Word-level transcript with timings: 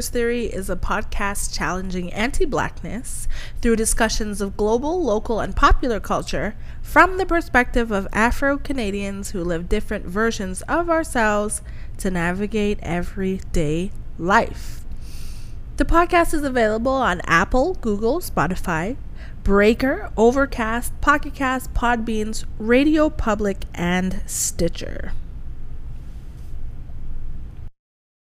Theory 0.00 0.46
is 0.46 0.70
a 0.70 0.76
podcast 0.76 1.54
challenging 1.54 2.10
anti 2.14 2.46
blackness 2.46 3.28
through 3.60 3.76
discussions 3.76 4.40
of 4.40 4.56
global, 4.56 5.04
local, 5.04 5.38
and 5.38 5.54
popular 5.54 6.00
culture 6.00 6.56
from 6.80 7.18
the 7.18 7.26
perspective 7.26 7.90
of 7.90 8.08
Afro 8.10 8.56
Canadians 8.56 9.32
who 9.32 9.44
live 9.44 9.68
different 9.68 10.06
versions 10.06 10.62
of 10.62 10.88
ourselves 10.88 11.60
to 11.98 12.10
navigate 12.10 12.78
everyday 12.80 13.90
life. 14.16 14.80
The 15.76 15.84
podcast 15.84 16.32
is 16.32 16.42
available 16.42 16.92
on 16.92 17.20
Apple, 17.26 17.74
Google, 17.74 18.20
Spotify, 18.20 18.96
Breaker, 19.44 20.10
Overcast, 20.16 20.98
Pocket 21.02 21.34
Cast, 21.34 21.74
Podbeans, 21.74 22.46
Radio 22.58 23.10
Public, 23.10 23.64
and 23.74 24.22
Stitcher. 24.24 25.12
Who 25.12 25.18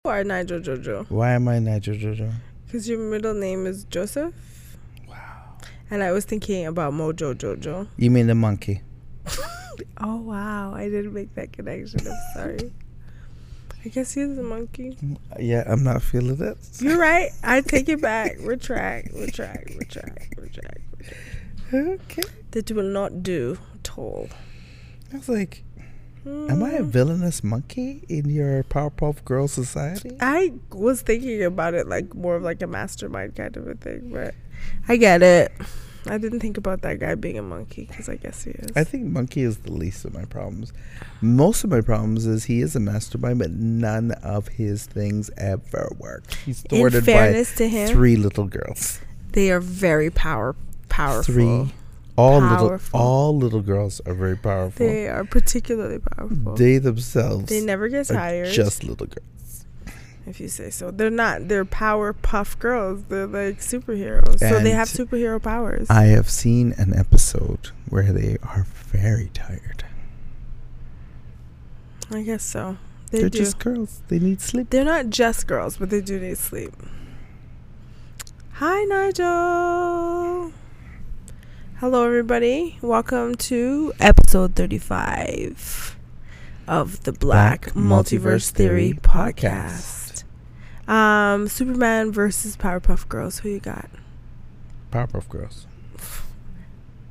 are 0.06 0.22
Nigel 0.22 0.60
Jojo? 0.60 1.08
Why 1.10 1.30
am 1.30 1.48
I 1.48 1.58
Nigel 1.58 1.94
Jojo? 1.94 2.30
Because 2.66 2.86
your 2.86 2.98
middle 2.98 3.32
name 3.32 3.64
is 3.66 3.84
Joseph. 3.84 4.34
Wow. 5.08 5.56
And 5.90 6.02
I 6.02 6.12
was 6.12 6.26
thinking 6.26 6.66
about 6.66 6.92
Mojo 6.92 7.34
Jojo. 7.34 7.88
You 7.96 8.10
mean 8.10 8.26
the 8.26 8.34
monkey? 8.34 8.82
Oh 9.98 10.16
wow, 10.18 10.72
I 10.72 10.88
didn't 10.88 11.14
make 11.14 11.34
that 11.34 11.52
connection. 11.52 12.00
I'm 12.06 12.16
sorry. 12.34 12.72
I 13.84 13.88
guess 13.88 14.12
he's 14.14 14.38
a 14.38 14.42
monkey. 14.42 14.96
Yeah, 15.38 15.64
I'm 15.66 15.82
not 15.82 16.00
feeling 16.00 16.40
it. 16.40 16.56
You're 16.78 16.98
right. 16.98 17.30
I 17.42 17.60
take 17.60 17.88
it 17.88 18.00
back. 18.00 18.36
Retract, 18.38 19.12
retract, 19.14 19.70
retract, 19.74 20.34
retract, 20.36 20.80
retract. 21.00 21.22
Okay. 21.72 22.22
That 22.52 22.70
will 22.70 22.84
not 22.84 23.24
do 23.24 23.58
at 23.74 23.98
all. 23.98 24.28
I 25.12 25.16
was 25.16 25.28
like, 25.28 25.63
am 26.26 26.62
I 26.62 26.72
a 26.72 26.82
villainous 26.82 27.44
monkey 27.44 28.04
in 28.08 28.30
your 28.30 28.62
Powerpuff 28.64 29.24
Girl 29.24 29.48
society? 29.48 30.16
I 30.20 30.52
was 30.70 31.02
thinking 31.02 31.42
about 31.42 31.74
it 31.74 31.88
like 31.88 32.14
more 32.14 32.36
of 32.36 32.42
like 32.42 32.62
a 32.62 32.66
mastermind 32.66 33.36
kind 33.36 33.56
of 33.56 33.66
a 33.66 33.74
thing, 33.74 34.10
but 34.12 34.34
I 34.88 34.96
get 34.96 35.22
it. 35.22 35.52
I 36.06 36.18
didn't 36.18 36.40
think 36.40 36.58
about 36.58 36.82
that 36.82 37.00
guy 37.00 37.14
being 37.14 37.38
a 37.38 37.42
monkey 37.42 37.86
because 37.86 38.08
I 38.10 38.16
guess 38.16 38.44
he 38.44 38.50
is. 38.50 38.70
I 38.76 38.84
think 38.84 39.04
monkey 39.06 39.42
is 39.42 39.58
the 39.58 39.72
least 39.72 40.04
of 40.04 40.12
my 40.12 40.26
problems. 40.26 40.72
Most 41.22 41.64
of 41.64 41.70
my 41.70 41.80
problems 41.80 42.26
is 42.26 42.44
he 42.44 42.60
is 42.60 42.76
a 42.76 42.80
mastermind, 42.80 43.38
but 43.38 43.52
none 43.52 44.10
of 44.22 44.48
his 44.48 44.84
things 44.84 45.30
ever 45.38 45.88
work. 45.98 46.30
He's 46.44 46.60
thwarted 46.62 47.06
by 47.06 47.42
to 47.42 47.68
him, 47.68 47.88
three 47.88 48.16
little 48.16 48.46
girls. 48.46 49.00
they 49.32 49.50
are 49.50 49.60
very 49.60 50.10
power 50.10 50.54
powerful. 50.94 51.34
Three. 51.34 51.72
All 52.16 52.40
Powerful. 52.40 52.68
little 52.68 53.00
all 53.00 53.36
little 53.36 53.60
girls 53.60 54.00
are 54.06 54.14
very 54.14 54.36
powerful. 54.36 54.86
They 54.86 55.08
are 55.08 55.24
particularly 55.24 55.98
powerful. 55.98 56.54
They 56.54 56.78
themselves 56.78 57.46
They 57.48 57.60
never 57.60 57.88
get 57.88 58.06
tired. 58.06 58.52
just 58.52 58.84
little 58.84 59.06
girls. 59.08 59.66
if 60.26 60.38
you 60.40 60.46
say 60.48 60.70
so. 60.70 60.90
They're 60.92 61.10
not. 61.10 61.48
They're 61.48 61.64
power 61.64 62.12
puff 62.12 62.56
girls. 62.60 63.02
They're 63.08 63.26
like 63.26 63.58
superheroes. 63.58 64.38
so 64.38 64.60
they 64.60 64.70
have 64.70 64.88
superhero 64.88 65.42
powers. 65.42 65.90
I 65.90 66.04
have 66.04 66.30
seen 66.30 66.72
an 66.78 66.94
episode 66.94 67.70
where 67.88 68.12
they 68.12 68.38
are 68.44 68.64
very 68.68 69.30
tired. 69.34 69.84
I 72.12 72.22
guess 72.22 72.44
so. 72.44 72.76
They 73.10 73.20
They're 73.20 73.28
do. 73.30 73.38
just 73.38 73.58
girls. 73.58 74.02
They 74.08 74.18
need 74.20 74.40
sleep. 74.40 74.70
They're 74.70 74.84
not 74.84 75.08
just 75.10 75.46
girls, 75.48 75.78
but 75.78 75.90
they 75.90 76.00
do 76.00 76.20
need 76.20 76.38
sleep. 76.38 76.72
Hi, 78.52 78.84
Nigel. 78.84 80.52
Hello, 81.78 82.04
everybody. 82.06 82.78
Welcome 82.80 83.34
to 83.36 83.92
episode 84.00 84.54
35 84.54 85.96
of 86.68 87.02
the 87.02 87.12
Black, 87.12 87.66
Multiverse, 87.72 88.50
Theory, 88.50 88.98
podcast. 89.02 90.24
Um, 90.88 91.48
Superman 91.48 92.12
versus 92.12 92.56
Powerpuff 92.56 93.08
Girls. 93.08 93.40
Who 93.40 93.48
you 93.50 93.60
got? 93.60 93.90
Powerpuff 94.92 95.28
Girls. 95.28 95.66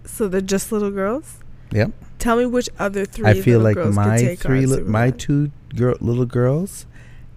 So 0.05 0.27
they're 0.27 0.41
just 0.41 0.71
little 0.71 0.91
girls. 0.91 1.39
Yep. 1.71 1.91
Tell 2.19 2.37
me 2.37 2.45
which 2.45 2.69
other 2.79 3.05
three. 3.05 3.25
I 3.25 3.41
feel 3.41 3.59
like 3.59 3.75
my 3.77 4.35
three, 4.35 4.65
li- 4.65 4.83
my 4.83 5.11
two 5.11 5.51
girl, 5.75 5.95
little 5.99 6.25
girls, 6.25 6.85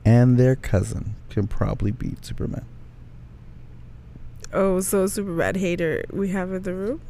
and 0.05 0.39
their 0.39 0.55
cousin 0.55 1.17
can 1.31 1.47
probably 1.49 1.91
beat 1.91 2.25
Superman. 2.25 2.65
Oh, 4.53 4.81
so 4.81 5.07
Superman 5.07 5.57
hater 5.57 6.05
we 6.13 6.29
have 6.29 6.53
in 6.53 6.63
the 6.63 6.73
room. 6.73 7.01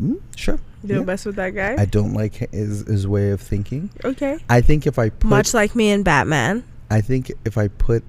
Mm, 0.00 0.20
sure. 0.36 0.58
You 0.82 0.88
don't 0.90 0.98
Yeah. 1.00 1.04
mess 1.04 1.24
with 1.24 1.36
that 1.36 1.50
guy. 1.54 1.74
I 1.78 1.84
don't 1.84 2.12
like 2.14 2.34
his 2.52 2.86
his 2.86 3.06
way 3.06 3.30
of 3.30 3.40
thinking. 3.40 3.90
okay. 4.04 4.38
I 4.48 4.60
think 4.60 4.86
if 4.86 4.98
I 4.98 5.08
put, 5.10 5.28
Much 5.28 5.54
like 5.54 5.74
me 5.74 5.90
and 5.90 6.04
Batman. 6.04 6.64
I 6.90 7.00
think 7.00 7.32
if 7.44 7.56
I 7.58 7.68
put 7.68 8.04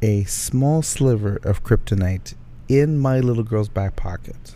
a 0.00 0.24
small 0.24 0.82
sliver 0.82 1.36
of 1.44 1.62
kryptonite 1.62 2.34
in 2.68 2.98
my 2.98 3.20
little 3.20 3.44
girl's 3.44 3.68
back 3.68 3.94
pocket, 3.96 4.54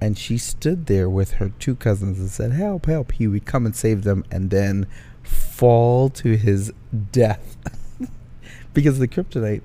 and 0.00 0.18
she 0.18 0.38
stood 0.38 0.86
there 0.86 1.08
with 1.08 1.32
her 1.32 1.50
two 1.60 1.76
cousins 1.76 2.18
and 2.18 2.30
said, 2.30 2.52
"Help, 2.52 2.86
help!" 2.86 3.12
He 3.12 3.26
would 3.28 3.44
come 3.44 3.66
and 3.66 3.76
save 3.76 4.02
them, 4.02 4.24
and 4.30 4.50
then 4.50 4.86
fall 5.22 6.08
to 6.10 6.36
his 6.36 6.72
death 7.12 7.56
because 8.74 8.94
of 8.94 9.00
the 9.00 9.08
kryptonite. 9.08 9.62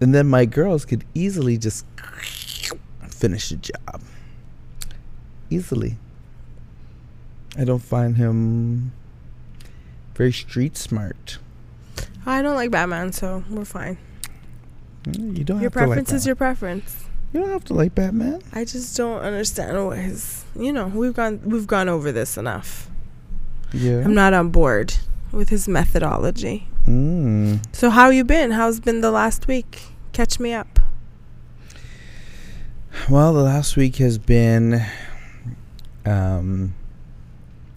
And 0.00 0.14
then 0.14 0.26
my 0.26 0.44
girls 0.46 0.84
could 0.86 1.04
easily 1.14 1.58
just 1.58 1.84
finish 3.08 3.50
the 3.50 3.56
job 3.56 4.00
easily. 5.54 5.96
I 7.56 7.64
don't 7.64 7.82
find 7.82 8.16
him 8.16 8.92
very 10.14 10.32
street 10.32 10.76
smart. 10.76 11.38
I 12.26 12.42
don't 12.42 12.56
like 12.56 12.70
Batman, 12.70 13.12
so 13.12 13.44
we're 13.50 13.64
fine. 13.64 13.98
Mm, 15.04 15.36
You 15.38 15.44
don't 15.44 15.60
Your 15.60 15.70
have 15.70 15.72
to 15.74 15.78
like 15.80 15.86
preference 15.88 16.12
is 16.12 16.26
your 16.26 16.36
preference. 16.36 17.04
You 17.32 17.40
don't 17.40 17.50
have 17.50 17.64
to 17.64 17.74
like 17.74 17.94
Batman. 17.94 18.42
I 18.52 18.64
just 18.64 18.96
don't 18.96 19.20
understand 19.20 19.86
what 19.86 19.98
his. 19.98 20.44
You 20.56 20.72
know, 20.72 20.86
we've 20.86 21.14
gone 21.14 21.40
we've 21.44 21.66
gone 21.66 21.88
over 21.88 22.12
this 22.12 22.36
enough. 22.38 22.88
Yeah. 23.72 23.98
I'm 24.04 24.14
not 24.14 24.32
on 24.32 24.50
board 24.50 24.94
with 25.32 25.48
his 25.48 25.66
methodology. 25.68 26.68
Mm. 26.86 27.64
So 27.74 27.90
how 27.90 28.10
you 28.10 28.24
been? 28.24 28.52
How's 28.52 28.78
been 28.80 29.00
the 29.00 29.10
last 29.10 29.48
week? 29.48 29.82
Catch 30.12 30.38
me 30.38 30.52
up. 30.52 30.78
Well, 33.10 33.34
the 33.34 33.42
last 33.42 33.76
week 33.76 33.96
has 33.96 34.16
been 34.18 34.80
um, 36.06 36.74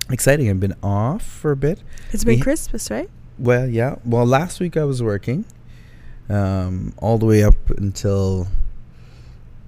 exciting. 0.09 0.49
I've 0.49 0.59
been 0.59 0.75
off 0.83 1.23
for 1.23 1.51
a 1.51 1.55
bit. 1.55 1.81
It's 2.11 2.23
been 2.23 2.35
We- 2.35 2.41
Christmas, 2.41 2.89
right? 2.91 3.09
Well, 3.39 3.67
yeah. 3.67 3.95
Well, 4.03 4.25
last 4.25 4.59
week 4.59 4.75
I 4.77 4.83
was 4.83 5.03
working 5.03 5.45
um, 6.29 6.93
all 6.97 7.17
the 7.19 7.25
way 7.27 7.43
up 7.43 7.69
until 7.69 8.47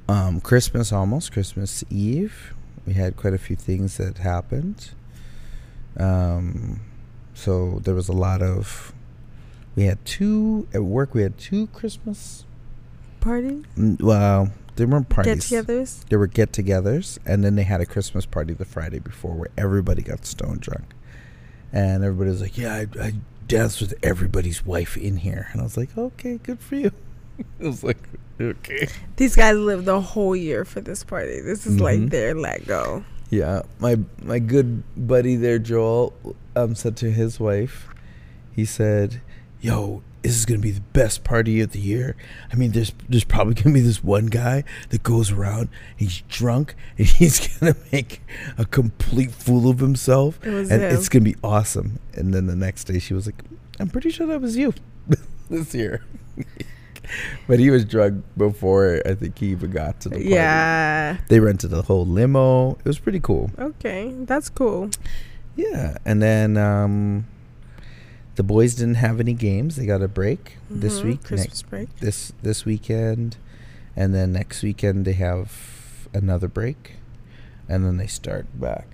um, 0.07 0.41
Christmas, 0.41 0.91
almost 0.91 1.31
Christmas 1.31 1.83
Eve. 1.89 2.53
We 2.87 2.93
had 2.93 3.15
quite 3.15 3.33
a 3.35 3.37
few 3.37 3.55
things 3.55 3.97
that 3.97 4.17
happened. 4.19 4.89
Um, 5.97 6.79
so 7.33 7.79
there 7.83 7.93
was 7.95 8.09
a 8.09 8.13
lot 8.13 8.41
of. 8.41 8.93
We 9.75 9.83
had 9.85 10.03
two 10.03 10.67
at 10.73 10.83
work. 10.83 11.13
We 11.13 11.21
had 11.21 11.37
two 11.37 11.67
Christmas. 11.67 12.45
Party, 13.19 13.63
mm, 13.77 14.01
Well, 14.01 14.49
they 14.79 14.85
weren't 14.85 15.07
parties. 15.09 15.47
get-togethers. 15.49 16.05
There 16.09 16.17
were 16.17 16.27
get-togethers, 16.27 17.19
and 17.25 17.43
then 17.43 17.55
they 17.55 17.63
had 17.63 17.79
a 17.81 17.85
Christmas 17.85 18.25
party 18.25 18.53
the 18.53 18.65
Friday 18.65 18.97
before 18.99 19.35
where 19.35 19.49
everybody 19.57 20.01
got 20.01 20.25
stone 20.25 20.57
drunk, 20.59 20.93
and 21.71 22.03
everybody 22.03 22.31
was 22.31 22.41
like, 22.41 22.57
"Yeah, 22.57 22.73
I, 22.75 22.87
I 23.01 23.13
danced 23.47 23.81
with 23.81 23.93
everybody's 24.03 24.65
wife 24.65 24.97
in 24.97 25.17
here," 25.17 25.47
and 25.51 25.61
I 25.61 25.63
was 25.63 25.77
like, 25.77 25.95
"Okay, 25.97 26.39
good 26.41 26.59
for 26.59 26.75
you." 26.75 26.91
I 27.61 27.63
was 27.67 27.83
like, 27.83 28.01
"Okay." 28.41 28.87
These 29.17 29.35
guys 29.35 29.55
live 29.57 29.85
the 29.85 30.01
whole 30.01 30.35
year 30.35 30.65
for 30.65 30.81
this 30.81 31.03
party. 31.03 31.39
This 31.41 31.65
is 31.67 31.79
like 31.79 31.99
Mhm. 31.99 32.09
their 32.09 32.33
let 32.35 32.65
go. 32.65 33.03
Yeah, 33.29 33.61
my 33.79 33.99
my 34.23 34.39
good 34.39 34.83
buddy 34.97 35.35
there, 35.35 35.59
Joel, 35.59 36.13
um, 36.55 36.73
said 36.73 36.97
to 36.97 37.11
his 37.11 37.39
wife, 37.39 37.87
he 38.51 38.65
said, 38.65 39.21
"Yo, 39.61 40.01
this 40.21 40.35
is 40.35 40.45
gonna 40.45 40.59
be 40.59 40.71
the 40.71 40.81
best 40.81 41.23
party 41.23 41.61
of 41.61 41.71
the 41.71 41.79
year. 41.79 42.15
I 42.51 42.55
mean, 42.55 42.71
there's 42.71 42.91
there's 43.07 43.23
probably 43.23 43.53
gonna 43.55 43.73
be 43.73 43.81
this 43.81 44.03
one 44.03 44.25
guy 44.27 44.63
that 44.89 45.03
goes 45.03 45.31
around, 45.31 45.69
he's 45.95 46.21
drunk, 46.27 46.75
and 46.97 47.07
he's 47.19 47.47
gonna 47.57 47.75
make 47.91 48.21
a 48.57 48.65
complete 48.65 49.31
fool 49.31 49.69
of 49.69 49.79
himself, 49.79 50.39
It 50.45 50.51
was 50.53 50.71
and 50.71 50.81
him. 50.81 50.93
it's 50.95 51.09
gonna 51.09 51.25
be 51.25 51.35
awesome." 51.43 51.99
And 52.13 52.33
then 52.33 52.47
the 52.47 52.55
next 52.55 52.85
day, 52.85 52.99
she 52.99 53.13
was 53.13 53.25
like, 53.25 53.41
"I'm 53.79 53.89
pretty 53.89 54.09
sure 54.09 54.27
that 54.27 54.41
was 54.41 54.57
you 54.57 54.73
this 55.49 55.73
year." 55.73 56.03
But 57.47 57.57
he 57.57 57.71
was 57.71 57.85
drunk 57.85 58.23
before 58.37 59.01
I 59.03 59.15
think 59.15 59.39
he 59.39 59.47
even 59.47 59.71
got 59.71 59.99
to 60.01 60.09
the 60.09 60.15
party. 60.17 60.29
Yeah. 60.29 61.17
They 61.27 61.39
rented 61.39 61.73
a 61.73 61.81
whole 61.81 62.05
limo. 62.05 62.73
It 62.73 62.85
was 62.85 62.99
pretty 62.99 63.19
cool. 63.19 63.49
Okay, 63.57 64.13
that's 64.25 64.47
cool. 64.47 64.91
Yeah, 65.55 65.97
and 66.05 66.21
then 66.21 66.55
um, 66.57 67.25
the 68.39 68.43
boys 68.43 68.73
didn't 68.73 68.95
have 68.95 69.19
any 69.19 69.33
games. 69.33 69.75
They 69.75 69.85
got 69.85 70.01
a 70.01 70.07
break 70.07 70.55
this 70.69 71.01
Mhm, 71.01 71.03
week. 71.03 71.23
Christmas 71.23 71.47
next, 71.47 71.69
break. 71.69 71.89
this 71.99 72.31
this 72.41 72.63
weekend, 72.63 73.35
and 73.97 74.15
then 74.15 74.31
next 74.31 74.63
weekend 74.63 75.03
they 75.03 75.11
have 75.13 76.07
another 76.13 76.47
break, 76.47 76.93
and 77.67 77.83
then 77.85 77.97
they 77.97 78.07
start 78.07 78.45
back. 78.57 78.87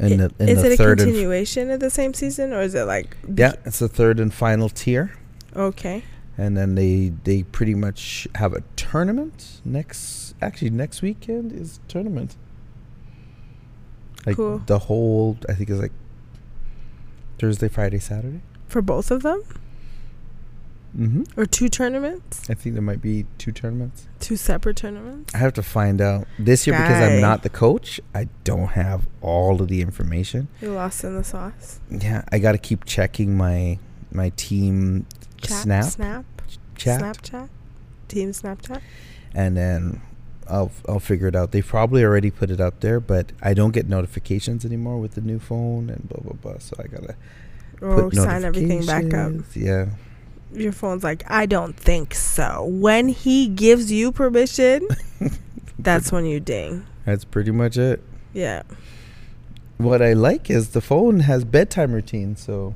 In 0.00 0.14
I- 0.14 0.16
the, 0.16 0.24
is 0.52 0.64
it 0.64 0.66
a 0.66 0.70
and 0.70 0.80
f- 0.80 0.98
continuation 0.98 1.70
of 1.70 1.78
the 1.78 1.90
same 1.90 2.12
season, 2.12 2.52
or 2.52 2.62
is 2.62 2.74
it 2.74 2.82
like? 2.86 3.16
yeah, 3.36 3.52
it's 3.64 3.78
the 3.78 3.86
third 3.88 4.18
and 4.18 4.34
final 4.34 4.68
tier. 4.68 5.12
Okay. 5.54 6.02
and 6.36 6.56
then 6.56 6.74
they 6.74 7.12
they 7.22 7.44
pretty 7.44 7.76
much 7.76 8.26
have 8.34 8.52
a 8.52 8.62
tournament 8.74 9.60
next. 9.64 10.34
Actually, 10.42 10.70
next 10.70 11.00
weekend 11.02 11.52
is 11.52 11.78
tournament. 11.86 12.34
Like 14.26 14.34
Cool. 14.36 14.60
the 14.66 14.80
whole, 14.80 15.36
I 15.48 15.52
think 15.54 15.70
it's 15.70 15.80
like 15.80 15.92
Thursday, 17.44 17.68
Friday, 17.68 17.98
Saturday. 17.98 18.40
For 18.68 18.80
both 18.80 19.10
of 19.10 19.22
them? 19.22 19.42
Mm-hmm. 20.98 21.38
Or 21.38 21.44
two 21.44 21.68
tournaments? 21.68 22.48
I 22.48 22.54
think 22.54 22.74
there 22.74 22.82
might 22.82 23.02
be 23.02 23.26
two 23.36 23.52
tournaments. 23.52 24.08
Two 24.18 24.36
separate 24.36 24.76
tournaments? 24.78 25.34
I 25.34 25.38
have 25.38 25.52
to 25.54 25.62
find 25.62 26.00
out 26.00 26.26
this 26.38 26.66
year 26.66 26.74
because 26.74 27.02
I'm 27.02 27.20
not 27.20 27.42
the 27.42 27.50
coach. 27.50 28.00
I 28.14 28.28
don't 28.44 28.68
have 28.68 29.06
all 29.20 29.60
of 29.60 29.68
the 29.68 29.82
information. 29.82 30.48
You 30.62 30.72
lost 30.72 31.04
in 31.04 31.16
the 31.16 31.22
sauce. 31.22 31.80
Yeah, 31.90 32.22
I 32.32 32.38
got 32.38 32.52
to 32.52 32.58
keep 32.58 32.86
checking 32.86 33.36
my 33.36 33.78
my 34.10 34.30
team 34.36 35.04
Chat, 35.42 35.50
snap 35.64 35.84
Snap? 35.84 36.24
chat, 36.76 37.02
Snapchat? 37.02 37.48
Team 38.08 38.30
Snapchat? 38.30 38.80
and 39.34 39.54
then 39.54 40.00
I'll 40.48 40.70
I'll 40.88 41.00
figure 41.00 41.26
it 41.28 41.34
out. 41.36 41.52
They 41.52 41.62
probably 41.62 42.04
already 42.04 42.30
put 42.30 42.50
it 42.50 42.60
up 42.60 42.80
there, 42.80 43.00
but 43.00 43.32
I 43.42 43.54
don't 43.54 43.72
get 43.72 43.88
notifications 43.88 44.64
anymore 44.64 44.98
with 44.98 45.14
the 45.14 45.20
new 45.20 45.38
phone 45.38 45.90
and 45.90 46.08
blah 46.08 46.20
blah 46.22 46.32
blah. 46.34 46.58
So 46.58 46.76
I 46.78 46.86
gotta 46.86 47.14
put 47.80 48.14
sign 48.14 48.44
everything 48.44 48.84
back 48.86 49.12
up. 49.14 49.32
Yeah, 49.54 49.86
Your 50.52 50.72
phone's 50.72 51.02
like, 51.04 51.22
I 51.30 51.46
don't 51.46 51.76
think 51.76 52.14
so. 52.14 52.64
When 52.66 53.08
he 53.08 53.48
gives 53.48 53.90
you 53.92 54.12
permission, 54.12 54.86
that's 55.78 56.12
when 56.12 56.24
you 56.26 56.40
ding. 56.40 56.86
that's 57.04 57.24
pretty 57.24 57.50
much 57.50 57.76
it. 57.76 58.02
Yeah. 58.32 58.62
What 59.78 60.00
I 60.02 60.12
like 60.12 60.50
is 60.50 60.70
the 60.70 60.80
phone 60.80 61.20
has 61.20 61.44
bedtime 61.44 61.92
routine, 61.92 62.36
so 62.36 62.74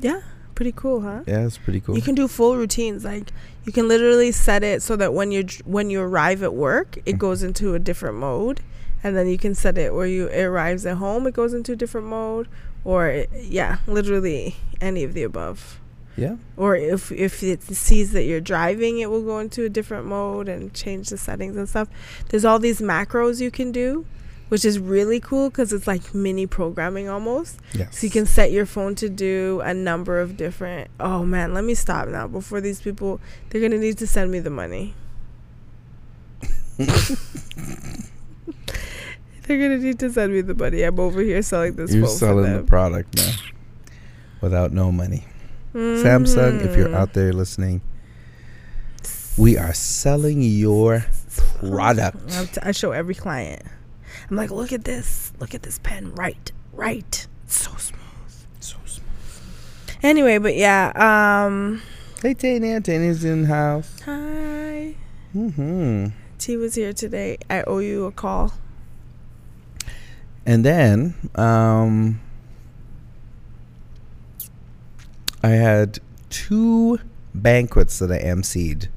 Yeah. 0.00 0.20
Pretty 0.58 0.72
cool, 0.74 1.02
huh? 1.02 1.20
yeah, 1.24 1.46
it's 1.46 1.56
pretty 1.56 1.78
cool. 1.78 1.94
You 1.94 2.02
can 2.02 2.16
do 2.16 2.26
full 2.26 2.56
routines. 2.56 3.04
Like 3.04 3.30
you 3.64 3.70
can 3.72 3.86
literally 3.86 4.32
set 4.32 4.64
it 4.64 4.82
so 4.82 4.96
that 4.96 5.14
when 5.14 5.30
you 5.30 5.44
when 5.64 5.88
you 5.88 6.00
arrive 6.00 6.42
at 6.42 6.52
work, 6.52 6.96
it 7.06 7.14
Mhm. 7.14 7.18
goes 7.18 7.44
into 7.44 7.74
a 7.74 7.78
different 7.78 8.16
mode, 8.16 8.58
and 9.04 9.16
then 9.16 9.28
you 9.28 9.38
can 9.38 9.54
set 9.54 9.78
it 9.78 9.94
where 9.94 10.08
you 10.08 10.26
it 10.26 10.42
arrives 10.42 10.84
at 10.84 10.96
home, 10.96 11.28
it 11.28 11.34
goes 11.34 11.54
into 11.54 11.70
a 11.74 11.76
different 11.76 12.08
mode, 12.08 12.48
or 12.84 13.06
it, 13.06 13.30
yeah, 13.40 13.76
literally 13.86 14.56
any 14.80 15.04
of 15.04 15.14
the 15.14 15.22
above. 15.22 15.78
yeah, 16.16 16.34
Or 16.56 16.74
if 16.74 17.12
if 17.12 17.44
it 17.44 17.62
sees 17.62 18.10
that 18.10 18.24
you're 18.24 18.40
driving, 18.40 18.98
it 18.98 19.08
will 19.12 19.22
go 19.22 19.38
into 19.38 19.62
a 19.64 19.68
different 19.68 20.06
mode 20.06 20.48
and 20.48 20.74
change 20.74 21.10
the 21.10 21.18
settings 21.18 21.56
and 21.56 21.68
stuff. 21.68 21.86
There's 22.30 22.44
all 22.44 22.58
these 22.58 22.80
macros 22.80 23.40
you 23.40 23.52
can 23.52 23.70
do, 23.70 24.06
which 24.48 24.64
is 24.64 24.78
really 24.78 25.20
cool 25.20 25.50
because 25.50 25.72
it's 25.72 25.86
like 25.86 26.14
mini 26.14 26.46
programming 26.46 27.08
almost. 27.08 27.60
yes. 27.72 27.98
So 27.98 28.06
you 28.06 28.10
can 28.10 28.26
set 28.26 28.50
your 28.50 28.66
phone 28.66 28.94
to 28.96 29.08
do 29.08 29.60
a 29.64 29.74
number 29.74 30.20
of 30.20 30.36
different. 30.36 30.90
Oh 31.00 31.24
man, 31.24 31.54
let 31.54 31.64
me 31.64 31.74
stop 31.74 32.08
now 32.08 32.26
before 32.26 32.60
these 32.60 32.80
people. 32.80 33.20
They're 33.50 33.60
gonna 33.60 33.78
need 33.78 33.98
to 33.98 34.06
send 34.06 34.30
me 34.30 34.38
the 34.38 34.50
money. 34.50 34.94
they're 36.78 36.88
gonna 39.48 39.78
need 39.78 39.98
to 39.98 40.12
send 40.12 40.32
me 40.32 40.40
the 40.42 40.54
money. 40.54 40.82
I'm 40.82 40.98
over 41.00 41.20
here 41.20 41.42
selling 41.42 41.74
this 41.74 41.92
You're 41.92 42.06
phone 42.06 42.16
selling 42.16 42.56
the 42.56 42.62
product 42.62 43.16
now 43.16 43.32
without 44.40 44.72
no 44.72 44.92
money. 44.92 45.24
Samsung, 45.74 46.64
if 46.64 46.76
you're 46.76 46.94
out 46.94 47.12
there 47.12 47.32
listening, 47.32 47.80
we 49.36 49.56
are 49.56 49.72
selling 49.74 50.42
your 50.42 51.04
product. 51.60 52.58
I 52.62 52.72
show 52.72 52.92
every 52.92 53.14
client. 53.14 53.62
I'm 54.30 54.36
like, 54.36 54.50
look 54.50 54.72
at 54.72 54.84
this. 54.84 55.32
Look 55.38 55.54
at 55.54 55.62
this 55.62 55.78
pen. 55.78 56.14
Right, 56.14 56.52
right. 56.72 57.26
It's 57.44 57.60
so 57.60 57.70
smooth. 57.76 58.00
So 58.60 58.76
smooth. 58.84 59.06
Anyway, 60.02 60.38
but 60.38 60.54
yeah. 60.54 60.92
Um. 60.94 61.82
Hey, 62.20 62.34
Tanya. 62.34 62.80
Tanya's 62.80 63.24
in 63.24 63.42
the 63.42 63.48
house. 63.48 64.00
Hi. 64.04 64.94
Mm-hmm. 65.34 66.06
T 66.38 66.56
was 66.56 66.74
here 66.74 66.92
today. 66.92 67.38
I 67.48 67.62
owe 67.62 67.78
you 67.78 68.06
a 68.06 68.12
call. 68.12 68.54
And 70.46 70.64
then 70.64 71.14
um, 71.34 72.20
I 75.42 75.50
had 75.50 75.98
two 76.30 76.98
banquets 77.34 77.98
that 77.98 78.10
I 78.10 78.18
emceed 78.20 78.88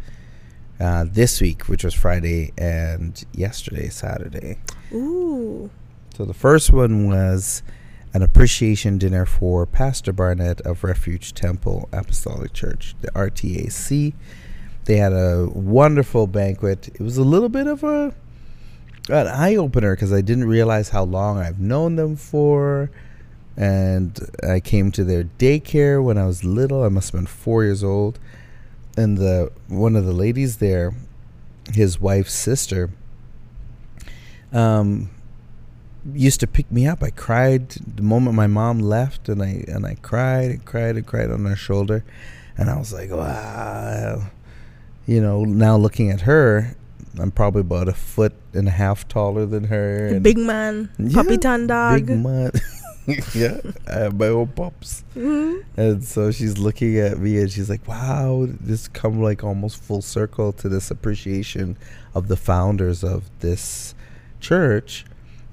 uh, 0.82 1.06
this 1.08 1.40
week, 1.40 1.70
which 1.70 1.84
was 1.84 1.94
Friday 1.94 2.52
and 2.58 3.24
yesterday, 3.34 3.88
Saturday. 3.90 4.58
Ooh. 4.92 5.70
So 6.16 6.26
the 6.26 6.34
first 6.34 6.74
one 6.74 7.08
was 7.08 7.62
an 8.14 8.24
appreciation 8.24 8.98
dinner 8.98 9.26
for 9.26 9.66
Pastor 9.66 10.12
Barnett 10.12 10.60
of 10.62 10.84
Refuge 10.84 11.34
Temple 11.34 11.88
Apostolic 11.94 12.54
Church, 12.54 12.96
the 13.02 13.12
RTAC. 13.12 14.14
They 14.86 14.98
had 14.98 15.14
a 15.14 15.48
wonderful 15.54 16.26
banquet. 16.26 16.88
It 16.88 17.00
was 17.00 17.18
a 17.18 17.24
little 17.24 17.50
bit 17.50 17.68
of 17.68 17.84
a 17.84 18.16
an 19.10 19.28
eye 19.28 19.56
opener 19.56 19.96
because 19.96 20.12
I 20.12 20.22
didn't 20.22 20.46
realize 20.46 20.90
how 20.90 21.04
long 21.04 21.38
I've 21.38 21.60
known 21.60 21.96
them 21.96 22.16
for. 22.16 22.90
And 23.56 24.18
I 24.48 24.60
came 24.60 24.92
to 24.94 25.04
their 25.04 25.26
daycare 25.26 26.04
when 26.04 26.18
I 26.18 26.26
was 26.26 26.44
little. 26.44 26.84
I 26.84 26.90
must 26.90 27.12
have 27.12 27.20
been 27.20 27.28
four 27.28 27.64
years 27.64 27.84
old. 27.84 28.20
And 28.98 29.18
the 29.18 29.52
one 29.68 29.96
of 29.96 30.06
the 30.06 30.12
ladies 30.14 30.58
there, 30.58 30.94
his 31.74 32.00
wife's 32.00 32.34
sister, 32.34 32.90
um, 34.52 35.10
used 36.14 36.40
to 36.42 36.48
pick 36.48 36.72
me 36.72 36.88
up. 36.88 37.02
I 37.04 37.10
cried 37.12 37.70
the 37.70 38.02
moment 38.02 38.36
my 38.36 38.48
mom 38.48 38.80
left, 38.80 39.30
and 39.30 39.42
I 39.42 39.64
and 39.68 39.86
I 39.86 39.96
cried 40.02 40.52
and 40.52 40.66
cried 40.66 40.96
and 40.98 41.06
cried 41.06 41.32
on 41.32 41.46
her 41.46 41.56
shoulder, 41.56 42.04
and 42.58 42.70
I 42.70 42.78
was 42.78 42.92
like, 42.92 43.12
wow, 43.12 44.24
you 45.06 45.22
know. 45.22 45.44
Now 45.46 45.78
looking 45.78 46.10
at 46.12 46.22
her, 46.22 46.76
I'm 47.20 47.32
probably 47.32 47.62
about 47.62 47.88
a 47.88 47.94
foot 47.94 48.34
and 48.54 48.68
a 48.68 48.72
half 48.72 49.08
taller 49.08 49.46
than 49.46 49.66
her. 49.66 50.08
and 50.08 50.24
Big 50.24 50.38
man. 50.38 50.90
Yeah, 51.00 51.22
Puppy 51.24 51.38
ton 51.38 51.68
dog. 51.68 52.06
big 52.06 52.18
mud. 52.18 52.52
yeah, 53.36 53.60
I 53.88 54.00
have 54.00 54.18
my 54.20 54.28
own 54.28 54.48
pups. 54.50 55.04
Mhm. 55.16 55.64
And 55.78 56.04
so 56.04 56.32
she's 56.32 56.58
looking 56.58 56.98
at 57.00 57.18
me 57.18 57.38
and 57.40 57.52
she's 57.52 57.70
like, 57.70 57.88
wow, 57.88 58.48
this 58.60 58.88
come 58.88 59.22
like 59.22 59.44
almost 59.44 59.82
full 59.82 60.02
circle 60.02 60.52
to 60.54 60.70
this 60.70 60.92
appreciation 60.92 61.78
of 62.14 62.28
the 62.28 62.38
founders 62.38 63.04
of 63.04 63.30
this 63.40 63.96
church 64.40 65.06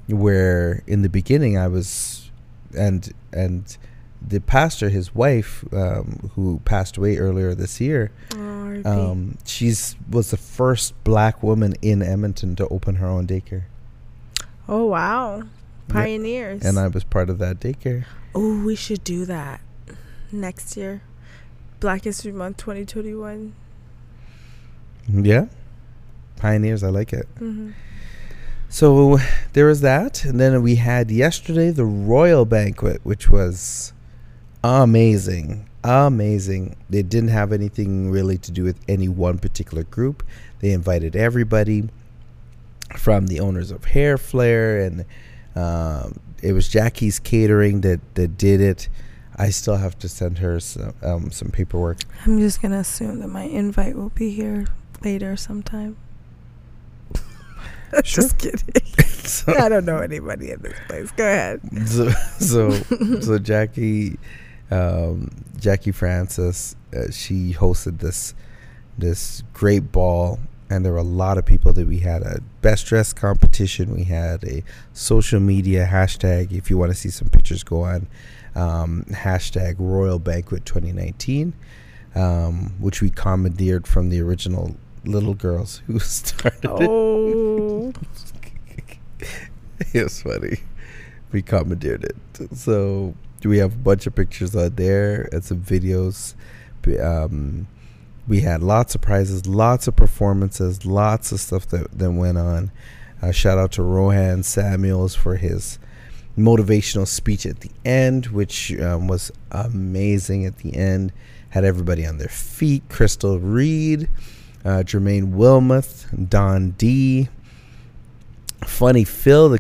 where 0.09 0.83
in 0.87 1.03
the 1.03 1.09
beginning 1.09 1.57
I 1.59 1.69
was 1.69 2.31
and 2.77 3.13
and 3.33 3.77
the 4.27 4.41
pastor, 4.41 4.89
his 4.89 5.15
wife, 5.15 5.65
um, 5.73 6.31
who 6.35 6.61
passed 6.65 6.97
away 6.97 7.19
earlier 7.19 7.55
this 7.55 7.81
year, 7.81 8.11
Oh, 8.35 8.83
um, 8.85 9.39
she's 9.47 9.95
was 10.11 10.31
the 10.33 10.37
first 10.37 10.93
black 11.05 11.43
woman 11.43 11.75
in 11.83 12.03
Edmonton 12.03 12.57
to 12.57 12.67
open 12.69 12.97
her 12.97 13.07
own 13.07 13.27
daycare. 13.27 13.63
oh 14.69 14.87
wow. 14.87 15.43
Pioneers. 15.89 16.65
And 16.65 16.79
I 16.79 16.89
was 16.89 17.05
part 17.05 17.31
of 17.31 17.39
that 17.39 17.61
daycare. 17.61 18.05
oh, 18.35 18.65
we 18.65 18.75
should 18.77 19.03
do 19.05 19.25
that 19.27 19.61
next 20.31 20.77
year. 20.77 21.03
Black 21.81 22.05
History 22.05 22.33
Month 22.33 22.59
2021. 22.59 23.55
Yeah. 25.09 25.47
Pioneers, 26.37 26.83
I 26.85 26.89
like 26.89 27.13
it. 27.13 27.27
hmm 27.39 27.71
So 28.69 29.19
there 29.55 29.67
was 29.67 29.81
that, 29.81 30.25
and 30.25 30.39
then 30.39 30.63
we 30.63 30.77
had 30.77 31.11
yesterday 31.11 31.71
the 31.71 31.85
royal 31.85 32.45
banquet, 32.45 33.01
which 33.05 33.29
was 33.29 33.93
amazing, 34.63 35.69
amazing. 35.83 36.77
They 36.91 37.03
didn't 37.03 37.31
have 37.31 37.53
anything 37.53 38.11
really 38.11 38.39
to 38.39 38.53
do 38.53 38.65
with 38.65 38.79
any 38.89 39.09
one 39.09 39.39
particular 39.39 39.85
group. 39.85 40.23
They 40.61 40.73
invited 40.73 41.17
everybody 41.17 41.89
from 42.97 43.27
the 43.29 43.41
owners 43.41 43.71
of 43.71 43.87
Hair 43.87 44.19
Flare, 44.19 44.81
and 44.81 45.05
um, 45.59 46.21
it 46.43 46.53
was 46.53 46.69
Jackie's 46.69 47.19
Catering 47.19 47.81
that 47.83 48.01
that 48.15 48.37
did 48.39 48.61
it. 48.61 48.89
I 49.37 49.51
still 49.51 49.77
have 49.77 49.99
to 50.01 50.09
send 50.09 50.39
her 50.39 50.59
some 50.61 50.95
um, 51.03 51.31
some 51.31 51.51
paperwork. 51.51 51.99
I'm 52.27 52.39
just 52.39 52.61
gonna 52.63 52.79
assume 52.79 53.21
that 53.21 53.29
my 53.29 53.43
invite 53.43 53.97
will 53.97 54.11
be 54.11 54.31
here 54.31 54.67
later 55.05 55.37
sometime. 55.37 55.97
just 58.03 58.39
kidding. 58.39 58.83
So- 59.07 59.55
I 59.59 59.69
don't 59.69 59.85
know 59.85 59.99
anybody 59.99 60.51
in 60.51 60.61
this 60.63 60.79
place. 60.89 61.11
Go 61.13 61.25
ahead. 61.25 61.61
so 61.89 62.11
so, 62.39 62.71
so 63.21 63.39
Jackie 63.39 64.19
um, 64.71 65.31
Jackie 65.59 65.93
Francis 65.93 66.77
uh, 66.95 67.11
she 67.11 67.55
hosted 67.55 67.99
this 68.01 68.35
this 68.99 69.43
great 69.55 69.91
ball 69.93 70.41
and 70.71 70.85
there 70.85 70.93
were 70.93 70.99
a 70.99 71.03
lot 71.03 71.39
of 71.39 71.47
people 71.47 71.73
that 71.73 71.87
we 71.87 72.01
had 72.01 72.23
a 72.23 72.41
best 72.63 72.87
dress 72.87 73.13
competition 73.13 73.95
we 73.95 74.05
had 74.05 74.43
a 74.45 74.63
social 74.93 75.41
media 75.41 75.89
hashtag 75.91 76.53
if 76.53 76.71
you 76.71 76.77
want 76.79 76.91
to 76.91 76.97
see 76.97 77.11
some 77.11 77.29
pictures 77.29 77.63
go 77.63 77.83
on 77.83 78.09
um, 78.55 79.05
hashtag 79.11 79.77
royal 79.79 80.19
banquet 80.19 80.65
2019 80.65 81.53
um, 82.15 82.75
which 82.79 83.01
we 83.01 83.11
commandeered 83.11 83.87
from 83.87 84.09
the 84.11 84.21
original 84.21 84.77
little 85.05 85.35
girls 85.35 85.83
who 85.87 85.99
started 85.99 86.65
it 86.65 86.71
Oh, 86.71 87.93
it 89.93 90.03
was 90.03 90.23
funny. 90.23 90.59
We 91.33 91.43
commandeered 91.43 92.05
it. 92.05 92.17
So 92.57 93.15
we 93.45 93.59
have 93.59 93.75
a 93.75 93.79
bunch 93.79 94.07
of 94.07 94.15
pictures 94.15 94.57
out 94.57 94.77
there 94.77 95.29
and 95.33 95.45
some 95.45 95.61
videos. 95.61 96.35
Um, 97.03 97.67
we 98.29 98.43
had 98.43 98.63
lots 98.63 98.95
of 98.95 99.01
prizes, 99.01 99.47
lots 99.47 99.89
of 99.89 99.97
performances, 99.97 100.85
lots 100.85 101.33
of 101.33 101.41
stuff 101.41 101.67
that, 101.69 101.99
that 101.99 102.13
went 102.13 102.37
on. 102.37 102.71
Uh, 103.23 103.33
shout 103.33 103.59
out 103.59 103.73
to 103.73 103.83
Rohan 103.83 104.43
Samuels 104.43 105.15
for 105.15 105.37
his 105.37 105.79
motivational 106.37 107.07
speech 107.07 107.47
at 107.47 107.61
the 107.61 107.71
end, 107.85 108.27
which 108.27 108.79
um, 108.79 109.09
was 109.09 109.33
amazing 109.51 110.45
at 110.45 110.59
the 110.59 110.77
end. 110.77 111.13
Had 111.51 111.65
everybody 111.65 112.07
on 112.07 112.19
their 112.19 112.29
feet. 112.29 112.83
Crystal 112.91 113.39
Reed, 113.41 114.09
uh, 114.65 114.85
Jermaine 114.85 115.33
Wilmoth, 115.33 116.29
Don 116.29 116.73
D, 116.73 117.29
Funny 118.67 119.05
Phil, 119.05 119.49
the 119.49 119.59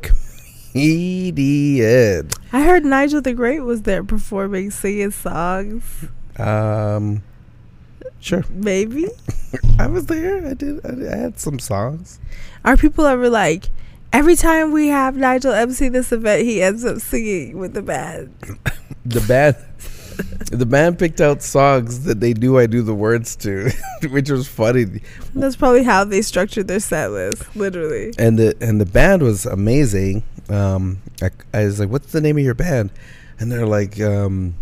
comedian. 0.72 2.28
I 2.52 2.62
heard 2.62 2.84
Nigel 2.84 3.22
the 3.22 3.32
Great 3.32 3.60
was 3.60 3.82
there 3.82 4.04
performing, 4.04 4.70
singing 4.70 5.10
songs. 5.10 6.04
Um, 6.36 7.22
sure. 8.20 8.44
Maybe. 8.50 9.06
I 9.78 9.86
was 9.86 10.06
there. 10.06 10.46
I 10.46 10.54
did. 10.54 10.84
I, 10.84 10.90
did, 10.90 11.08
I 11.12 11.16
had 11.16 11.38
some 11.38 11.58
songs. 11.58 12.18
Are 12.64 12.76
people 12.76 13.06
ever 13.06 13.28
like, 13.28 13.70
every 14.12 14.36
time 14.36 14.72
we 14.72 14.88
have 14.88 15.16
Nigel 15.16 15.52
MC 15.52 15.88
this 15.88 16.12
event, 16.12 16.44
he 16.44 16.62
ends 16.62 16.84
up 16.84 16.98
singing 16.98 17.58
with 17.58 17.74
the 17.74 17.82
band? 17.82 18.34
The 19.04 19.20
band, 19.22 19.56
the 20.50 20.66
band 20.66 20.98
picked 20.98 21.22
out 21.22 21.42
songs 21.42 22.04
that 22.04 22.20
they 22.20 22.34
knew 22.34 22.58
I 22.58 22.66
knew 22.66 22.82
the 22.82 22.92
words 22.92 23.36
to, 23.36 23.70
which 24.10 24.28
was 24.28 24.46
funny. 24.46 25.00
That's 25.34 25.56
probably 25.56 25.82
how 25.82 26.04
they 26.04 26.20
structured 26.20 26.68
their 26.68 26.80
set 26.80 27.10
list, 27.12 27.56
literally. 27.56 28.12
And 28.18 28.38
the 28.38 28.54
and 28.60 28.78
the 28.78 28.84
band 28.84 29.22
was 29.22 29.46
amazing. 29.46 30.24
Um, 30.50 31.00
I, 31.22 31.30
I 31.54 31.64
was 31.64 31.80
like, 31.80 31.88
"What's 31.88 32.12
the 32.12 32.20
name 32.20 32.36
of 32.36 32.44
your 32.44 32.52
band?" 32.52 32.90
And 33.40 33.50
they're 33.50 33.66
like, 33.66 33.98
um, 34.00 34.54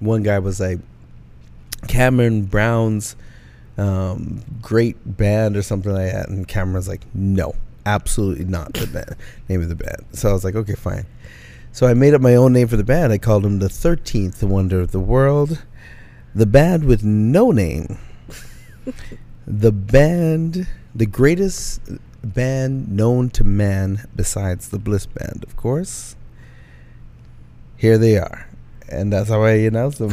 one 0.00 0.22
guy 0.22 0.38
was 0.38 0.60
like, 0.60 0.78
Cameron 1.88 2.44
Brown's 2.44 3.16
um, 3.78 4.42
great 4.60 4.96
band 5.16 5.56
or 5.56 5.62
something 5.62 5.92
like 5.92 6.12
that. 6.12 6.28
And 6.28 6.46
Cameron's 6.46 6.88
like, 6.88 7.02
no, 7.14 7.54
absolutely 7.86 8.44
not 8.44 8.72
the 8.74 8.86
band 8.86 9.16
name 9.48 9.62
of 9.62 9.68
the 9.68 9.76
band. 9.76 10.04
So 10.12 10.30
I 10.30 10.32
was 10.32 10.44
like, 10.44 10.54
okay, 10.54 10.74
fine. 10.74 11.06
So 11.72 11.86
I 11.86 11.94
made 11.94 12.14
up 12.14 12.20
my 12.20 12.34
own 12.34 12.52
name 12.52 12.68
for 12.68 12.76
the 12.76 12.84
band. 12.84 13.12
I 13.12 13.18
called 13.18 13.44
them 13.44 13.58
the 13.58 13.68
13th 13.68 14.42
Wonder 14.42 14.80
of 14.80 14.92
the 14.92 15.00
World, 15.00 15.64
the 16.34 16.46
band 16.46 16.84
with 16.84 17.02
no 17.02 17.50
name, 17.50 17.98
the 19.46 19.72
band, 19.72 20.68
the 20.94 21.06
greatest 21.06 21.80
band 22.22 22.90
known 22.90 23.30
to 23.30 23.42
man 23.42 24.06
besides 24.14 24.68
the 24.68 24.78
Bliss 24.78 25.06
Band, 25.06 25.44
of 25.44 25.56
course. 25.56 26.14
Here 27.76 27.96
they 27.96 28.18
are. 28.18 28.48
And 28.88 29.12
that's 29.12 29.30
how 29.30 29.42
I 29.42 29.52
announced 29.52 29.98
them. 29.98 30.12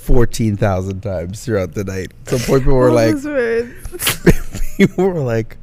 14,000 0.00 1.00
times 1.02 1.44
throughout 1.44 1.74
the 1.74 1.84
night. 1.84 2.12
Some 2.26 2.40
people 2.40 2.74
were 2.74 2.90
like, 2.90 3.14
people 4.76 5.08
were 5.08 5.20
like, 5.20 5.56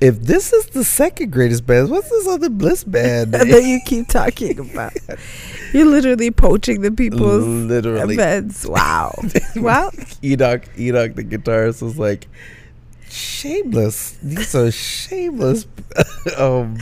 if 0.00 0.20
this 0.20 0.52
is 0.52 0.66
the 0.66 0.84
second 0.84 1.32
greatest 1.32 1.64
band, 1.66 1.88
what's 1.90 2.10
this 2.10 2.26
other 2.28 2.50
Bliss 2.50 2.84
band? 2.84 3.32
that 3.32 3.46
you 3.64 3.80
keep 3.86 4.08
talking 4.08 4.58
about. 4.72 4.92
You're 5.72 5.86
literally 5.86 6.30
poaching 6.30 6.82
the 6.82 6.90
people's 6.90 7.46
Literally. 7.46 8.14
events. 8.14 8.66
Wow. 8.66 9.14
well, 9.56 9.90
Enoch, 10.22 10.64
Enoch, 10.78 11.14
the 11.14 11.24
guitarist, 11.24 11.80
was 11.80 11.98
like, 11.98 12.28
shameless. 13.08 14.18
These 14.22 14.54
are 14.54 14.70
shameless, 14.70 15.66
um, 16.36 16.76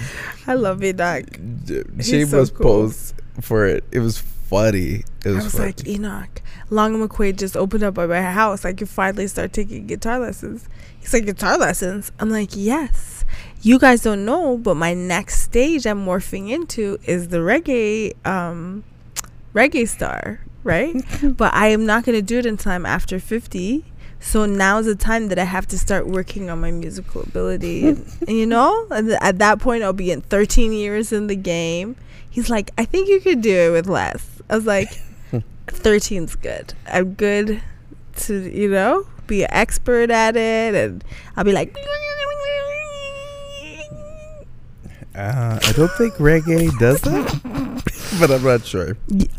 I 0.47 0.55
love 0.55 0.83
it, 0.83 0.97
Doc. 0.97 1.23
d- 1.65 1.83
He's 1.97 2.09
shameless 2.09 2.49
so 2.49 2.55
cool. 2.55 2.65
posts 2.67 3.15
for 3.41 3.65
it. 3.67 3.85
It 3.93 4.01
was 4.01 4.19
funny. 4.55 5.05
It 5.25 5.27
I 5.27 5.31
was, 5.33 5.45
was 5.45 5.53
funny. 5.55 5.67
like, 5.67 5.87
Enoch, 5.87 6.43
Long 6.71 6.95
and 6.95 7.09
McQuade 7.09 7.39
just 7.39 7.57
opened 7.57 7.83
up 7.83 7.95
by 7.95 8.07
my 8.07 8.23
house. 8.23 8.65
I 8.65 8.73
could 8.73 8.89
finally 8.89 9.27
start 9.27 9.53
taking 9.53 9.87
guitar 9.87 10.19
lessons. 10.19 10.69
He's 10.99 11.13
like, 11.13 11.27
guitar 11.27 11.59
lessons? 11.59 12.13
I'm 12.19 12.31
like, 12.31 12.51
yes. 12.53 13.25
You 13.63 13.79
guys 13.79 14.03
don't 14.03 14.25
know, 14.25 14.59
but 14.59 14.77
my 14.77 14.95
next 14.95 15.43
stage 15.43 15.87
I'm 15.87 16.05
morphing 16.05 16.51
into 16.51 16.99
is 17.05 17.29
the 17.29 17.39
reggae, 17.39 18.15
um, 18.27 18.85
reggae 19.55 19.89
star, 19.89 20.41
right? 20.63 20.95
but 21.23 21.53
I 21.55 21.69
am 21.69 21.87
not 21.87 22.05
going 22.05 22.17
to 22.17 22.23
do 22.23 22.39
it 22.39 22.47
until 22.47 22.73
I'm 22.73 22.87
after 22.87 23.19
50. 23.19 23.85
So 24.25 24.47
now's 24.47 24.87
the 24.87 24.95
time 24.95 25.29
that 25.29 25.39
I 25.39 25.45
have 25.45 25.67
to 25.69 25.79
start 25.79 26.07
working 26.07 26.49
on 26.49 26.59
my 26.61 26.71
musical 26.71 27.23
ability. 27.23 27.89
and, 27.89 28.07
you 28.27 28.47
know, 28.47 28.89
at 28.91 29.39
that 29.39 29.61
point, 29.61 29.85
I'll 29.85 29.93
be 29.93 30.11
in 30.11 30.23
13 30.23 30.73
years 30.73 31.13
in 31.13 31.27
the 31.27 31.37
game. 31.37 31.95
He's 32.31 32.49
like, 32.49 32.71
I 32.79 32.87
think 32.87 33.09
you 33.09 33.21
could 33.21 33.43
do 33.43 33.55
it 33.55 33.71
with 33.71 33.87
less. 33.87 34.27
I 34.49 34.57
was 34.57 34.67
like, 34.67 34.99
13's 35.69 36.37
good. 36.37 36.73
I'm 36.91 37.15
good 37.15 37.63
to, 38.17 38.51
you 38.51 38.71
know, 38.71 39.07
be 39.27 39.43
an 39.43 39.51
expert 39.53 40.11
at 40.11 40.37
it. 40.37 40.75
And 40.75 41.05
I'll 41.37 41.45
be 41.45 41.53
like, 41.53 41.77
uh, 45.15 45.61
I 45.63 45.73
don't 45.73 45.93
think 45.93 46.15
reggae 46.15 46.77
does 46.79 47.01
that, 47.03 48.17
but 48.19 48.31
I'm 48.31 48.43
not 48.43 48.65
sure. 48.65 48.97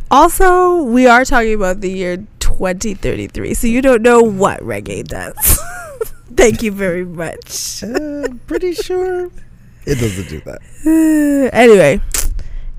also, 0.10 0.84
we 0.84 1.08
are 1.08 1.25
talking 1.25 1.56
about 1.56 1.82
the 1.82 1.92
year 1.92 2.25
2033. 2.57 3.53
So 3.53 3.67
you 3.67 3.81
don't 3.81 4.01
know 4.01 4.21
what 4.21 4.59
reggae 4.62 5.03
does. 5.05 5.35
Thank 6.35 6.63
you 6.63 6.71
very 6.71 7.05
much. 7.05 7.83
Uh, 7.83 8.27
pretty 8.47 8.74
sure 8.74 9.25
it 9.85 9.95
doesn't 10.00 10.27
do 10.29 10.41
that. 10.41 10.62
anyway, 11.53 12.01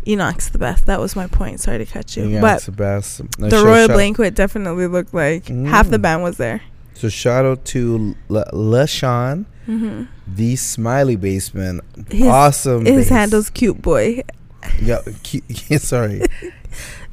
Enoch's 0.07 0.51
the 0.51 0.59
best. 0.59 0.87
That 0.87 1.01
was 1.01 1.17
my 1.17 1.27
point. 1.27 1.61
Sorry 1.61 1.79
to 1.79 1.87
cut 1.87 2.17
you. 2.17 2.29
Yeah, 2.29 2.41
but 2.41 2.57
it's 2.57 2.67
the 2.67 2.73
best. 2.73 3.23
No, 3.39 3.49
the 3.49 3.65
Royal 3.65 3.89
Banquet 3.89 4.35
definitely 4.35 4.87
looked 4.87 5.15
like 5.15 5.47
half 5.49 5.89
the 5.89 5.99
Mm. 5.99 6.03
band 6.03 6.23
was 6.23 6.37
there. 6.37 6.63
So 6.95 7.09
shout 7.09 7.45
out 7.45 7.65
to 7.67 8.15
Le- 8.29 8.51
LeSean, 8.53 9.45
Mm-hmm. 9.69 10.05
the 10.35 10.57
Smiley 10.57 11.17
Basement. 11.17 11.83
His, 12.11 12.27
awesome. 12.27 12.85
his 12.85 13.07
bass. 13.07 13.09
handle's 13.09 13.51
cute 13.51 13.83
boy. 13.83 14.23
Yeah, 14.81 15.01
cute, 15.23 15.45
sorry. 15.83 16.23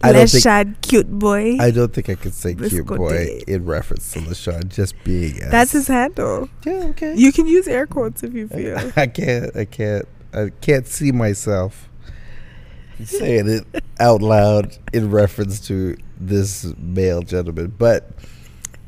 I 0.03 0.11
don't 0.11 0.29
think 0.29 0.81
cute 0.81 1.09
boy. 1.09 1.57
I 1.59 1.71
don't 1.71 1.93
think 1.93 2.09
I 2.09 2.15
could 2.15 2.33
say 2.33 2.53
Let's 2.53 2.73
cute 2.73 2.85
boy 2.85 3.41
in 3.47 3.65
reference 3.65 4.11
to 4.13 4.19
LeSean 4.19 4.67
just 4.67 5.01
being. 5.03 5.41
As, 5.41 5.51
That's 5.51 5.71
his 5.71 5.87
handle. 5.87 6.49
Yeah, 6.65 6.85
okay. 6.89 7.15
You 7.15 7.31
can 7.31 7.47
use 7.47 7.67
air 7.67 7.87
quotes 7.87 8.23
if 8.23 8.33
you 8.33 8.47
feel. 8.47 8.77
I 8.95 9.07
can't. 9.07 9.55
I 9.55 9.65
can't. 9.65 10.05
I 10.33 10.49
can't 10.61 10.87
see 10.87 11.11
myself 11.11 11.89
saying 13.03 13.47
it 13.49 13.83
out 13.99 14.21
loud 14.21 14.77
in 14.91 15.09
reference 15.09 15.59
to 15.67 15.95
this 16.19 16.65
male 16.77 17.21
gentleman, 17.21 17.73
but 17.77 18.09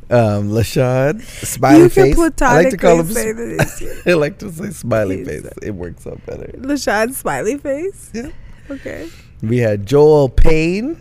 um 0.09 0.49
LaShawn, 0.49 1.21
smiley 1.21 1.83
you 1.83 1.89
can 1.89 2.15
face. 2.15 2.41
I 2.41 2.61
like 2.63 2.69
to 2.69 2.77
call 2.77 2.99
him. 3.01 3.07
sm- 3.07 3.99
I 4.09 4.13
like 4.13 4.37
to 4.39 4.51
say 4.51 4.69
smiley 4.69 5.19
He's 5.19 5.27
face. 5.27 5.49
It 5.63 5.71
works 5.71 6.05
out 6.05 6.23
better. 6.25 6.51
Lashad 6.57 7.13
smiley 7.13 7.57
face. 7.57 8.11
Yeah. 8.13 8.29
Okay. 8.69 9.09
We 9.47 9.59
had 9.59 9.85
Joel 9.85 10.29
Payne. 10.29 10.97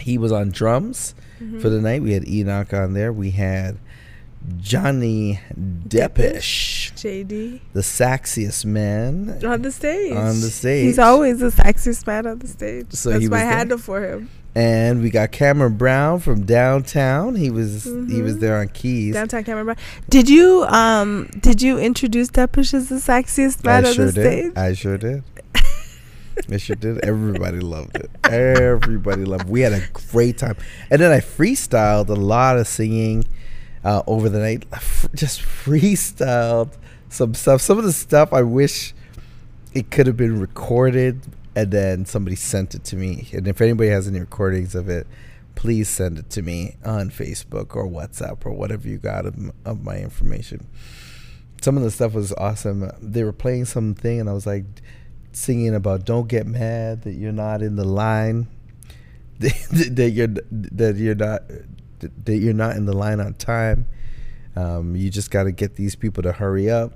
He 0.00 0.18
was 0.18 0.32
on 0.32 0.50
drums 0.50 1.14
Mm-hmm. 1.40 1.58
for 1.60 1.68
the 1.68 1.82
night. 1.82 2.00
We 2.00 2.12
had 2.14 2.26
Enoch 2.26 2.72
on 2.72 2.94
there. 2.94 3.12
We 3.12 3.32
had 3.32 3.76
Johnny 4.58 5.38
Depeche, 5.86 6.92
JD 6.96 7.60
the 7.74 7.80
sexiest 7.80 8.64
man. 8.64 9.44
on 9.44 9.60
the 9.60 9.70
stage. 9.70 10.12
On 10.14 10.40
the 10.40 10.48
stage. 10.48 10.86
He's 10.86 10.98
always 10.98 11.40
the 11.40 11.48
sexiest 11.50 12.06
man 12.06 12.26
on 12.26 12.38
the 12.38 12.46
stage. 12.48 12.86
So 12.92 13.10
That's 13.10 13.24
my 13.28 13.38
there? 13.40 13.46
handle 13.48 13.76
for 13.76 14.02
him. 14.02 14.30
And 14.54 15.02
we 15.02 15.10
got 15.10 15.30
Cameron 15.32 15.74
Brown 15.76 16.20
from 16.20 16.44
downtown. 16.46 17.34
He 17.34 17.50
was 17.50 17.84
he 17.84 18.22
was 18.22 18.36
Mhm. 18.36 18.40
there 18.40 18.58
on 18.58 18.68
keys. 18.68 19.12
Downtown 19.12 19.44
Cameron 19.44 19.66
Brown. 19.66 19.76
Did 20.08 20.30
you 20.30 20.64
um 20.68 21.28
did 21.40 21.60
you 21.60 21.78
introduce 21.78 22.28
Depeche 22.28 22.72
as 22.72 22.88
the 22.88 22.94
sexiest 22.96 23.62
man 23.64 23.84
I 23.84 23.88
on 23.88 23.94
sure 23.94 24.06
the 24.06 24.12
stage? 24.12 24.44
did. 24.44 24.56
I 24.58 24.72
sure 24.72 24.96
did. 24.96 25.22
I 26.50 26.58
sure 26.58 26.76
did. 26.76 27.04
Everybody 27.04 27.58
loved 27.58 27.96
it. 27.96 28.10
Everybody 28.24 29.24
loved. 29.24 29.44
It. 29.44 29.48
We 29.48 29.62
had 29.62 29.72
a 29.72 29.82
great 30.12 30.38
time, 30.38 30.56
and 30.90 31.00
then 31.00 31.10
I 31.10 31.18
freestyled 31.18 32.08
a 32.08 32.14
lot 32.14 32.58
of 32.58 32.68
singing 32.68 33.24
uh, 33.84 34.02
over 34.06 34.28
the 34.28 34.38
night. 34.38 34.64
Just 35.14 35.40
freestyled 35.40 36.76
some 37.08 37.34
stuff. 37.34 37.60
Some 37.60 37.78
of 37.78 37.84
the 37.84 37.92
stuff 37.92 38.32
I 38.32 38.42
wish 38.42 38.94
it 39.72 39.90
could 39.90 40.06
have 40.06 40.16
been 40.16 40.40
recorded, 40.40 41.20
and 41.54 41.70
then 41.70 42.06
somebody 42.06 42.36
sent 42.36 42.74
it 42.74 42.84
to 42.84 42.96
me. 42.96 43.28
And 43.32 43.48
if 43.48 43.60
anybody 43.60 43.90
has 43.90 44.06
any 44.06 44.20
recordings 44.20 44.74
of 44.74 44.88
it, 44.88 45.06
please 45.56 45.88
send 45.88 46.18
it 46.18 46.30
to 46.30 46.42
me 46.42 46.76
on 46.84 47.10
Facebook 47.10 47.74
or 47.74 47.88
WhatsApp 47.88 48.46
or 48.46 48.52
whatever 48.52 48.86
you 48.86 48.98
got 48.98 49.26
of, 49.26 49.34
of 49.64 49.82
my 49.82 49.96
information. 49.96 50.66
Some 51.60 51.76
of 51.76 51.82
the 51.82 51.90
stuff 51.90 52.12
was 52.12 52.32
awesome. 52.34 52.90
They 53.00 53.24
were 53.24 53.32
playing 53.32 53.64
something, 53.64 54.20
and 54.20 54.28
I 54.28 54.32
was 54.32 54.46
like 54.46 54.64
singing 55.36 55.74
about 55.74 56.04
"Don't 56.04 56.28
get 56.28 56.46
mad 56.46 57.02
that 57.02 57.12
you're 57.14 57.32
not 57.32 57.62
in 57.62 57.76
the 57.76 57.84
line, 57.84 58.48
that 59.38 60.10
you're 60.14 60.28
that 60.50 60.96
you're 60.96 61.14
not 61.14 61.42
that 62.24 62.36
you're 62.36 62.54
not 62.54 62.76
in 62.76 62.86
the 62.86 62.92
line 62.96 63.20
on 63.20 63.34
time. 63.34 63.86
Um, 64.54 64.96
you 64.96 65.10
just 65.10 65.30
got 65.30 65.44
to 65.44 65.52
get 65.52 65.76
these 65.76 65.94
people 65.94 66.22
to 66.22 66.32
hurry 66.32 66.70
up." 66.70 66.92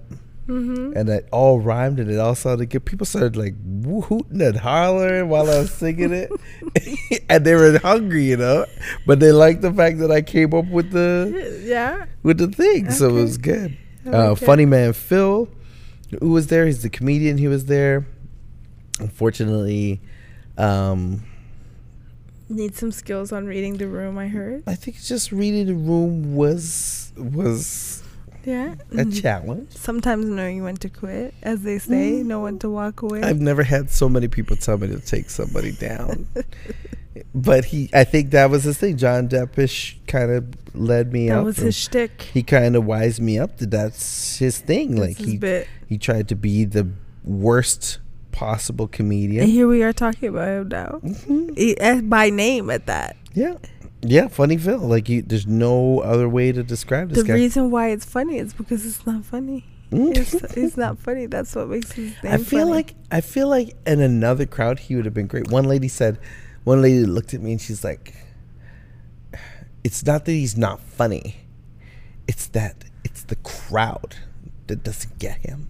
Mm-hmm. 0.48 0.96
and 0.96 1.08
it 1.08 1.28
all 1.30 1.60
rhymed 1.60 2.00
and 2.00 2.10
it 2.10 2.18
all 2.18 2.34
sounded 2.34 2.70
good. 2.70 2.84
People 2.84 3.06
started 3.06 3.36
like 3.36 3.54
woo- 3.64 4.00
hooting 4.00 4.42
and 4.42 4.56
hollering 4.56 5.28
while 5.28 5.48
I 5.48 5.58
was 5.60 5.70
singing 5.72 6.12
it, 6.12 6.32
and 7.30 7.44
they 7.44 7.54
were 7.54 7.78
hungry, 7.78 8.24
you 8.24 8.36
know. 8.36 8.66
But 9.06 9.20
they 9.20 9.30
liked 9.30 9.60
the 9.60 9.72
fact 9.72 9.98
that 9.98 10.10
I 10.10 10.22
came 10.22 10.52
up 10.52 10.66
with 10.66 10.90
the 10.90 11.62
Yeah. 11.64 12.06
with 12.24 12.38
the 12.38 12.48
thing, 12.48 12.90
so 12.90 13.10
it 13.10 13.12
was 13.12 13.38
good. 13.38 13.76
I 14.04 14.08
Uh, 14.10 14.34
funny 14.34 14.66
man 14.66 14.92
Phil, 14.92 15.48
who 16.18 16.30
was 16.30 16.48
there? 16.48 16.66
He's 16.66 16.82
the 16.82 16.90
comedian. 16.90 17.38
He 17.38 17.46
was 17.46 17.66
there. 17.66 18.06
Unfortunately, 19.00 20.00
um, 20.58 21.24
Need 22.48 22.74
some 22.74 22.90
skills 22.90 23.30
on 23.30 23.46
reading 23.46 23.76
the 23.76 23.86
room. 23.86 24.18
I 24.18 24.26
heard. 24.26 24.64
I 24.66 24.74
think 24.74 25.00
just 25.00 25.30
reading 25.30 25.66
the 25.66 25.74
room 25.74 26.34
was 26.34 27.12
was 27.16 28.02
Yeah. 28.44 28.74
a 28.90 29.04
Mhm. 29.04 29.22
challenge. 29.22 29.68
Sometimes 29.76 30.26
knowing 30.26 30.62
when 30.64 30.76
to 30.78 30.88
quit, 30.88 31.32
as 31.44 31.62
they 31.62 31.78
say, 31.78 32.22
know 32.24 32.40
when 32.40 32.58
to 32.60 32.68
walk 32.68 33.02
away. 33.02 33.22
I've 33.22 33.40
never 33.40 33.62
had 33.62 33.88
so 33.90 34.08
many 34.08 34.26
people 34.26 34.56
tell 34.56 34.78
me 34.78 34.88
to 34.88 34.98
take 34.98 35.30
somebody 35.30 35.70
down. 35.72 36.26
but 37.34 37.66
he, 37.66 37.88
I 37.92 38.02
think 38.02 38.30
that 38.32 38.50
was 38.50 38.64
his 38.64 38.78
thing. 38.78 38.96
John 38.96 39.28
Deppish 39.28 39.94
kind 40.08 40.32
of 40.32 40.46
led 40.74 41.12
me 41.12 41.28
that 41.28 41.38
up. 41.38 41.44
was 41.44 41.58
his 41.58 41.76
shtick. 41.76 42.22
He 42.34 42.42
kind 42.42 42.74
of 42.74 42.84
wised 42.84 43.20
me 43.20 43.38
up 43.38 43.58
that 43.58 43.70
that's 43.70 44.38
his 44.38 44.58
thing. 44.58 44.96
That's 44.96 45.00
like 45.00 45.16
his 45.18 45.26
he, 45.26 45.36
bit. 45.36 45.68
he 45.86 45.98
tried 45.98 46.26
to 46.28 46.34
be 46.34 46.64
the 46.64 46.88
worst 47.22 47.98
possible 48.32 48.88
comedian. 48.88 49.44
And 49.44 49.52
here 49.52 49.66
we 49.68 49.82
are 49.82 49.92
talking 49.92 50.28
about 50.28 50.48
him 50.48 50.68
now. 50.68 51.00
Mhm. 51.02 51.54
Eh, 51.56 52.00
by 52.02 52.30
name 52.30 52.70
at 52.70 52.86
that. 52.86 53.16
Yeah, 53.34 53.54
yeah, 54.02 54.28
funny 54.28 54.56
Phil. 54.56 54.78
Like 54.78 55.08
you, 55.08 55.22
there's 55.22 55.46
no 55.46 56.00
other 56.00 56.28
way 56.28 56.52
to 56.52 56.62
describe 56.62 57.10
this 57.10 57.18
guy. 57.18 57.22
The 57.22 57.28
guy. 57.28 57.34
reason 57.34 57.70
why 57.70 57.88
it's 57.88 58.04
funny 58.04 58.38
is 58.38 58.52
because 58.54 58.84
it's 58.86 59.04
not 59.06 59.24
funny. 59.24 59.64
Mm. 59.90 60.16
It's, 60.16 60.34
it's 60.56 60.76
not 60.76 60.98
funny. 60.98 61.26
That's 61.26 61.54
what 61.54 61.68
makes 61.68 61.92
his 61.92 62.12
name 62.22 62.32
I 62.32 62.36
feel 62.38 62.60
funny. 62.60 62.70
like 62.70 62.94
I 63.10 63.20
feel 63.20 63.48
like 63.48 63.74
in 63.86 64.00
another 64.00 64.46
crowd 64.46 64.78
he 64.78 64.94
would 64.96 65.04
have 65.04 65.14
been 65.14 65.26
great. 65.26 65.50
One 65.50 65.64
lady 65.64 65.88
said, 65.88 66.18
one 66.64 66.80
lady 66.80 67.04
looked 67.04 67.34
at 67.34 67.40
me 67.42 67.52
and 67.52 67.60
she's 67.60 67.82
like, 67.84 68.14
"It's 69.84 70.04
not 70.06 70.24
that 70.26 70.32
he's 70.32 70.56
not 70.56 70.80
funny, 70.80 71.36
it's 72.28 72.46
that 72.48 72.84
it's 73.04 73.24
the 73.24 73.36
crowd 73.36 74.16
that 74.68 74.84
doesn't 74.84 75.18
get 75.18 75.38
him." 75.38 75.68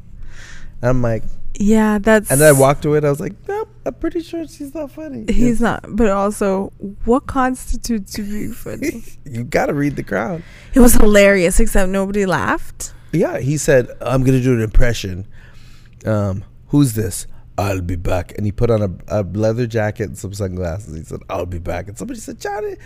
And 0.83 0.91
I'm 0.91 1.03
like, 1.03 1.25
yeah, 1.61 1.99
that's. 1.99 2.31
and 2.31 2.41
then 2.41 2.49
I 2.55 2.59
walked 2.59 2.85
away. 2.87 2.97
and 2.99 3.07
I 3.07 3.11
was 3.11 3.21
like, 3.21 3.35
"Nope, 3.47 3.69
I'm 3.85 3.95
pretty 3.95 4.23
sure 4.23 4.47
she's 4.49 4.75
not 4.75 4.91
funny." 4.91 5.31
He's 5.31 5.61
not. 5.61 5.85
But 5.95 6.09
also, 6.09 6.73
what 7.05 7.27
constitutes 7.27 8.17
you 8.17 8.25
being 8.25 8.53
funny? 8.67 9.03
you 9.25 9.45
gotta 9.45 9.75
read 9.75 9.97
the 9.97 10.03
crowd. 10.03 10.43
it 10.75 10.81
was 10.81 10.95
hilarious, 10.95 11.61
except 11.61 11.91
nobody 11.91 12.25
laughed. 12.25 12.95
Yeah, 13.13 13.39
he 13.39 13.57
said, 13.59 13.89
"I'm 14.01 14.25
gonna 14.25 14.41
do 14.41 14.55
an 14.55 14.63
impression." 14.63 15.27
Um, 16.07 16.45
who's 16.69 16.95
this? 16.95 17.27
I'll 17.59 17.83
be 17.83 17.97
back. 17.97 18.33
And 18.39 18.47
he 18.47 18.53
put 18.53 18.71
on 18.71 18.81
a, 19.09 19.21
a 19.21 19.23
leather 19.23 19.67
jacket 19.67 20.05
and 20.05 20.17
some 20.17 20.33
sunglasses. 20.33 20.97
He 20.97 21.05
said, 21.05 21.21
"I'll 21.29 21.45
be 21.47 21.59
back." 21.59 21.89
And 21.89 21.99
somebody 21.99 22.21
said, 22.21 22.41
"Johnny," 22.41 22.77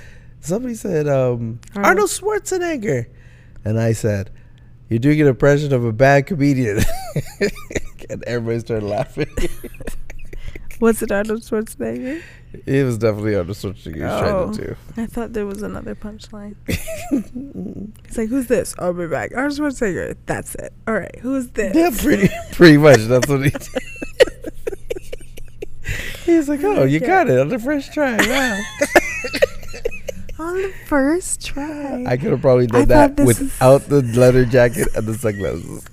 somebody 0.40 0.74
said, 0.74 1.06
um, 1.06 1.60
Arnold. 1.76 1.86
"Arnold 1.86 2.10
Schwarzenegger," 2.10 3.06
and 3.64 3.78
I 3.78 3.92
said, 3.92 4.30
"You're 4.88 4.98
doing 4.98 5.20
an 5.20 5.28
impression 5.28 5.72
of 5.72 5.84
a 5.84 5.92
bad 5.92 6.26
comedian," 6.26 6.80
and 8.10 8.22
everybody 8.24 8.60
started 8.60 8.86
laughing. 8.86 9.26
Was 10.80 11.02
it 11.02 11.12
Arnold 11.12 11.42
Schwarzenegger? 11.42 12.20
it 12.66 12.84
was 12.84 12.98
definitely 12.98 13.34
Arnold 13.36 13.56
Schwarzenegger 13.56 14.08
Oh. 14.08 14.20
trying 14.20 14.52
to 14.54 14.72
oh, 14.72 15.02
I 15.02 15.06
thought 15.06 15.32
there 15.32 15.46
was 15.46 15.62
another 15.62 15.94
punchline. 15.94 16.56
He's 18.06 18.18
like, 18.18 18.28
"Who's 18.28 18.46
this?" 18.48 18.74
I'll 18.78 18.92
be 18.92 19.06
back. 19.06 19.30
Arnold 19.36 19.58
Schwarzenegger. 19.58 20.16
That's 20.26 20.54
it. 20.56 20.72
All 20.88 20.94
right. 20.94 21.14
Who's 21.20 21.48
this? 21.50 21.74
Yeah, 21.76 21.90
pretty 21.96 22.28
pretty 22.52 22.76
much. 22.76 22.98
That's 23.02 23.28
what 23.28 23.44
he 23.44 23.50
did. 23.50 23.68
He's 26.24 26.48
like, 26.48 26.64
oh, 26.64 26.84
you 26.84 27.00
got 27.00 27.28
it 27.28 27.38
on 27.38 27.48
the 27.48 27.58
first 27.58 27.92
try. 27.92 28.16
Wow. 28.16 28.60
On 30.46 30.54
the 30.56 30.72
first 30.86 31.44
try. 31.44 32.04
I 32.06 32.16
could 32.16 32.30
have 32.30 32.40
probably 32.40 32.66
done 32.66 32.88
that 32.88 33.16
without 33.20 33.82
the 33.88 34.02
leather 34.02 34.44
jacket 34.44 34.88
and 34.96 35.06
the 35.06 35.14
sunglasses. 35.14 35.86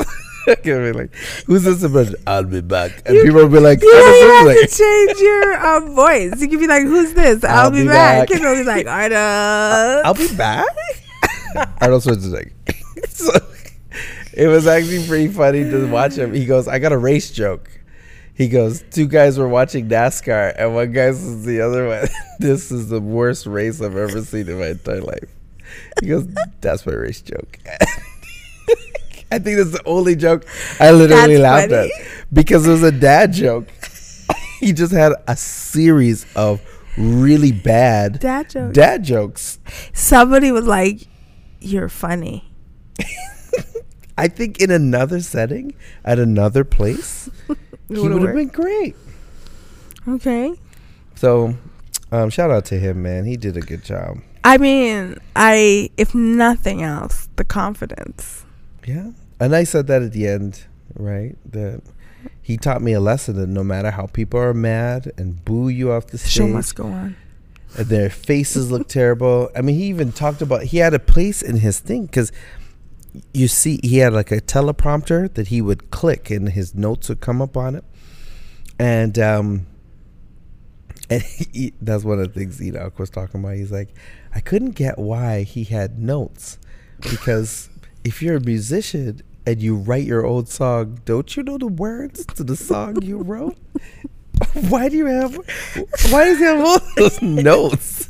I 0.47 0.55
could 0.55 0.65
have 0.65 0.93
been 0.93 0.95
like, 0.95 1.13
who's 1.45 1.63
this 1.63 1.83
impression? 1.83 2.15
I'll 2.25 2.43
be 2.43 2.61
back. 2.61 3.01
And 3.05 3.15
You- 3.15 3.23
people 3.23 3.43
would 3.43 3.51
be 3.51 3.59
like, 3.59 3.81
you 3.81 3.93
have 3.93 4.55
to 4.55 4.67
change 4.75 5.19
your 5.19 5.65
um, 5.65 5.95
voice. 5.95 6.41
You 6.41 6.47
can 6.47 6.59
be 6.59 6.67
like, 6.67 6.83
"Who's 6.83 7.13
this?" 7.13 7.43
I'll, 7.45 7.65
I'll 7.65 7.71
be, 7.71 7.81
be 7.83 7.87
back. 7.87 8.29
back. 8.29 8.35
And 8.37 8.45
they'll 8.45 8.55
be 8.55 8.63
like, 8.63 8.87
"Arnold." 8.87 10.05
I'll 10.05 10.13
be 10.13 10.33
back. 10.35 10.65
Arnold 11.81 12.03
Schwarzenegger. 12.03 12.51
so 13.09 13.31
it 14.33 14.47
was 14.47 14.65
actually 14.67 15.05
pretty 15.07 15.27
funny 15.27 15.63
to 15.69 15.87
watch 15.91 16.15
him. 16.17 16.33
He 16.33 16.45
goes, 16.45 16.67
I 16.67 16.79
got 16.79 16.91
a 16.93 16.97
race 16.97 17.29
joke. 17.31 17.69
He 18.33 18.47
goes, 18.47 18.81
two 18.89 19.07
guys 19.07 19.37
were 19.37 19.47
watching 19.49 19.87
NASCAR, 19.89 20.55
and 20.57 20.73
one 20.73 20.91
guy 20.93 21.11
says 21.11 21.45
the 21.45 21.61
other 21.61 21.87
one, 21.87 22.07
this 22.39 22.71
is 22.71 22.87
the 22.89 22.99
worst 23.01 23.45
race 23.45 23.81
I've 23.81 23.95
ever 23.95 24.21
seen 24.23 24.47
in 24.49 24.57
my 24.59 24.69
entire 24.69 25.01
life. 25.01 25.29
He 26.01 26.07
goes, 26.07 26.27
that's 26.61 26.85
my 26.85 26.93
race 26.93 27.21
joke. 27.21 27.59
I 29.31 29.39
think 29.39 29.57
that's 29.57 29.71
the 29.71 29.81
only 29.85 30.15
joke 30.15 30.45
I 30.79 30.91
literally 30.91 31.35
That's 31.37 31.41
laughed 31.41 31.69
funny. 31.71 31.91
at 31.93 32.25
because 32.33 32.67
it 32.67 32.71
was 32.71 32.83
a 32.83 32.91
dad 32.91 33.31
joke. 33.33 33.67
he 34.59 34.73
just 34.73 34.91
had 34.91 35.13
a 35.27 35.35
series 35.37 36.25
of 36.35 36.61
really 36.97 37.51
bad 37.53 38.19
Dad 38.19 38.49
joke. 38.49 38.73
dad 38.73 39.03
jokes. 39.03 39.59
Somebody 39.93 40.51
was 40.51 40.65
like, 40.65 41.07
"You're 41.61 41.89
funny." 41.89 42.51
I 44.17 44.27
think 44.27 44.59
in 44.61 44.69
another 44.69 45.21
setting, 45.21 45.73
at 46.03 46.19
another 46.19 46.63
place, 46.63 47.29
he 47.87 47.99
would've 47.99 48.35
been 48.35 48.49
great. 48.49 48.95
Okay. 50.07 50.53
So, 51.15 51.55
um, 52.11 52.29
shout 52.29 52.51
out 52.51 52.65
to 52.65 52.77
him, 52.77 53.01
man. 53.01 53.25
He 53.25 53.37
did 53.37 53.55
a 53.57 53.61
good 53.61 53.83
job. 53.83 54.17
I 54.43 54.57
mean, 54.57 55.17
I 55.35 55.89
if 55.97 56.13
nothing 56.13 56.81
else, 56.83 57.29
the 57.37 57.45
confidence. 57.45 58.45
Yeah. 58.85 59.11
And 59.41 59.55
I 59.55 59.63
said 59.63 59.87
that 59.87 60.01
at 60.03 60.11
the 60.13 60.27
end, 60.27 60.65
right? 60.93 61.35
That 61.51 61.81
he 62.41 62.57
taught 62.57 62.81
me 62.81 62.93
a 62.93 62.99
lesson 62.99 63.35
that 63.37 63.47
no 63.47 63.63
matter 63.63 63.91
how 63.91 64.05
people 64.05 64.39
are 64.39 64.53
mad 64.53 65.11
and 65.17 65.43
boo 65.43 65.67
you 65.67 65.91
off 65.91 66.05
the 66.07 66.17
The 66.17 66.27
show 66.29 66.43
stage, 66.43 66.53
must 66.53 66.75
go 66.75 66.85
on. 66.85 67.15
and 67.77 67.87
their 67.87 68.09
faces 68.09 68.69
look 68.71 68.87
terrible. 68.87 69.49
I 69.55 69.61
mean, 69.61 69.75
he 69.75 69.85
even 69.85 70.11
talked 70.11 70.41
about 70.41 70.63
he 70.63 70.77
had 70.77 70.93
a 70.93 70.99
place 70.99 71.41
in 71.41 71.57
his 71.57 71.79
thing 71.79 72.05
because 72.05 72.31
you 73.33 73.47
see, 73.47 73.79
he 73.83 73.97
had 73.97 74.13
like 74.13 74.31
a 74.31 74.39
teleprompter 74.39 75.33
that 75.33 75.47
he 75.47 75.61
would 75.61 75.91
click, 75.91 76.29
and 76.29 76.49
his 76.49 76.75
notes 76.75 77.09
would 77.09 77.19
come 77.19 77.41
up 77.41 77.57
on 77.57 77.75
it. 77.75 77.83
And 78.79 79.17
um, 79.19 79.65
and 81.09 81.23
he, 81.23 81.73
that's 81.81 82.03
one 82.03 82.19
of 82.19 82.31
the 82.31 82.39
things 82.39 82.61
Enoch 82.61 82.99
was 82.99 83.09
talking 83.09 83.41
about. 83.41 83.55
He's 83.55 83.71
like, 83.71 83.89
I 84.35 84.39
couldn't 84.39 84.71
get 84.75 84.97
why 84.99 85.41
he 85.43 85.63
had 85.63 85.97
notes 85.99 86.57
because 87.09 87.69
if 88.03 88.21
you're 88.21 88.37
a 88.37 88.41
musician 88.41 89.21
and 89.45 89.61
you 89.61 89.75
write 89.75 90.03
your 90.05 90.25
own 90.25 90.45
song, 90.45 90.99
don't 91.05 91.35
you 91.35 91.43
know 91.43 91.57
the 91.57 91.67
words 91.67 92.25
to 92.35 92.43
the 92.43 92.55
song 92.55 93.01
you 93.01 93.17
wrote? 93.17 93.57
why 94.69 94.89
do 94.89 94.97
you 94.97 95.05
have? 95.05 95.35
Why 96.09 96.25
does 96.25 96.39
he 96.39 96.43
have 96.45 96.59
all 96.65 96.79
those 96.97 97.21
notes? 97.21 98.09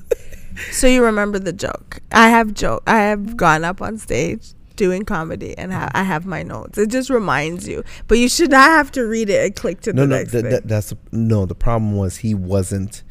So 0.72 0.88
you 0.88 1.04
remember 1.04 1.40
the 1.40 1.54
joke? 1.54 2.00
I 2.12 2.30
have 2.30 2.54
joke. 2.54 2.84
I 2.88 2.98
have 3.00 3.36
gone 3.38 3.64
up 3.64 3.82
on 3.82 3.98
stage 3.98 4.54
doing 4.76 5.04
comedy, 5.06 5.58
and 5.58 5.72
ha- 5.72 5.92
I 5.94 6.04
have 6.04 6.26
my 6.26 6.44
notes. 6.44 6.78
It 6.78 6.90
just 6.90 7.10
reminds 7.10 7.68
you, 7.68 7.84
but 8.08 8.18
you 8.18 8.28
should 8.30 8.52
not 8.52 8.70
have 8.70 8.92
to 8.94 9.04
read 9.04 9.30
it 9.30 9.46
and 9.46 9.56
click 9.56 9.82
to 9.82 9.94
no, 9.94 10.04
the 10.04 10.08
no, 10.08 10.16
next 10.18 10.32
th- 10.32 10.42
thing. 10.44 10.52
th- 10.52 10.64
that's 10.66 10.94
no. 11.12 11.46
The 11.46 11.56
problem 11.56 11.96
was 11.96 12.18
he 12.18 12.34
wasn't. 12.34 13.04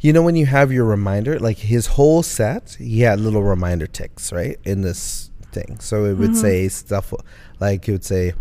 You 0.00 0.12
know 0.12 0.22
when 0.22 0.34
you 0.34 0.46
have 0.46 0.72
your 0.72 0.84
reminder, 0.84 1.38
like 1.38 1.58
his 1.58 1.86
whole 1.88 2.22
set, 2.22 2.76
he 2.78 3.00
had 3.00 3.20
little 3.20 3.42
reminder 3.42 3.86
ticks, 3.86 4.32
right, 4.32 4.58
in 4.64 4.80
this 4.82 5.30
thing. 5.52 5.76
So 5.80 6.04
it 6.06 6.14
would 6.14 6.30
Mhm. 6.30 6.36
say 6.36 6.68
stuff 6.68 7.12
like 7.60 7.88
it 7.88 7.92
would 7.92 8.04
say, 8.04 8.32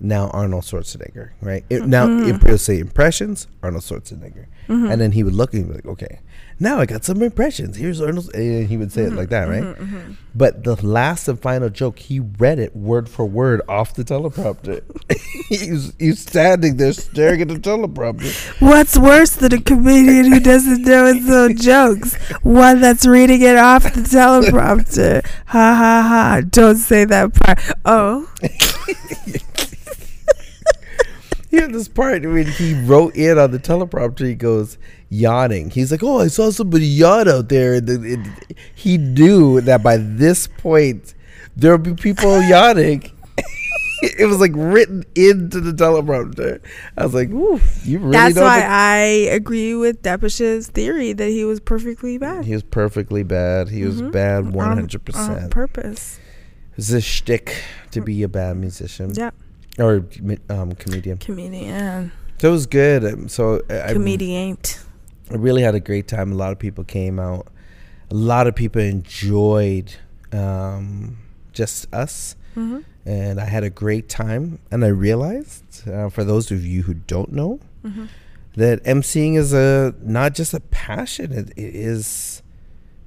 "Now 0.00 0.28
Arnold 0.30 0.64
Schwarzenegger," 0.64 1.30
right? 1.42 1.64
It, 1.70 1.86
now 1.86 2.06
Mhm. 2.06 2.28
it 2.28 2.42
would 2.50 2.60
say 2.60 2.78
impressions, 2.78 3.46
Arnold 3.62 3.82
Schwarzenegger, 3.84 4.46
Mhm. 4.68 4.90
and 4.90 5.00
then 5.00 5.12
he 5.12 5.22
would 5.22 5.34
look 5.34 5.52
and 5.54 5.68
be 5.68 5.74
like, 5.74 5.86
"Okay, 5.86 6.20
now 6.60 6.78
I 6.78 6.86
got 6.86 7.04
some 7.04 7.22
impressions. 7.22 7.76
Here's 7.76 8.00
Arnold," 8.00 8.34
and 8.34 8.68
he 8.68 8.76
would 8.76 8.92
say 8.92 9.02
it 9.02 9.12
like 9.12 9.28
that, 9.30 9.48
right? 9.48 9.62
Mhm, 9.62 9.76
mhm. 9.76 10.16
But 10.34 10.64
the 10.64 10.74
last 10.86 11.28
and 11.28 11.38
final 11.40 11.68
joke, 11.68 11.98
he 11.98 12.20
read 12.20 12.58
it 12.58 12.74
word 12.74 13.08
for 13.08 13.24
word 13.26 13.60
off 13.68 13.94
the 13.94 14.02
teleprompter. 14.04 14.82
he's, 15.48 15.92
he's 15.98 16.20
standing 16.20 16.76
there 16.76 16.92
staring 16.92 17.40
at 17.42 17.48
the 17.48 17.54
teleprompter. 17.54 18.60
What's 18.60 18.98
worse 18.98 19.30
than 19.36 19.52
a 19.52 19.60
comedian 19.60 20.32
who 20.32 20.40
doesn't 20.40 20.82
know 20.82 21.12
his 21.12 21.30
own 21.30 21.56
jokes? 21.60 22.14
One 22.42 22.80
that's 22.80 23.06
reading 23.06 23.42
it 23.42 23.56
off 23.56 23.84
the 23.84 24.00
teleprompter. 24.00 25.24
Ha 25.46 25.74
ha 25.74 26.02
ha! 26.08 26.40
Don't 26.50 26.76
say 26.78 27.04
that 27.04 27.34
part. 27.34 27.60
Oh, 27.84 28.28
He 31.50 31.60
had 31.60 31.72
this 31.72 31.86
part 31.86 32.22
when 32.22 32.46
he 32.46 32.74
wrote 32.82 33.14
in 33.14 33.38
on 33.38 33.52
the 33.52 33.60
teleprompter, 33.60 34.26
he 34.26 34.34
goes 34.34 34.76
yawning. 35.14 35.70
He's 35.70 35.90
like, 35.90 36.02
"Oh, 36.02 36.20
I 36.20 36.28
saw 36.28 36.50
somebody 36.50 36.86
yawn 36.86 37.28
out 37.28 37.48
there." 37.48 37.80
He 38.74 38.98
knew 38.98 39.60
that 39.62 39.82
by 39.82 39.96
this 39.96 40.46
point 40.46 41.14
there 41.56 41.72
would 41.72 41.82
be 41.82 41.94
people 41.94 42.42
yawning. 42.48 43.10
it 44.02 44.26
was 44.26 44.38
like 44.38 44.52
written 44.54 45.04
into 45.14 45.60
the 45.60 45.72
teleprompter. 45.72 46.60
I 46.96 47.04
was 47.04 47.14
like, 47.14 47.30
"Ooh, 47.30 47.60
you 47.84 47.98
really 48.00 48.12
That's 48.12 48.36
why 48.38 48.60
think- 48.60 48.70
I 48.70 48.98
agree 49.34 49.74
with 49.74 50.02
Depish's 50.02 50.66
theory 50.68 51.12
that 51.14 51.28
he 51.28 51.44
was 51.44 51.60
perfectly 51.60 52.18
bad. 52.18 52.44
he 52.44 52.52
was 52.52 52.62
perfectly 52.64 53.22
bad. 53.22 53.68
He 53.70 53.84
was 53.84 54.02
Mhm. 54.02 54.12
bad 54.12 54.38
On- 54.46 54.52
one 54.52 54.66
hundred 54.76 55.00
On 55.00 55.04
percent. 55.28 55.50
purpose. 55.50 56.18
It's 56.76 56.90
a 56.90 57.00
shtick 57.00 57.54
to 57.92 58.00
be 58.00 58.22
a 58.24 58.28
bad 58.28 58.56
musician 58.56 59.12
Yeah. 59.14 59.30
or 59.78 60.04
um, 60.50 60.72
comedian. 60.72 61.18
Comedian. 61.18 62.10
So 62.38 62.48
it 62.48 62.50
was 62.52 62.66
good. 62.66 63.04
Um, 63.04 63.28
So 63.28 63.60
Comedian. 63.88 64.58
I 65.30 65.36
really 65.36 65.62
had 65.62 65.74
a 65.74 65.80
great 65.80 66.06
time. 66.08 66.32
A 66.32 66.34
lot 66.34 66.52
of 66.52 66.58
people 66.58 66.84
came 66.84 67.18
out. 67.18 67.46
A 68.10 68.14
lot 68.14 68.46
of 68.46 68.54
people 68.54 68.82
enjoyed 68.82 69.94
um, 70.32 71.18
just 71.52 71.92
us, 71.94 72.36
hmm 72.54 72.80
and 73.06 73.38
I 73.38 73.44
had 73.44 73.64
a 73.64 73.70
great 73.70 74.08
time. 74.08 74.58
And 74.70 74.82
I 74.84 74.88
realized, 74.88 75.86
uh, 75.88 76.08
for 76.08 76.24
those 76.24 76.50
of 76.50 76.64
you 76.64 76.82
who 76.82 76.94
don't 76.94 77.32
know, 77.32 77.60
hmm 77.82 78.06
that 78.56 78.84
emceeing 78.84 79.36
is 79.36 79.52
a 79.52 79.94
not 80.00 80.34
just 80.34 80.54
a 80.54 80.60
passion. 80.60 81.32
It, 81.32 81.48
it 81.56 81.74
is, 81.74 82.42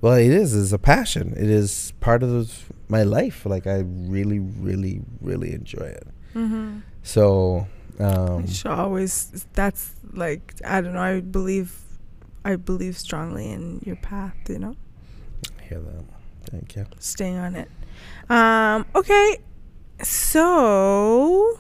well, 0.02 0.16
it 0.16 0.32
is 0.32 0.54
is 0.54 0.74
a 0.74 0.78
passion. 0.80 1.34
It 1.38 1.50
is 1.50 1.94
part 2.02 2.22
of 2.24 2.72
my 2.90 3.04
life. 3.04 3.46
Like 3.46 3.66
I 3.68 3.84
really, 3.86 4.40
really, 4.40 5.02
really 5.22 5.54
enjoy 5.54 5.86
it. 5.86 6.08
hmm 6.34 6.80
So. 7.04 7.68
Um, 8.00 8.46
should 8.48 8.72
always. 8.72 9.46
That's 9.54 9.96
like 10.14 10.54
I 10.66 10.82
don't 10.82 10.94
know. 10.94 11.02
I 11.02 11.22
believe. 11.22 11.82
I 12.48 12.56
believe 12.56 12.98
strongly 12.98 13.52
in 13.52 13.82
your 13.86 13.98
path. 13.98 14.36
You 14.48 14.60
know, 14.60 14.76
hear 15.68 15.80
that. 15.80 16.04
Thank 16.50 16.76
you. 16.76 16.86
staying 17.00 17.38
on 17.38 17.56
it. 17.56 17.70
Um. 18.30 18.86
Okay. 18.96 19.38
So. 20.04 21.60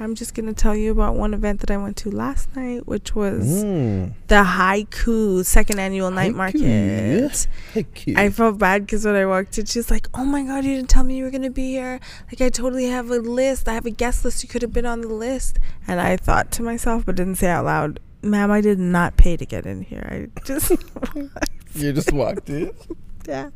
I'm 0.00 0.16
just 0.16 0.34
gonna 0.34 0.52
tell 0.52 0.74
you 0.74 0.90
about 0.90 1.14
one 1.14 1.34
event 1.34 1.60
that 1.60 1.70
I 1.70 1.76
went 1.76 1.96
to 1.98 2.10
last 2.10 2.54
night, 2.56 2.84
which 2.84 3.14
was 3.14 3.46
Mm. 3.62 4.14
the 4.26 4.42
Haiku 4.42 5.44
Second 5.44 5.78
Annual 5.78 6.10
Night 6.10 6.32
Haiku. 6.32 6.36
Market. 6.36 7.46
Thank 7.74 8.06
you. 8.08 8.14
I 8.18 8.28
felt 8.30 8.58
bad 8.58 8.84
because 8.86 9.04
when 9.04 9.14
I 9.14 9.24
walked 9.24 9.56
in, 9.56 9.66
she's 9.66 9.92
like, 9.92 10.08
"Oh 10.12 10.24
my 10.24 10.42
god, 10.42 10.64
you 10.64 10.74
didn't 10.74 10.88
tell 10.90 11.04
me 11.04 11.16
you 11.16 11.22
were 11.22 11.30
gonna 11.30 11.48
be 11.48 11.68
here. 11.70 12.00
Like, 12.28 12.40
I 12.40 12.48
totally 12.48 12.86
have 12.88 13.08
a 13.08 13.18
list. 13.20 13.68
I 13.68 13.74
have 13.74 13.86
a 13.86 13.90
guest 13.90 14.24
list. 14.24 14.42
You 14.42 14.48
could 14.48 14.62
have 14.62 14.72
been 14.72 14.84
on 14.84 15.00
the 15.00 15.14
list." 15.14 15.60
And 15.86 16.00
I 16.00 16.16
thought 16.16 16.50
to 16.56 16.64
myself, 16.64 17.06
but 17.06 17.14
didn't 17.14 17.36
say 17.36 17.46
out 17.48 17.64
loud, 17.66 18.00
"Ma'am, 18.24 18.50
I 18.50 18.60
did 18.60 18.78
not 18.78 19.16
pay 19.16 19.36
to 19.36 19.46
get 19.46 19.66
in 19.66 19.82
here. 19.82 20.06
I 20.34 20.40
just, 20.44 20.70
you 21.74 21.92
just 21.92 22.12
walked 22.12 22.48
in. 22.48 22.72
yeah." 23.28 23.50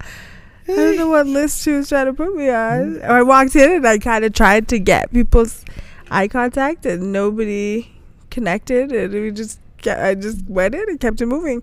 I 0.71 0.77
don't 0.77 0.97
know 0.97 1.09
what 1.09 1.27
list 1.27 1.63
she 1.63 1.73
was 1.73 1.89
trying 1.89 2.07
to 2.07 2.13
put 2.13 2.37
me 2.37 2.51
on. 2.51 3.01
I 3.03 3.23
walked 3.23 3.57
in 3.57 3.73
and 3.73 3.89
I 3.89 3.97
kind 3.97 4.23
of 4.23 4.35
tried 4.35 4.69
to 4.69 4.79
get 4.79 5.11
people's 5.11 5.65
eye 6.11 6.29
contact, 6.29 6.85
and 6.85 7.11
nobody 7.11 7.91
connected, 8.31 8.93
and 8.93 9.13
we 9.15 9.31
just. 9.31 9.61
ke- 9.83 9.89
I 9.89 10.15
just 10.15 10.45
went 10.47 10.75
in 10.75 10.85
and 10.89 11.01
kept 11.01 11.23
it 11.23 11.27
moving. 11.27 11.63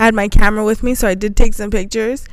I 0.00 0.06
had 0.06 0.14
my 0.14 0.26
camera 0.26 0.64
with 0.64 0.82
me, 0.82 0.96
so 0.96 1.06
I 1.06 1.14
did 1.14 1.36
take 1.36 1.54
some 1.54 1.70
pictures. 1.70 2.26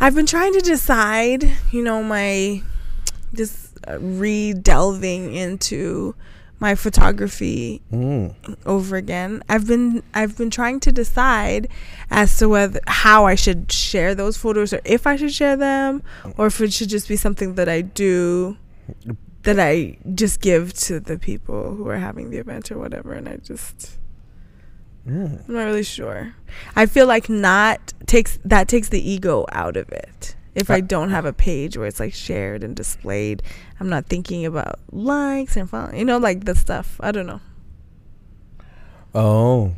I've 0.00 0.14
been 0.14 0.24
trying 0.26 0.54
to 0.54 0.60
decide, 0.60 1.44
you 1.70 1.82
know, 1.82 2.02
my 2.02 2.62
just 3.34 3.76
uh, 3.86 3.98
re-delving 4.00 5.34
into 5.34 6.14
my 6.62 6.74
photography 6.76 7.82
Mm. 7.92 8.34
over 8.64 8.94
again. 8.96 9.42
I've 9.48 9.66
been 9.66 10.02
I've 10.14 10.34
been 10.40 10.48
trying 10.58 10.78
to 10.86 10.90
decide 10.92 11.68
as 12.10 12.28
to 12.38 12.48
whether 12.48 12.80
how 12.86 13.26
I 13.26 13.34
should 13.34 13.70
share 13.70 14.14
those 14.14 14.36
photos 14.36 14.72
or 14.72 14.80
if 14.84 15.06
I 15.06 15.16
should 15.16 15.34
share 15.34 15.56
them 15.56 16.02
or 16.38 16.46
if 16.46 16.60
it 16.60 16.72
should 16.72 16.88
just 16.96 17.08
be 17.08 17.16
something 17.16 17.56
that 17.58 17.68
I 17.68 17.80
do 17.82 18.56
that 19.42 19.58
I 19.58 19.98
just 20.14 20.40
give 20.40 20.72
to 20.86 21.00
the 21.00 21.18
people 21.18 21.74
who 21.74 21.84
are 21.88 21.98
having 21.98 22.30
the 22.30 22.38
event 22.38 22.70
or 22.72 22.78
whatever 22.78 23.12
and 23.12 23.28
I 23.28 23.36
just 23.36 23.98
Mm. 25.04 25.42
I'm 25.48 25.54
not 25.54 25.64
really 25.64 25.82
sure. 25.82 26.32
I 26.76 26.86
feel 26.86 27.08
like 27.08 27.28
not 27.28 27.92
takes 28.06 28.38
that 28.44 28.68
takes 28.68 28.88
the 28.88 29.02
ego 29.14 29.46
out 29.50 29.76
of 29.76 29.90
it. 29.90 30.36
If 30.54 30.70
I 30.70 30.80
don't 30.80 31.10
have 31.10 31.24
a 31.24 31.32
page 31.32 31.76
where 31.76 31.86
it's 31.86 31.98
like 31.98 32.12
shared 32.12 32.62
and 32.62 32.76
displayed, 32.76 33.42
I'm 33.80 33.88
not 33.88 34.06
thinking 34.06 34.44
about 34.44 34.80
likes 34.90 35.56
and 35.56 35.68
follow, 35.68 35.92
you 35.94 36.04
know, 36.04 36.18
like 36.18 36.44
the 36.44 36.54
stuff. 36.54 36.96
I 37.00 37.10
don't 37.10 37.26
know. 37.26 37.40
Oh. 39.14 39.72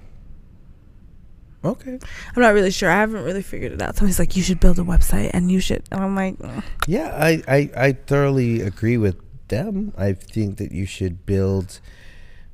Okay. 1.65 1.99
I'm 2.37 2.43
not 2.43 2.53
really 2.55 2.71
sure. 2.71 2.91
I 2.91 2.97
haven't 2.97 3.25
really 3.25 3.43
figured 3.43 3.73
it 3.73 3.81
out. 3.81 3.97
Somebody's 3.97 4.19
like, 4.19 4.37
you 4.37 4.43
should 4.43 4.61
build 4.61 4.79
a 4.79 4.83
website 4.83 5.31
and 5.33 5.51
you 5.51 5.61
should. 5.61 5.83
And 5.91 6.03
I'm 6.03 6.15
like, 6.15 6.39
"Mm." 6.39 6.63
Yeah, 6.87 7.17
I, 7.17 7.43
I, 7.49 7.71
I 7.77 7.93
thoroughly 7.93 8.61
agree 8.61 8.99
with 8.99 9.17
them. 9.49 9.95
I 9.97 10.13
think 10.13 10.59
that 10.59 10.73
you 10.73 10.87
should 10.87 11.25
build 11.25 11.81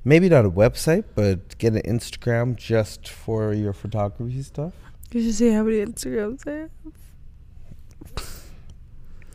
maybe 0.05 0.29
not 0.29 0.45
a 0.45 0.51
website, 0.51 1.05
but 1.15 1.59
get 1.59 1.75
an 1.75 1.83
Instagram 1.83 2.55
just 2.55 3.09
for 3.09 3.53
your 3.53 3.73
photography 3.73 4.43
stuff. 4.43 4.75
Did 5.11 5.23
you 5.23 5.31
should 5.31 5.39
see 5.39 5.51
how 5.51 5.65
many 5.65 5.79
Instagrams 5.79 6.47
I 6.47 6.61
have 6.61 6.71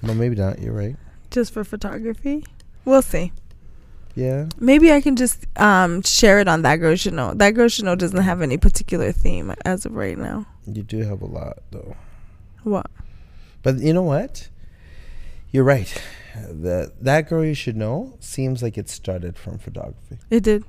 Well, 0.05 0.15
maybe 0.15 0.35
not. 0.35 0.59
You're 0.59 0.73
right. 0.73 0.95
just 1.31 1.51
for 1.51 1.63
photography. 1.63 2.45
We'll 2.85 3.01
see. 3.01 3.31
Yeah. 4.15 4.47
Maybe 4.59 4.93
I 4.93 5.01
can 5.01 5.15
just 5.15 5.45
um, 5.57 6.01
share 6.03 6.39
it 6.39 6.47
on 6.47 6.61
That 6.61 6.77
Girl 6.77 6.95
Should 6.95 7.13
Know. 7.13 7.33
That 7.33 7.51
Girl 7.51 7.67
Should 7.67 7.85
Know 7.85 7.95
doesn't 7.95 8.21
have 8.21 8.41
any 8.41 8.57
particular 8.57 9.11
theme 9.11 9.53
as 9.65 9.85
of 9.85 9.93
right 9.93 10.17
now. 10.17 10.45
You 10.65 10.83
do 10.83 10.99
have 10.99 11.21
a 11.21 11.25
lot, 11.25 11.57
though. 11.71 11.95
What? 12.63 12.87
But 13.63 13.79
you 13.79 13.93
know 13.93 14.03
what? 14.03 14.47
You're 15.51 15.63
right. 15.63 16.01
The, 16.35 16.91
that 17.01 17.29
girl 17.29 17.43
you 17.43 17.53
should 17.53 17.77
know 17.77 18.17
seems 18.19 18.61
like 18.61 18.77
it 18.77 18.89
started 18.89 19.37
from 19.37 19.57
photography. 19.57 20.17
It 20.29 20.43
did. 20.43 20.65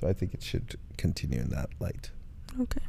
So 0.00 0.08
I 0.08 0.12
think 0.12 0.34
it 0.34 0.42
should 0.42 0.76
continue 0.96 1.40
in 1.40 1.50
that 1.50 1.68
light. 1.78 2.10
Okay. 2.60 2.80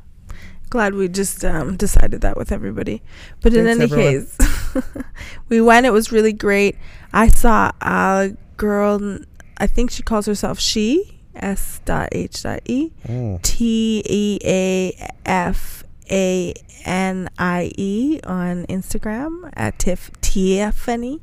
Glad 0.69 0.93
we 0.93 1.09
just 1.09 1.43
um, 1.43 1.75
decided 1.75 2.21
that 2.21 2.37
with 2.37 2.51
everybody. 2.51 3.01
But 3.41 3.53
in 3.53 3.67
any 3.67 3.83
everyone. 3.83 4.11
case, 4.11 4.37
we 5.49 5.61
went. 5.61 5.85
It 5.85 5.91
was 5.91 6.11
really 6.11 6.33
great. 6.33 6.77
I 7.13 7.27
saw 7.27 7.71
a 7.81 8.31
girl. 8.57 9.19
I 9.57 9.67
think 9.67 9.91
she 9.91 10.03
calls 10.03 10.25
herself 10.25 10.59
She. 10.59 11.17
S. 11.35 11.79
Dot 11.85 12.09
H. 12.11 12.43
Dot 12.43 12.59
E. 12.65 12.91
Mm. 13.07 13.41
T 13.41 14.03
E 14.05 14.39
A 14.43 15.11
F 15.25 15.83
A 16.11 16.53
N 16.85 17.29
I 17.37 17.71
E 17.77 18.19
on 18.25 18.65
Instagram 18.65 19.49
at 19.53 19.79
Tiff 19.79 20.11
Tiffany. 20.21 21.19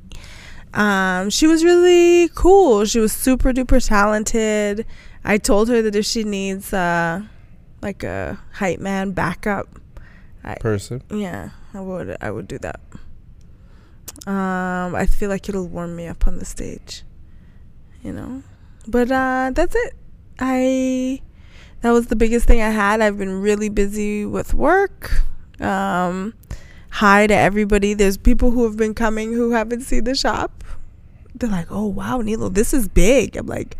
Um, 0.74 1.30
she 1.30 1.46
was 1.46 1.64
really 1.64 2.28
cool. 2.34 2.84
She 2.84 3.00
was 3.00 3.12
super 3.12 3.52
duper 3.52 3.84
talented. 3.86 4.86
I 5.24 5.38
told 5.38 5.68
her 5.68 5.82
that 5.82 5.94
if 5.94 6.06
she 6.06 6.24
needs 6.24 6.72
uh 6.72 7.22
like 7.82 8.02
a 8.02 8.38
hype 8.54 8.80
man 8.80 9.12
backup, 9.12 9.68
Person. 10.60 11.02
yeah, 11.10 11.50
I 11.74 11.80
would 11.80 12.16
I 12.20 12.30
would 12.30 12.48
do 12.48 12.58
that. 12.58 12.80
Um, 14.26 14.94
I 14.94 15.06
feel 15.06 15.28
like 15.28 15.48
it'll 15.48 15.68
warm 15.68 15.96
me 15.96 16.06
up 16.06 16.26
on 16.26 16.38
the 16.38 16.44
stage. 16.44 17.04
You 18.02 18.12
know? 18.12 18.42
But 18.86 19.12
uh 19.12 19.50
that's 19.54 19.74
it. 19.74 19.94
I 20.38 21.20
that 21.82 21.90
was 21.90 22.06
the 22.06 22.16
biggest 22.16 22.46
thing 22.46 22.62
I 22.62 22.70
had. 22.70 23.00
I've 23.00 23.18
been 23.18 23.40
really 23.40 23.68
busy 23.68 24.24
with 24.24 24.54
work. 24.54 25.22
Um 25.60 26.34
hi 26.90 27.26
to 27.26 27.34
everybody. 27.34 27.92
There's 27.92 28.16
people 28.16 28.50
who 28.50 28.64
have 28.64 28.76
been 28.76 28.94
coming 28.94 29.32
who 29.32 29.50
haven't 29.50 29.82
seen 29.82 30.04
the 30.04 30.14
shop. 30.14 30.64
They're 31.34 31.50
like, 31.50 31.70
"Oh 31.70 31.86
wow, 31.86 32.20
Nilo, 32.22 32.48
this 32.48 32.72
is 32.72 32.88
big." 32.88 33.36
I'm 33.36 33.46
like, 33.46 33.76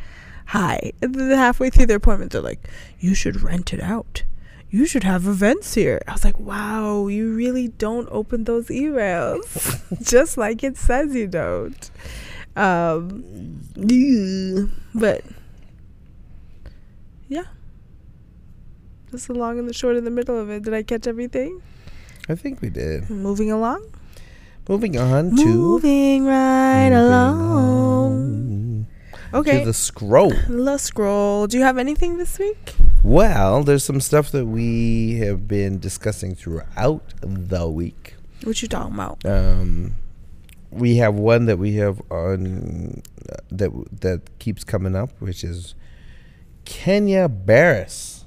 "Hi." 0.46 0.92
And 1.03 1.14
then 1.14 1.31
halfway 1.31 1.70
through 1.70 1.87
their 1.87 1.96
appointment, 1.96 2.33
they're 2.33 2.42
like, 2.42 2.68
"You 3.01 3.14
should 3.14 3.42
rent 3.42 3.72
it 3.72 3.81
out. 3.81 4.22
You 4.70 4.85
should 4.87 5.04
have 5.04 5.26
events 5.26 5.74
here." 5.74 6.00
I 6.07 6.12
was 6.12 6.24
like, 6.24 6.38
"Wow, 6.38 7.07
you 7.09 7.33
really 7.33 7.68
don't 7.68 8.09
open 8.11 8.44
those 8.44 8.68
emails, 8.68 9.48
just 10.02 10.37
like 10.37 10.62
it 10.62 10.76
says 10.76 11.14
you 11.14 11.26
don't." 11.26 11.90
Um, 12.57 13.24
but 14.94 15.22
yeah, 17.28 17.44
that's 19.11 19.26
the 19.26 19.35
long 19.35 19.59
and 19.59 19.68
the 19.68 19.72
short 19.72 19.96
and 19.96 20.07
the 20.07 20.11
middle 20.11 20.37
of 20.38 20.50
it. 20.50 20.64
Did 20.64 20.74
I 20.74 20.83
catch 20.83 21.07
everything? 21.07 21.62
I 22.28 22.35
think 22.35 22.61
we 22.61 22.68
did. 22.68 23.09
Moving 23.09 23.50
along. 23.50 23.87
Moving 24.68 24.98
on 24.98 25.35
to 25.37 25.44
Moving 25.46 26.26
right 26.26 26.90
moving 26.90 26.98
along. 27.09 27.40
on 27.40 28.67
Okay. 29.33 29.61
To 29.61 29.67
the 29.67 29.75
scroll. 29.75 30.33
Let's 30.49 30.85
scroll. 30.85 31.47
Do 31.47 31.59
you 31.59 31.62
have 31.62 31.79
anything 31.79 32.19
this 32.19 32.38
week? 32.38 32.75
Well, 33.03 33.62
there's 33.62 33.85
some 33.85 34.01
stuff 34.01 34.31
that 34.33 34.47
we 34.47 35.19
have 35.19 35.47
been 35.47 35.79
discussing 35.79 36.35
throughout 36.35 37.03
the 37.21 37.69
week. 37.69 38.14
What 38.45 38.62
you 38.62 38.69
talking 38.69 38.95
about? 38.95 39.25
Um, 39.25 39.95
we 40.71 40.97
have 40.97 41.14
one 41.14 41.47
that 41.47 41.59
we 41.59 41.75
have 41.75 42.01
on 42.11 43.03
uh, 43.31 43.37
that 43.51 44.01
that 44.01 44.38
keeps 44.38 44.64
coming 44.64 44.97
up, 44.97 45.11
which 45.21 45.45
is 45.45 45.75
Kenya 46.64 47.29
Barris 47.29 48.19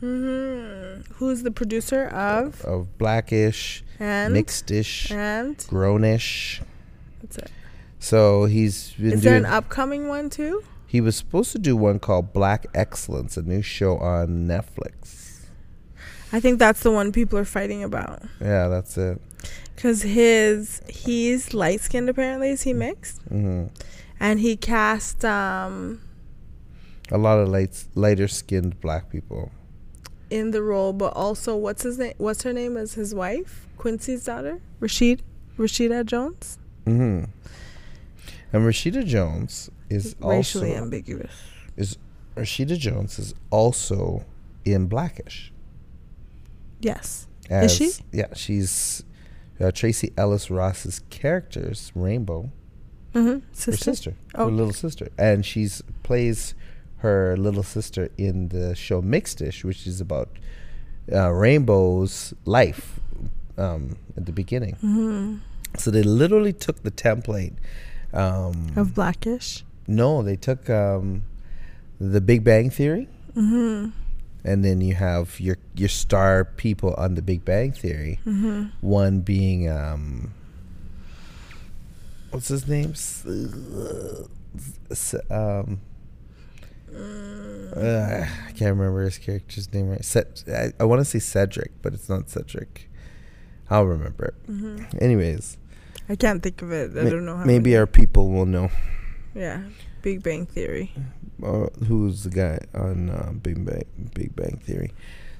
hmm 0.00 1.00
Who's 1.14 1.42
the 1.42 1.50
producer 1.50 2.06
of 2.08 2.62
of 2.64 2.98
Blackish, 2.98 3.82
and 3.98 4.34
Mixedish, 4.34 5.10
and 5.10 5.56
Grownish. 5.58 6.60
that's 7.22 7.38
it. 7.38 7.50
So 7.98 8.44
he's 8.44 8.92
been 8.94 9.12
Is 9.12 9.22
there 9.22 9.36
an 9.36 9.46
upcoming 9.46 10.08
one 10.08 10.30
too? 10.30 10.62
he 10.88 11.00
was 11.00 11.16
supposed 11.16 11.50
to 11.52 11.58
do 11.58 11.76
one 11.76 11.98
called 11.98 12.32
Black 12.32 12.66
Excellence, 12.74 13.36
a 13.36 13.42
new 13.42 13.60
show 13.60 13.98
on 13.98 14.46
Netflix. 14.46 15.40
I 16.32 16.38
think 16.40 16.58
that's 16.60 16.80
the 16.80 16.90
one 16.92 17.10
people 17.12 17.38
are 17.38 17.44
fighting 17.44 17.82
about. 17.82 18.22
Yeah, 18.40 18.68
that's 18.68 18.96
it. 18.96 19.20
Cause 19.76 20.02
his 20.02 20.80
he's 20.88 21.52
light 21.54 21.80
skinned 21.80 22.08
apparently. 22.08 22.50
Is 22.50 22.62
he 22.62 22.72
mixed? 22.72 23.20
hmm 23.28 23.66
And 24.20 24.40
he 24.40 24.56
cast 24.56 25.24
um 25.24 26.00
A 27.10 27.18
lot 27.18 27.38
of 27.40 27.48
light, 27.48 27.84
lighter 27.94 28.28
skinned 28.28 28.80
black 28.80 29.10
people. 29.10 29.50
in 30.30 30.50
the 30.52 30.62
role, 30.62 30.92
but 30.92 31.12
also 31.14 31.56
what's 31.56 31.82
his 31.82 31.98
name? 31.98 32.14
What's 32.18 32.42
her 32.44 32.52
name? 32.52 32.76
Is 32.76 32.94
his 32.94 33.14
wife 33.14 33.66
Quincy's 33.76 34.24
daughter, 34.24 34.60
Rashid, 34.80 35.22
Rashida 35.58 36.04
Jones, 36.06 36.58
hmm 36.84 37.24
And 38.56 38.64
Rashida 38.64 39.04
Jones 39.04 39.70
is 39.90 40.16
racially 40.18 40.70
also 40.70 40.82
ambiguous. 40.82 41.30
is 41.76 41.98
Rashida 42.36 42.78
Jones 42.78 43.18
is 43.18 43.34
also 43.50 44.24
in 44.64 44.86
Blackish. 44.86 45.52
Yes. 46.80 47.26
As, 47.50 47.74
she? 47.74 47.90
Yeah, 48.12 48.32
she's 48.34 49.04
uh, 49.60 49.70
Tracee 49.72 50.12
Ellis 50.16 50.50
Ross's 50.50 51.02
character's 51.10 51.92
Rainbow, 51.94 52.50
Mm-hmm. 53.14 53.28
her 53.38 53.42
Sister. 53.52 53.84
sister, 53.84 54.14
Oh. 54.34 54.46
her 54.46 54.50
little 54.52 54.72
sister, 54.74 55.08
and 55.18 55.44
she's 55.44 55.82
plays 56.02 56.54
her 56.98 57.36
little 57.36 57.62
sister 57.62 58.10
in 58.18 58.48
the 58.48 58.74
show 58.74 59.00
Mixedish, 59.00 59.64
which 59.64 59.86
is 59.86 60.00
about 60.00 60.28
uh, 61.12 61.30
Rainbow's 61.30 62.34
life 62.44 63.00
um, 63.56 63.96
at 64.16 64.26
the 64.26 64.32
beginning. 64.32 64.76
Mm-hmm. 64.76 65.36
So 65.78 65.90
they 65.90 66.02
literally 66.02 66.52
took 66.52 66.82
the 66.82 66.90
template. 66.90 67.54
Um, 68.16 68.72
Of 68.76 68.94
Blackish. 68.94 69.64
no, 69.86 70.22
they 70.22 70.36
took 70.36 70.70
um, 70.70 71.24
the 72.00 72.20
Big 72.20 72.42
Bang 72.44 72.70
Theory, 72.70 73.08
Mm-hmm. 73.36 73.90
and 74.44 74.64
then 74.64 74.80
you 74.80 74.94
have 74.94 75.38
your 75.38 75.58
your 75.74 75.90
star 75.90 76.44
people 76.44 76.94
on 76.96 77.14
the 77.14 77.22
Big 77.22 77.44
Bang 77.44 77.72
Theory. 77.72 78.18
Mm-hmm. 78.26 78.72
One 78.80 79.20
being 79.20 79.68
um, 79.68 80.32
what's 82.30 82.48
his 82.48 82.66
name? 82.66 82.92
S- 84.90 85.14
um, 85.30 85.80
uh, 86.94 88.24
I 88.48 88.52
can't 88.52 88.76
remember 88.76 89.02
his 89.02 89.18
character's 89.18 89.72
name 89.72 89.88
right. 89.90 90.00
Ced- 90.04 90.48
I, 90.48 90.72
I 90.80 90.84
want 90.84 91.00
to 91.00 91.04
say 91.04 91.18
Cedric, 91.18 91.72
but 91.82 91.92
it's 91.92 92.08
not 92.08 92.30
Cedric. 92.30 92.88
I'll 93.68 93.84
remember 93.84 94.24
it. 94.26 94.34
Mm-hmm. 94.50 94.96
Anyways, 95.00 95.58
I 96.08 96.16
can't 96.16 96.42
think 96.42 96.62
of 96.62 96.70
it. 96.72 96.92
I 96.96 97.02
ma- 97.04 97.10
don't 97.10 97.24
know 97.26 97.36
how. 97.36 97.44
maybe 97.44 97.70
many- 97.70 97.76
our 97.76 97.86
people 97.86 98.30
will 98.30 98.46
know. 98.46 98.70
Yeah. 99.34 99.62
Big 100.02 100.22
Bang 100.22 100.46
Theory. 100.46 100.92
uh, 101.42 101.66
who's 101.86 102.22
the 102.24 102.30
guy 102.30 102.58
on 102.74 103.10
uh, 103.10 103.32
Big 103.42 103.64
Bang 103.64 103.84
Big 104.14 104.34
Bang 104.36 104.60
Theory. 104.64 104.92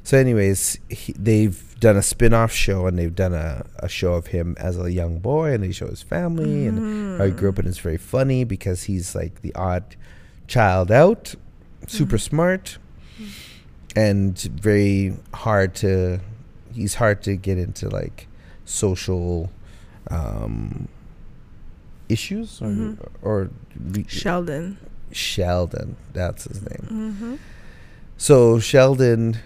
So, 0.02 0.18
anyways, 0.18 0.79
he, 0.88 1.12
they've 1.18 1.61
done 1.81 1.96
a 1.96 2.02
spin-off 2.02 2.52
show, 2.52 2.87
and 2.87 2.96
they've 2.98 3.14
done 3.14 3.33
a, 3.35 3.64
a 3.81 3.88
show 3.88 4.14
of 4.14 4.29
him 4.29 4.55
as 4.59 4.79
a 4.79 4.92
young 4.92 5.18
boy, 5.18 5.52
and 5.52 5.64
they 5.64 5.72
show 5.72 5.88
his 5.88 6.02
family 6.02 6.66
and 6.68 7.18
how 7.18 7.24
he 7.26 7.33
grew 7.33 7.48
up, 7.48 7.59
and 7.59 7.66
it's 7.66 7.79
very 7.79 7.96
funny 7.96 8.44
because 8.44 8.85
he's 8.85 9.14
like 9.16 9.42
the 9.42 9.52
odd 9.57 9.96
child 10.46 10.92
out, 10.92 11.35
super 11.88 12.16
Mhm. 12.18 12.20
smart, 12.20 12.79
and 13.94 14.38
very 14.38 15.16
hard 15.35 15.74
to. 15.76 16.20
He's 16.72 16.94
hard 16.96 17.22
to 17.22 17.37
get 17.37 17.59
into 17.59 17.88
like 17.88 18.29
social 18.64 19.50
um, 20.11 20.88
issues 22.09 22.61
or, 22.62 22.66
Mhm. 22.69 23.09
or 23.23 23.51
Sheldon. 24.09 24.79
Sheldon. 25.12 25.97
That's 26.12 26.45
his 26.45 26.62
name. 26.62 26.87
Mm-hmm. 26.90 27.35
So 28.16 28.59
Sheldon, 28.59 29.38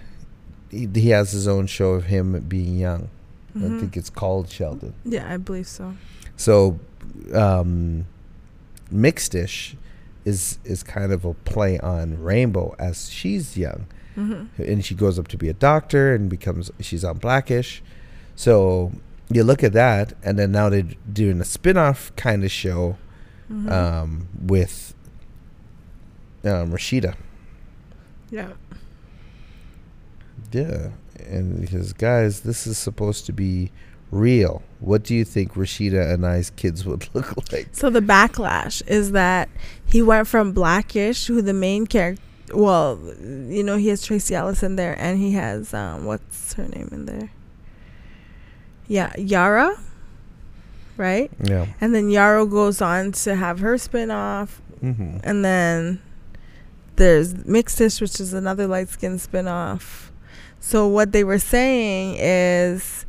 he, 0.70 0.88
he 0.94 1.09
has 1.11 1.33
his 1.33 1.49
own 1.49 1.66
show 1.66 1.90
of 1.92 2.05
him 2.07 2.38
being 2.49 2.77
young. 2.79 3.09
I 3.55 3.59
Mhm. 3.61 3.81
think 3.81 3.96
it's 3.96 4.11
called 4.11 4.49
Sheldon. 4.51 4.94
Yeah, 5.05 5.33
I 5.33 5.37
believe 5.37 5.66
so. 5.66 5.94
So, 6.37 6.79
um, 7.35 8.07
Mixedish 8.92 9.75
is 10.25 10.59
is 10.64 10.83
kind 10.83 11.12
of 11.12 11.25
a 11.25 11.35
play 11.35 11.79
on 11.79 12.23
Rainbow 12.23 12.75
as 12.79 13.09
she's 13.11 13.57
young, 13.57 13.87
Mm-hmm. 14.16 14.62
and 14.62 14.85
she 14.85 14.94
grows 14.94 15.18
up 15.18 15.29
to 15.29 15.38
be 15.38 15.49
a 15.49 15.53
doctor 15.55 16.14
and 16.14 16.29
becomes 16.29 16.70
she's 16.81 17.05
on 17.05 17.18
Blackish. 17.18 17.83
So 18.37 18.92
you 19.30 19.44
look 19.44 19.62
at 19.62 19.72
that, 19.72 20.12
and 20.22 20.38
then 20.38 20.52
now 20.52 20.68
they're 20.68 20.88
doing 21.12 21.40
a 21.40 21.44
spin-off 21.44 22.14
kind 22.16 22.44
of 22.44 22.50
show 22.50 22.96
Mm-hmm. 23.50 23.68
um, 23.68 24.28
with 24.40 24.94
um, 26.44 26.70
Rashida. 26.70 27.16
yeah. 28.30 28.50
Yeah, 30.52 30.90
and 31.26 31.60
because 31.60 31.92
guys, 31.92 32.40
this 32.42 32.66
is 32.66 32.78
supposed 32.78 33.26
to 33.26 33.32
be 33.32 33.70
real. 34.10 34.62
What 34.80 35.02
do 35.04 35.14
you 35.14 35.24
think 35.24 35.54
Rashida 35.54 36.12
and 36.12 36.24
I's 36.26 36.50
kids 36.50 36.84
would 36.84 37.08
look 37.14 37.52
like? 37.52 37.68
So 37.72 37.90
the 37.90 38.00
backlash 38.00 38.82
is 38.88 39.12
that 39.12 39.48
he 39.84 40.00
went 40.02 40.26
from 40.28 40.52
Blackish, 40.52 41.26
who 41.26 41.42
the 41.42 41.52
main 41.52 41.86
character. 41.86 42.22
Well, 42.52 42.98
you 43.20 43.62
know, 43.62 43.76
he 43.76 43.88
has 43.88 44.02
Tracee 44.04 44.34
Ellis 44.34 44.62
in 44.64 44.74
there, 44.76 44.96
and 44.98 45.18
he 45.18 45.32
has 45.32 45.72
um, 45.74 46.04
what's 46.04 46.52
her 46.54 46.66
name 46.68 46.88
in 46.92 47.06
there? 47.06 47.30
Yeah, 48.90 49.12
Yara, 49.16 49.79
right? 50.96 51.31
Yeah. 51.42 51.66
And 51.81 51.94
then 51.94 52.11
Yara 52.11 52.44
goes 52.44 52.83
on 52.83 53.12
to 53.12 53.37
have 53.37 53.61
her 53.61 53.79
spin 53.79 54.11
off, 54.11 54.61
Mm-hmm. 54.83 55.18
and 55.22 55.44
then 55.44 56.00
there's 56.96 57.35
Mixedish, 57.35 58.00
which 58.00 58.18
is 58.18 58.33
another 58.35 58.66
light 58.66 58.88
skin 58.88 59.18
spin 59.18 59.46
off. 59.46 60.11
So 60.59 60.88
what 60.88 61.12
they 61.12 61.22
were 61.22 61.38
saying 61.38 62.16
is, 62.18 63.07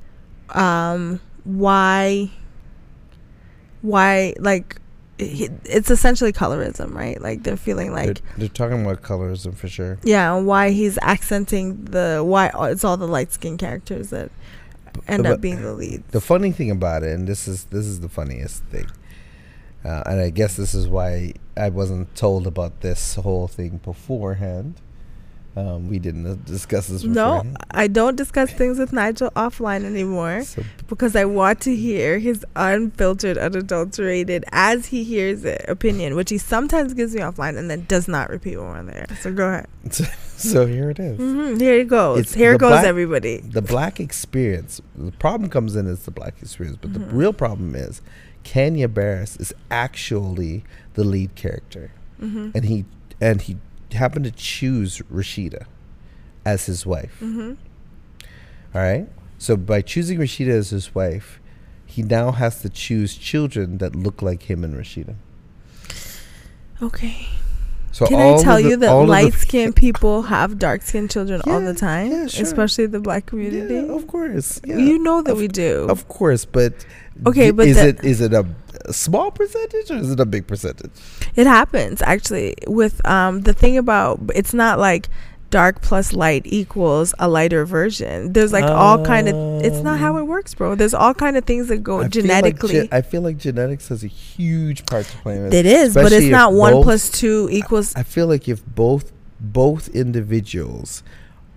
um, 0.50 1.20
why, 1.46 2.30
why 3.82 4.36
like, 4.40 4.78
it's 5.18 5.92
essentially 5.92 6.34
colorism, 6.34 6.94
right? 6.96 7.22
Like 7.22 7.44
they're 7.44 7.58
feeling 7.58 7.92
like, 7.92 8.06
they're, 8.22 8.38
they're 8.38 8.48
talking 8.50 8.84
about 8.84 9.02
colorism 9.02 9.56
for 9.56 9.68
sure. 9.68 9.98
yeah, 10.04 10.36
and 10.36 10.46
why 10.48 10.72
he's 10.72 10.98
accenting 11.00 11.86
the 11.86 12.22
why 12.26 12.52
it's 12.72 12.84
all 12.84 12.98
the 12.98 13.08
light 13.08 13.32
skin 13.32 13.58
characters 13.58 14.10
that 14.10 14.32
end 15.08 15.26
up 15.26 15.42
being 15.42 15.62
the 15.62 15.74
lead. 15.74 16.04
The 16.10 16.22
funny 16.22 16.52
thing 16.52 16.72
about 16.72 17.04
it, 17.04 17.14
and 17.14 17.28
this 17.28 17.48
is 17.48 17.66
this 17.66 17.86
is 17.86 18.00
the 18.00 18.10
funniest 18.10 18.64
thing, 18.66 18.88
uh, 19.84 20.04
and 20.06 20.20
I 20.22 20.30
guess 20.30 20.56
this 20.56 20.74
is 20.74 20.88
why 20.88 21.34
I 21.58 21.70
wasn't 21.70 22.16
told 22.16 22.48
about 22.48 22.82
this 22.82 23.16
whole 23.16 23.48
thing 23.48 23.80
beforehand. 23.84 24.76
Um, 25.54 25.90
we 25.90 26.00
didn't 26.00 26.26
uh, 26.26 26.36
discuss 26.46 26.88
this. 26.88 27.04
No. 27.04 27.44
I 27.72 27.88
don't 27.88 28.16
discuss 28.16 28.52
things 28.54 28.80
with 28.80 28.94
Nigel 28.94 29.32
offline 29.32 29.84
anymore. 29.84 30.44
So 30.44 30.64
because 30.88 31.14
I 31.14 31.26
want 31.26 31.60
to 31.62 31.76
hear 31.76 32.20
his 32.20 32.46
unfiltered, 32.56 33.38
unadulterated, 33.38 34.46
as 34.54 34.86
he 34.88 35.04
hears 35.04 35.44
it, 35.44 35.66
opinion, 35.68 36.16
which 36.16 36.30
he 36.30 36.38
sometimes 36.38 36.94
gives 36.94 37.14
me 37.14 37.20
offline 37.22 37.58
and 37.58 37.70
then 37.70 37.84
does 37.90 38.08
not 38.08 38.30
repeat 38.30 38.56
when 38.58 38.68
we're 38.68 38.84
there. 38.84 39.08
So 39.22 39.34
go 39.34 39.48
ahead. 39.50 39.68
so 40.38 40.66
here 40.66 40.90
it 40.90 41.00
is. 41.00 41.18
hmm 41.18 41.58
Here 41.58 41.80
it 41.80 41.90
goes. 41.90 42.20
It's 42.20 42.34
Here 42.34 42.58
goes 42.58 42.70
black- 42.72 42.86
everybody. 42.86 43.38
the 43.42 43.62
black 43.62 44.00
experience 44.00 44.80
the 44.96 45.12
problem 45.14 45.50
comes 45.50 45.76
in 45.76 45.86
is 45.86 46.04
the 46.06 46.12
black 46.12 46.36
experience 46.42 46.78
but 46.82 46.92
Mhm. 46.92 47.10
the 47.10 47.16
real 47.16 47.34
problem 47.34 47.76
is 47.76 48.02
kenya 48.44 48.88
barris 48.88 49.36
is 49.38 49.54
actually 49.70 50.64
the 50.94 51.04
lead 51.04 51.36
character 51.36 51.92
hmm 52.20 52.50
and 52.56 52.66
he 52.66 52.86
and 53.20 53.42
he 53.44 53.58
happened 53.94 54.26
to 54.26 54.32
choose 54.32 55.00
rashida 55.12 55.66
as 56.46 56.66
his 56.66 56.86
wife 56.86 57.16
hmm 57.20 57.54
all 58.74 58.82
right 58.82 59.08
so 59.38 59.56
by 59.58 59.82
choosing 59.82 60.18
rashida 60.20 60.50
as 60.50 60.70
his 60.72 60.94
wife 60.96 61.40
he 61.86 62.02
now 62.04 62.32
has 62.32 62.62
to 62.62 62.70
choose 62.70 63.16
children 63.18 63.78
that 63.80 63.96
look 63.96 64.22
like 64.22 64.44
him 64.44 64.64
and 64.64 64.74
rashida 64.76 65.16
Okay. 66.82 67.28
so 67.92 68.08
Can 68.08 68.20
I 68.20 68.42
tell 68.42 68.56
the- 68.62 68.70
you 68.70 68.78
that 68.78 68.90
all 68.90 69.02
of 69.02 69.08
the- 69.08 69.12
light 69.12 69.34
skinned 69.46 69.76
people 69.76 70.24
have 70.24 70.58
dark 70.58 70.82
skinned 70.82 71.12
children 71.12 71.42
all 71.46 71.62
the 71.62 71.74
time, 71.76 72.10
yeah, 72.12 72.28
sure. 72.28 72.44
especially 72.44 72.88
the 72.88 73.00
black 73.00 73.26
community? 73.28 73.76
yeah, 73.76 73.82
of 73.94 74.08
course 74.08 74.60
yeah. 74.66 74.78
You 74.78 74.98
know 75.00 75.22
that 75.22 75.34
Of- 75.34 75.38
we 75.38 75.48
do. 75.48 75.86
Of 75.90 76.08
course, 76.08 76.46
but 76.46 76.74
Okay, 77.26 77.48
d- 77.48 77.52
but 77.52 77.68
is 77.68 77.76
the- 77.78 77.90
it 77.90 78.04
is 78.04 78.22
it 78.22 78.34
a, 78.34 78.46
a 78.86 78.94
small 78.94 79.32
percentage 79.32 79.90
or 79.92 79.96
is 79.98 80.12
it 80.12 80.20
a 80.20 80.26
big 80.26 80.48
percentage? 80.48 80.92
It 81.36 81.48
happens 81.48 82.02
actually 82.02 82.56
with 82.68 83.06
um 83.08 83.42
the 83.42 83.54
thing 83.54 83.78
about 83.78 84.20
it's 84.36 84.54
not 84.54 84.80
like 84.80 85.10
dark 85.50 85.82
plus 85.82 86.14
light 86.14 86.44
equals 86.46 87.14
a 87.20 87.28
lighter 87.28 87.66
version. 87.66 88.32
There's 88.32 88.54
like 88.54 88.64
all 88.64 89.04
kind 89.06 89.28
of 89.28 89.36
it's 89.66 89.80
not 89.82 90.00
how 90.00 90.16
it 90.18 90.22
Um, 90.22 90.28
works, 90.28 90.54
bro. 90.54 90.76
There's 90.76 90.94
all 90.94 91.14
kind 91.14 91.36
of 91.36 91.44
things 91.44 91.68
that 91.68 91.80
go 91.84 91.96
I 91.96 91.98
feel 91.98 92.04
like 92.04 92.12
genetically. 92.14 92.88
ge- 92.88 92.94
I 92.94 93.02
feel 93.02 93.22
like 93.22 93.38
genetics 93.38 93.90
has 93.90 94.04
a 94.04 94.08
huge 94.08 94.86
part 94.86 95.06
to 95.08 95.18
play 95.18 95.36
in 95.36 95.50
this. 95.50 95.54
it 95.54 95.66
is, 95.66 95.94
but 95.94 96.12
it's 96.14 96.28
not 96.28 96.54
one 96.54 96.82
plus 96.84 97.10
two 97.10 97.50
equals 97.52 97.94
I 97.96 98.04
feel 98.04 98.28
like 98.28 98.48
if 98.48 98.66
both 98.66 99.12
both 99.42 99.90
individuals 99.90 101.04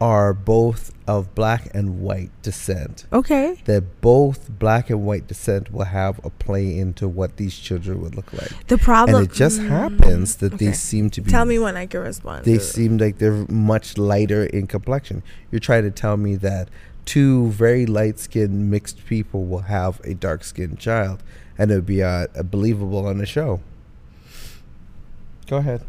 are 0.04 0.34
both 0.34 0.92
of 1.06 1.34
black 1.34 1.62
and 1.74 2.00
white 2.00 2.30
descent, 2.42 3.06
Okay. 3.10 3.56
that 3.64 3.82
both 4.02 4.50
black 4.58 4.90
and 4.90 5.00
white 5.06 5.26
descent 5.26 5.72
will 5.72 5.84
have 6.02 6.20
a 6.22 6.28
play 6.28 6.78
into 6.78 7.08
what 7.08 7.38
these 7.38 7.56
children 7.66 8.02
would 8.02 8.14
look 8.14 8.30
like. 8.34 8.52
The 8.66 8.76
problem. 8.76 9.16
and 9.22 9.26
it 9.30 9.32
just 9.34 9.60
Mm, 9.60 9.68
happens 9.68 10.36
that 10.36 10.52
okay. 10.54 10.66
they 10.66 10.72
seem 10.72 11.08
to 11.10 11.20
be 11.22 11.30
Tell 11.30 11.46
me 11.46 11.58
when 11.58 11.76
I 11.76 11.86
can 11.86 12.00
respond. 12.00 12.44
they 12.44 12.58
seem 12.58 12.98
like 12.98 13.16
they're 13.16 13.46
much 13.48 13.96
lighter 13.96 14.44
in 14.44 14.66
complexion. 14.66 15.22
You're 15.50 15.60
trying 15.70 15.84
to 15.84 15.90
tell 15.90 16.16
me 16.18 16.36
that 16.36 16.68
two 17.06 17.48
very 17.64 17.86
light 17.86 18.18
skinned 18.18 18.70
mixed 18.70 19.06
people 19.06 19.44
will 19.46 19.66
have 19.78 20.00
a 20.04 20.12
dark 20.12 20.44
skinned 20.44 20.78
child 20.78 21.22
and 21.56 21.70
it 21.70 21.74
would 21.76 21.86
be 21.86 22.02
uh, 22.02 22.26
believable 22.50 23.06
on 23.06 23.16
the 23.18 23.26
show. 23.26 23.60
Go 25.48 25.56
ahead. 25.58 25.80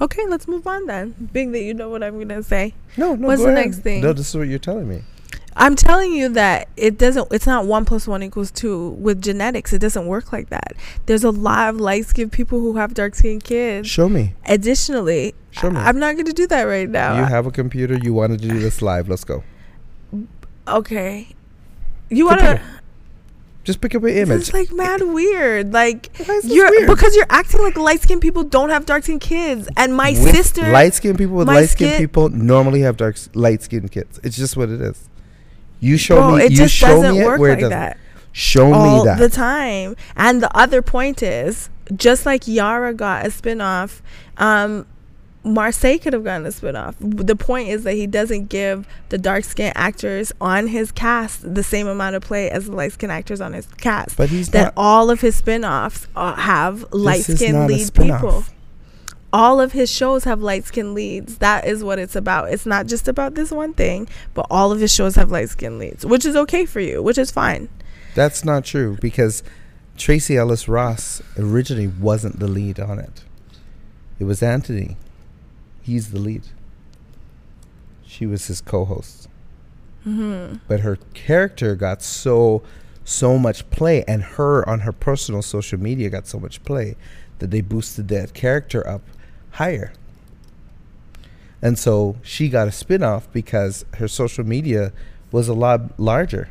Okay, 0.00 0.26
let's 0.26 0.48
move 0.48 0.66
on 0.66 0.86
then. 0.86 1.14
Being 1.32 1.52
that 1.52 1.62
you 1.62 1.72
know 1.74 1.88
what 1.88 2.02
I'm 2.02 2.18
gonna 2.18 2.42
say, 2.42 2.74
No, 2.96 3.14
no. 3.14 3.28
What's 3.28 3.42
the 3.42 3.48
ahead. 3.48 3.64
next 3.66 3.78
thing? 3.78 4.00
No, 4.02 4.12
this 4.12 4.28
is 4.28 4.36
what 4.36 4.48
you're 4.48 4.58
telling 4.58 4.88
me. 4.88 5.02
I'm 5.56 5.76
telling 5.76 6.12
you 6.12 6.30
that 6.30 6.68
it 6.76 6.98
doesn't. 6.98 7.32
It's 7.32 7.46
not 7.46 7.64
one 7.66 7.84
plus 7.84 8.08
one 8.08 8.24
equals 8.24 8.50
two 8.50 8.88
with 8.90 9.22
genetics. 9.22 9.72
It 9.72 9.78
doesn't 9.78 10.06
work 10.06 10.32
like 10.32 10.48
that. 10.48 10.72
There's 11.06 11.22
a 11.22 11.30
lot 11.30 11.68
of 11.68 11.80
light 11.80 12.06
skinned 12.06 12.32
people 12.32 12.58
who 12.58 12.76
have 12.76 12.92
dark 12.92 13.14
skinned 13.14 13.44
kids. 13.44 13.88
Show 13.88 14.08
me. 14.08 14.34
Additionally, 14.46 15.32
Show 15.52 15.70
me. 15.70 15.78
I- 15.78 15.88
I'm 15.88 16.00
not 16.00 16.16
gonna 16.16 16.32
do 16.32 16.48
that 16.48 16.64
right 16.64 16.88
now. 16.88 17.16
you 17.18 17.24
have 17.24 17.46
a 17.46 17.52
computer. 17.52 17.96
You 17.96 18.12
wanted 18.12 18.42
to 18.42 18.48
do 18.48 18.58
this 18.58 18.82
live. 18.82 19.08
Let's 19.08 19.22
go. 19.24 19.44
okay. 20.66 21.28
You 22.10 22.26
wanna? 22.26 22.60
Just 23.64 23.80
pick 23.80 23.94
up 23.94 24.02
an 24.02 24.10
image. 24.10 24.40
It's 24.40 24.52
like 24.54 24.70
mad 24.72 25.00
weird. 25.02 25.72
Like 25.72 26.10
Why 26.26 26.34
is 26.36 26.42
this 26.44 26.52
you're 26.52 26.70
weird? 26.70 26.88
because 26.88 27.16
you're 27.16 27.26
acting 27.30 27.62
like 27.62 27.76
light 27.76 28.02
skinned 28.02 28.20
people 28.20 28.44
don't 28.44 28.68
have 28.70 28.84
dark 28.86 29.04
skinned 29.04 29.22
kids, 29.22 29.68
and 29.76 29.96
my 29.96 30.10
With 30.10 30.34
sister. 30.34 30.70
light 30.70 30.92
skinned 30.94 31.16
people 31.18 31.34
with 31.36 31.48
light 31.48 31.70
skinned 31.70 31.92
skin- 31.92 32.02
people 32.02 32.28
normally 32.28 32.80
have 32.80 32.96
dark 32.98 33.16
light 33.34 33.62
skinned 33.62 33.90
kids. 33.90 34.20
It's 34.22 34.36
just 34.36 34.56
what 34.56 34.68
it 34.68 34.80
is. 34.80 35.08
You 35.80 35.96
show 35.96 36.16
Bro, 36.16 36.36
me. 36.36 36.44
it 36.44 36.50
you 36.52 36.56
just 36.58 36.74
show 36.74 36.88
doesn't 36.88 37.12
me 37.16 37.20
it 37.22 37.24
work 37.26 37.40
where 37.40 37.50
it 37.50 37.54
like 37.54 37.60
doesn't. 37.62 37.78
that. 37.78 37.98
Show 38.32 38.72
all 38.72 38.98
me 39.00 39.04
that. 39.06 39.18
the 39.18 39.28
time. 39.28 39.96
And 40.16 40.42
the 40.42 40.54
other 40.56 40.82
point 40.82 41.22
is, 41.22 41.70
just 41.94 42.26
like 42.26 42.46
Yara 42.48 42.92
got 42.92 43.24
a 43.24 43.28
spinoff, 43.28 44.00
um, 44.38 44.86
Marsai 45.44 46.00
could 46.00 46.14
have 46.14 46.24
gotten 46.24 46.46
a 46.46 46.50
spinoff. 46.50 46.94
The 47.00 47.36
point 47.36 47.68
is 47.68 47.84
that 47.84 47.92
he 47.92 48.06
doesn't 48.06 48.48
give 48.48 48.86
the 49.10 49.18
dark 49.18 49.44
skinned 49.44 49.76
actors 49.76 50.32
on 50.40 50.68
his 50.68 50.90
cast 50.90 51.54
the 51.54 51.62
same 51.62 51.86
amount 51.86 52.16
of 52.16 52.22
play 52.22 52.50
as 52.50 52.66
the 52.66 52.72
light 52.72 52.92
skinned 52.92 53.12
actors 53.12 53.40
on 53.42 53.52
his 53.52 53.66
cast. 53.76 54.16
but 54.16 54.30
he's 54.30 54.50
that 54.50 54.64
not. 54.64 54.74
all 54.76 55.10
of 55.10 55.20
his 55.20 55.36
spin-offs 55.36 56.06
uh, 56.16 56.34
have 56.34 56.90
light 56.92 57.24
skinned 57.24 57.66
lead 57.66 57.92
people. 57.94 58.44
All 59.34 59.60
of 59.60 59.72
his 59.72 59.90
shows 59.90 60.24
have 60.24 60.40
light 60.40 60.64
skinned 60.64 60.94
leads. 60.94 61.38
That 61.38 61.66
is 61.66 61.82
what 61.82 61.98
it's 61.98 62.14
about. 62.16 62.52
It's 62.52 62.66
not 62.66 62.86
just 62.86 63.08
about 63.08 63.34
this 63.34 63.50
one 63.50 63.74
thing, 63.74 64.08
but 64.32 64.46
all 64.48 64.70
of 64.72 64.80
his 64.80 64.94
shows 64.94 65.16
have 65.16 65.30
light 65.30 65.50
skinned 65.50 65.78
leads, 65.78 66.06
which 66.06 66.24
is 66.24 66.36
okay 66.36 66.64
for 66.64 66.80
you, 66.80 67.02
which 67.02 67.18
is 67.18 67.30
fine. 67.30 67.68
That's 68.14 68.44
not 68.44 68.64
true 68.64 68.96
because 69.00 69.42
Tracee 69.98 70.36
Ellis 70.36 70.68
Ross 70.68 71.20
originally 71.36 71.88
wasn't 71.88 72.38
the 72.38 72.46
lead 72.46 72.78
on 72.78 72.98
it. 72.98 73.24
It 74.20 74.24
was 74.24 74.42
Anthony. 74.42 74.96
He's 75.84 76.12
the 76.12 76.18
lead. 76.18 76.44
She 78.06 78.24
was 78.24 78.46
his 78.46 78.62
co-host. 78.62 79.28
Mm-hmm. 80.06 80.56
But 80.66 80.80
her 80.80 80.96
character 81.12 81.76
got 81.76 82.02
so 82.02 82.62
so 83.04 83.36
much 83.36 83.68
play 83.68 84.02
and 84.08 84.22
her 84.22 84.66
on 84.66 84.80
her 84.80 84.92
personal 84.92 85.42
social 85.42 85.78
media 85.78 86.08
got 86.08 86.26
so 86.26 86.40
much 86.40 86.62
play 86.64 86.96
that 87.38 87.50
they 87.50 87.60
boosted 87.60 88.08
that 88.08 88.32
character 88.32 88.86
up 88.88 89.02
higher. 89.52 89.92
And 91.60 91.78
so 91.78 92.16
she 92.22 92.48
got 92.48 92.66
a 92.66 92.72
spin-off 92.72 93.30
because 93.30 93.84
her 93.98 94.08
social 94.08 94.44
media 94.44 94.90
was 95.30 95.48
a 95.48 95.54
lot 95.54 96.00
larger. 96.00 96.48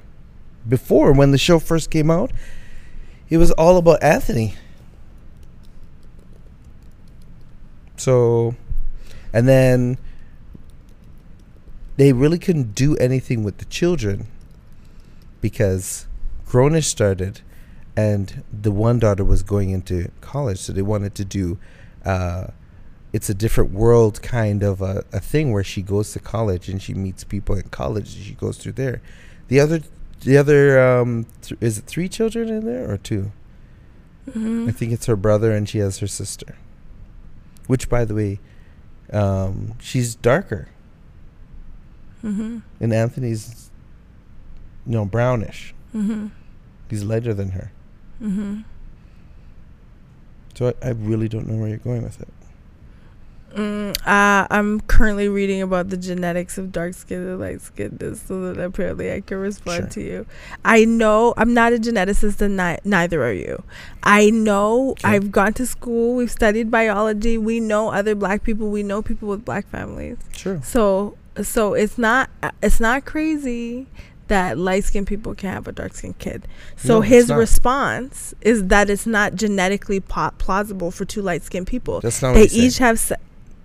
Before 0.69 1.11
when 1.11 1.31
the 1.31 1.39
show 1.39 1.57
first 1.57 1.89
came 1.89 2.11
out, 2.11 2.31
it 3.29 3.37
was 3.37 3.51
all 3.53 3.77
about 3.77 4.03
Anthony. 4.03 4.53
So 7.97 8.55
and 9.33 9.47
then 9.47 9.97
they 11.97 12.13
really 12.13 12.39
couldn't 12.39 12.73
do 12.73 12.95
anything 12.97 13.43
with 13.43 13.57
the 13.57 13.65
children 13.65 14.27
because 15.41 16.07
Grownish 16.47 16.85
started 16.85 17.41
and 17.95 18.43
the 18.51 18.71
one 18.71 18.99
daughter 18.99 19.23
was 19.23 19.43
going 19.43 19.69
into 19.71 20.09
college 20.21 20.59
so 20.59 20.71
they 20.73 20.81
wanted 20.81 21.15
to 21.15 21.25
do 21.25 21.57
uh, 22.05 22.47
it's 23.11 23.29
a 23.29 23.33
different 23.33 23.71
world 23.71 24.21
kind 24.21 24.63
of 24.63 24.81
a, 24.81 25.03
a 25.11 25.19
thing 25.19 25.51
where 25.51 25.63
she 25.63 25.81
goes 25.81 26.11
to 26.13 26.19
college 26.19 26.69
and 26.69 26.81
she 26.81 26.93
meets 26.93 27.23
people 27.23 27.55
in 27.55 27.69
college 27.69 28.15
and 28.15 28.23
she 28.23 28.33
goes 28.33 28.57
through 28.57 28.71
there 28.71 29.01
the 29.49 29.59
other 29.59 29.81
the 30.21 30.37
other 30.37 30.79
um, 30.79 31.25
th- 31.41 31.59
is 31.61 31.77
it 31.77 31.85
three 31.85 32.07
children 32.07 32.49
in 32.49 32.65
there 32.65 32.89
or 32.89 32.97
two 32.97 33.31
Mm-hmm. 34.29 34.69
I 34.69 34.71
think 34.71 34.91
it's 34.91 35.05
her 35.07 35.15
brother 35.15 35.51
and 35.51 35.67
she 35.67 35.79
has 35.79 35.99
her 35.99 36.07
sister. 36.07 36.55
Which, 37.67 37.89
by 37.89 38.05
the 38.05 38.15
way, 38.15 38.39
um, 39.13 39.75
she's 39.79 40.15
darker. 40.15 40.67
Mm-hmm. 42.23 42.59
And 42.79 42.93
Anthony's, 42.93 43.69
you 44.85 44.93
know, 44.93 45.05
brownish. 45.05 45.73
Mm-hmm. 45.93 46.27
He's 46.89 47.03
lighter 47.03 47.33
than 47.33 47.51
her. 47.51 47.71
Mm-hmm. 48.21 48.61
So 50.55 50.67
I, 50.67 50.87
I 50.87 50.91
really 50.91 51.27
don't 51.27 51.47
know 51.47 51.57
where 51.57 51.67
you're 51.69 51.77
going 51.77 52.03
with 52.03 52.21
it. 52.21 52.27
Mm, 53.55 53.95
uh, 54.07 54.47
I'm 54.49 54.79
currently 54.81 55.27
reading 55.29 55.61
about 55.61 55.89
the 55.89 55.97
genetics 55.97 56.57
of 56.57 56.71
dark 56.71 56.93
skin 56.95 57.19
and 57.27 57.39
light 57.39 57.61
skinness 57.61 58.19
so 58.27 58.51
that 58.53 58.59
apparently 58.63 59.11
I 59.13 59.21
can 59.21 59.37
respond 59.37 59.77
Sure. 59.83 59.87
to 59.89 60.01
you. 60.01 60.25
I 60.65 60.85
know 60.85 61.33
I'm 61.37 61.53
not 61.53 61.71
a 61.73 61.77
geneticist 61.77 62.41
and 62.41 62.57
ni- 62.57 62.79
neither 62.83 63.23
are 63.23 63.31
you. 63.33 63.63
I 64.01 64.31
know 64.31 64.91
Okay. 64.91 65.07
I've 65.09 65.31
gone 65.31 65.53
to 65.53 65.67
school, 65.67 66.15
we've 66.15 66.31
studied 66.31 66.71
biology, 66.71 67.37
we 67.37 67.59
know 67.59 67.89
other 67.91 68.15
black 68.15 68.43
people, 68.43 68.69
we 68.71 68.81
know 68.81 69.01
people 69.01 69.27
with 69.29 69.45
black 69.45 69.67
families. 69.67 70.17
Sure. 70.35 70.59
So 70.63 71.15
so 71.41 71.73
it's 71.73 71.97
not 71.97 72.29
it's 72.61 72.79
not 72.79 73.05
crazy 73.05 73.87
that 74.29 74.57
light 74.57 74.83
skinned 74.83 75.05
people 75.05 75.35
can 75.35 75.51
have 75.51 75.67
a 75.67 75.71
dark 75.71 75.93
skinned 75.93 76.17
kid. 76.17 76.47
So 76.77 76.95
No, 76.95 77.01
his 77.01 77.29
response 77.31 78.33
is 78.41 78.67
that 78.67 78.89
it's 78.89 79.05
not 79.05 79.35
genetically 79.35 79.99
po- 79.99 80.31
plausible 80.37 80.89
for 80.91 81.05
two 81.05 81.21
light 81.21 81.43
skinned 81.43 81.67
people. 81.67 81.99
That's 82.01 82.21
not 82.21 82.33
They 82.33 82.45
each 82.45 82.77
have. 82.79 82.99
Se- 82.99 83.15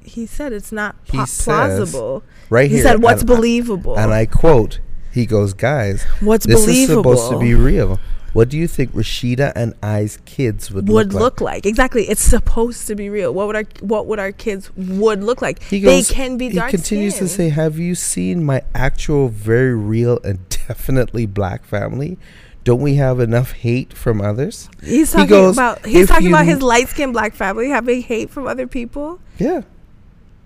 he 0.09 0.27
said 0.27 0.53
it's 0.53 0.73
not 0.73 0.97
He 1.05 1.19
says- 1.27 1.45
plausible. 1.45 2.23
right 2.51 2.69
He 2.71 2.77
here. 2.77 2.85
said 2.85 3.03
what's 3.03 3.23
and, 3.23 3.31
I- 3.31 3.35
believable. 3.35 3.99
And 3.99 4.13
I 4.13 4.27
quote, 4.27 4.81
he 5.13 5.27
goes, 5.27 5.53
guys, 5.55 6.03
what's 6.21 6.47
this 6.47 6.61
believable 6.65 7.13
is 7.13 7.19
supposed 7.21 7.33
to 7.33 7.39
be 7.39 7.55
real. 7.55 7.99
What 8.35 8.51
do 8.51 8.59
you 8.59 8.69
think 8.69 8.93
Rashida 8.93 9.53
and 9.57 9.73
I's 9.83 10.19
kids 10.27 10.71
would, 10.71 10.87
would 10.89 11.13
look, 11.15 11.21
look 11.21 11.41
like. 11.41 11.65
exactly. 11.65 12.05
It's 12.09 12.21
supposed 12.21 12.87
to 12.87 12.95
be 12.95 13.09
real. 13.09 13.33
What 13.33 13.47
would 13.47 13.57
our 13.57 13.65
what 13.81 14.07
would 14.07 14.19
our 14.19 14.33
kids 14.33 14.71
would 14.77 15.25
look 15.25 15.41
like? 15.41 15.63
He 15.63 15.81
goes, 15.81 16.09
they 16.09 16.15
can 16.15 16.37
be 16.37 16.51
dark. 16.51 16.71
He 16.71 16.77
continues 16.77 17.17
to 17.19 17.27
say, 17.27 17.49
"Have 17.49 17.79
you 17.79 17.95
seen 17.95 18.45
my 18.45 18.63
actual, 18.75 19.29
very 19.29 19.75
real, 19.75 20.21
and 20.25 20.47
definitely 20.69 21.25
black 21.25 21.65
family? 21.65 22.19
Don't 22.65 22.83
we 22.83 22.97
have 22.97 23.19
enough 23.19 23.53
hate 23.53 23.95
from 23.95 24.21
others? 24.21 24.69
He's 24.85 25.11
he 25.13 25.17
talking 25.21 25.29
goes, 25.31 25.57
about 25.57 25.85
he's 25.87 26.07
talking 26.07 26.29
about 26.29 26.45
his 26.45 26.61
light 26.61 26.89
skinned 26.91 27.15
black 27.15 27.35
family 27.35 27.71
having 27.71 28.03
hate 28.03 28.29
from 28.29 28.47
other 28.47 28.67
people. 28.67 29.21
Yeah, 29.39 29.63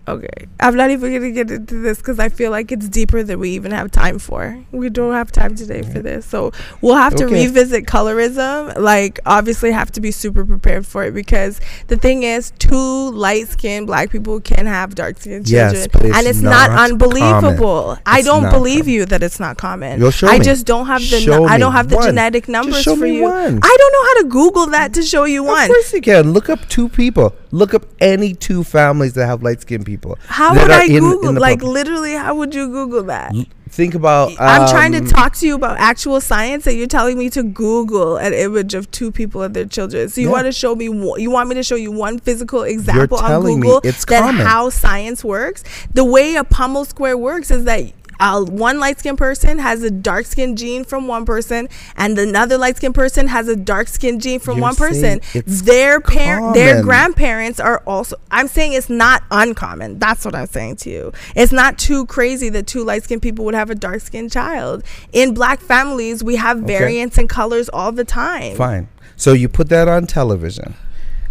Okay, 0.09 0.49
I'm 0.59 0.75
not 0.75 0.91
even 0.91 1.13
gonna 1.13 1.31
get 1.31 1.49
into 1.49 1.77
this 1.81 1.99
because 1.99 2.19
I 2.19 2.29
feel 2.29 2.51
like 2.51 2.73
it's 2.73 2.89
deeper 2.89 3.23
than 3.23 3.39
we 3.39 3.51
even 3.51 3.71
have 3.71 3.93
time 3.93 4.19
for. 4.19 4.59
We 4.73 4.91
don't 4.91 5.13
have 5.13 5.31
time 5.31 5.55
today 5.55 5.83
for 5.83 6.01
this, 6.01 6.27
so 6.27 6.51
we'll 6.81 6.97
have 6.97 7.15
to 7.17 7.25
Okay. 7.27 7.47
revisit 7.47 7.87
colorism. 7.87 8.77
Like, 8.79 9.21
obviously, 9.27 9.71
have 9.71 9.93
to 9.93 10.01
be 10.01 10.11
super 10.11 10.45
prepared 10.45 10.87
for 10.87 11.05
it 11.05 11.15
because 11.15 11.61
the 11.87 11.97
thing 11.97 12.25
is, 12.25 12.53
two 12.59 13.11
light 13.13 13.47
skinned 13.47 13.87
black 13.87 14.11
people 14.11 14.41
can 14.41 14.67
have 14.67 14.97
dark 14.97 15.21
skinned 15.21 15.49
Yes, 15.49 15.87
children, 15.87 16.13
and 16.17 16.27
it's 16.27 16.41
not, 16.41 16.71
not 16.73 16.91
unbelievable. 16.91 17.97
I 18.05 18.23
don't 18.23 18.51
believe 18.51 18.81
common. 18.81 18.95
you 18.95 19.07
that 19.07 19.23
it's 19.23 19.39
not 19.39 19.57
common. 19.57 20.01
You'll 20.01 20.11
show 20.11 20.27
I 20.27 20.39
me. 20.39 20.45
just 20.45 20.67
don't 20.67 20.87
have 20.87 21.01
the 21.03 21.47
I 21.49 21.59
don't 21.59 21.73
have 21.73 21.89
the 21.89 21.97
one. 21.97 22.07
genetic 22.07 22.49
numbers 22.49 22.83
for 22.85 23.07
you. 23.07 23.23
one. 23.23 23.61
I 23.63 23.77
don't 23.79 23.93
know 23.93 24.05
how 24.05 24.23
to 24.23 24.25
Google 24.29 24.67
that 24.69 24.95
to 24.95 25.03
show 25.03 25.25
you 25.25 25.43
of 25.43 25.49
one. 25.49 25.63
Of 25.63 25.69
course 25.69 25.93
you 25.93 26.01
can. 26.01 26.33
Look 26.33 26.51
up 26.51 26.69
two 26.69 26.89
people. 26.89 27.37
Look 27.53 27.75
up 27.75 27.85
any 28.01 28.33
two 28.35 28.65
families 28.65 29.13
that 29.13 29.27
have 29.27 29.43
light 29.43 29.61
skinned 29.61 29.85
people. 29.87 30.19
How 30.27 30.53
would 30.55 30.71
I 30.71 30.85
in- 30.85 31.01
Google? 31.01 31.29
in 31.31 31.35
like, 31.37 31.61
pub- 31.61 31.69
literally, 31.69 32.15
how 32.15 32.35
would 32.35 32.55
you 32.55 32.67
Google 32.69 33.03
that? 33.05 33.35
Think 33.69 33.95
about. 33.95 34.33
I'm 34.39 34.69
trying 34.69 34.93
to 34.93 34.99
um, 34.99 35.07
talk 35.07 35.35
to 35.37 35.47
you 35.47 35.55
about 35.55 35.79
actual 35.79 36.21
science, 36.21 36.67
and 36.67 36.77
you're 36.77 36.87
telling 36.87 37.17
me 37.19 37.31
to 37.31 37.43
Google 37.43 38.17
an 38.19 38.35
image 38.35 38.75
of 38.75 38.91
two 38.91 39.11
people 39.13 39.43
and 39.43 39.55
their 39.55 39.65
children. 39.65 40.09
So 40.11 40.21
you 40.21 40.27
Yeah. 40.29 40.33
want 40.33 40.47
to 40.47 40.53
show 40.53 40.75
me? 40.75 40.89
one- 40.91 41.21
You 41.21 41.31
want 41.31 41.49
me 41.49 41.55
to 41.55 41.63
show 41.63 41.75
you 41.77 41.91
one 41.93 42.19
physical 42.19 42.63
example 42.65 43.19
on 43.19 43.29
telling 43.31 43.61
me 43.61 43.67
Google 43.69 43.81
it's 43.85 44.05
that 44.07 44.21
common. 44.23 44.45
how 44.47 44.69
science 44.71 45.23
works? 45.25 45.63
The 45.95 46.05
way 46.05 46.35
a 46.37 46.45
Punnett 46.45 46.89
square 46.89 47.17
works 47.17 47.51
is 47.51 47.65
that 47.65 47.93
uh, 48.23 48.41
one 48.45 48.79
light 48.79 49.01
skinned 49.01 49.19
person 49.19 49.59
has 49.59 49.83
a 49.83 49.91
dark 49.91 50.27
skinned 50.27 50.57
gene 50.57 50.85
from 50.85 51.09
one 51.09 51.25
person, 51.27 51.69
and 51.97 52.17
another 52.19 52.57
light 52.57 52.77
skinned 52.77 52.95
person 52.95 53.27
has 53.27 53.49
a 53.49 53.57
dark 53.57 53.89
skinned 53.89 54.23
gene 54.23 54.39
from 54.39 54.59
You're 54.59 54.63
one 54.63 54.77
person. 54.77 55.21
Their 55.45 56.01
parent, 56.01 56.55
their 56.55 56.83
grandparents 56.83 57.59
are 57.59 57.83
also. 57.85 58.17
I'm 58.31 58.47
saying 58.47 58.75
it's 58.75 58.89
not 58.89 59.25
uncommon. 59.33 59.99
That's 59.99 60.25
what 60.25 60.37
I'm 60.37 60.47
saying 60.47 60.77
to 60.77 60.91
you. 60.91 61.13
It's 61.35 61.53
not 61.53 61.79
too 61.79 62.07
crazy 62.07 62.49
that 62.51 62.69
two 62.69 62.85
light 62.85 63.03
skinned 63.03 63.23
people 63.23 63.45
would 63.45 63.55
have 63.55 63.71
a 63.71 63.75
dark 63.75 64.01
skinned 64.01 64.31
child. 64.31 64.85
In 65.13 65.35
black 65.35 65.61
families, 65.61 66.23
we 66.23 66.37
have 66.37 66.59
Okay. 66.59 66.79
variants 66.79 67.19
in 67.19 67.27
colors 67.27 67.69
all 67.71 67.91
the 67.91 68.05
time. 68.05 68.57
Fine. 68.57 68.89
So 69.17 69.33
you 69.33 69.49
put 69.49 69.69
that 69.71 69.89
on 69.89 70.07
television, 70.07 70.75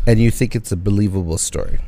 and 0.05 0.19
you 0.19 0.29
think 0.29 0.55
it's 0.57 0.73
a 0.73 0.77
believable 0.77 1.37
story. 1.37 1.79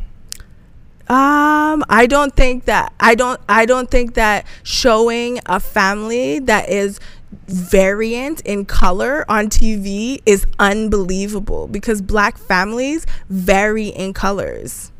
Um, 1.09 1.83
I 1.89 2.07
don't 2.07 2.33
think 2.33 2.65
that 2.65 2.93
I 2.99 3.15
don't 3.15 3.39
I 3.49 3.65
don't 3.65 3.91
think 3.91 4.13
that 4.13 4.45
showing 4.63 5.39
a 5.45 5.59
family 5.59 6.39
that 6.39 6.69
is 6.69 6.99
variant 7.47 8.39
in 8.41 8.63
color 8.63 9.25
on 9.27 9.49
TV 9.49 10.21
is 10.25 10.47
unbelievable 10.59 11.67
because 11.67 12.01
black 12.01 12.37
families 12.37 13.05
vary 13.29 13.87
in 13.87 14.13
colors 14.13 14.92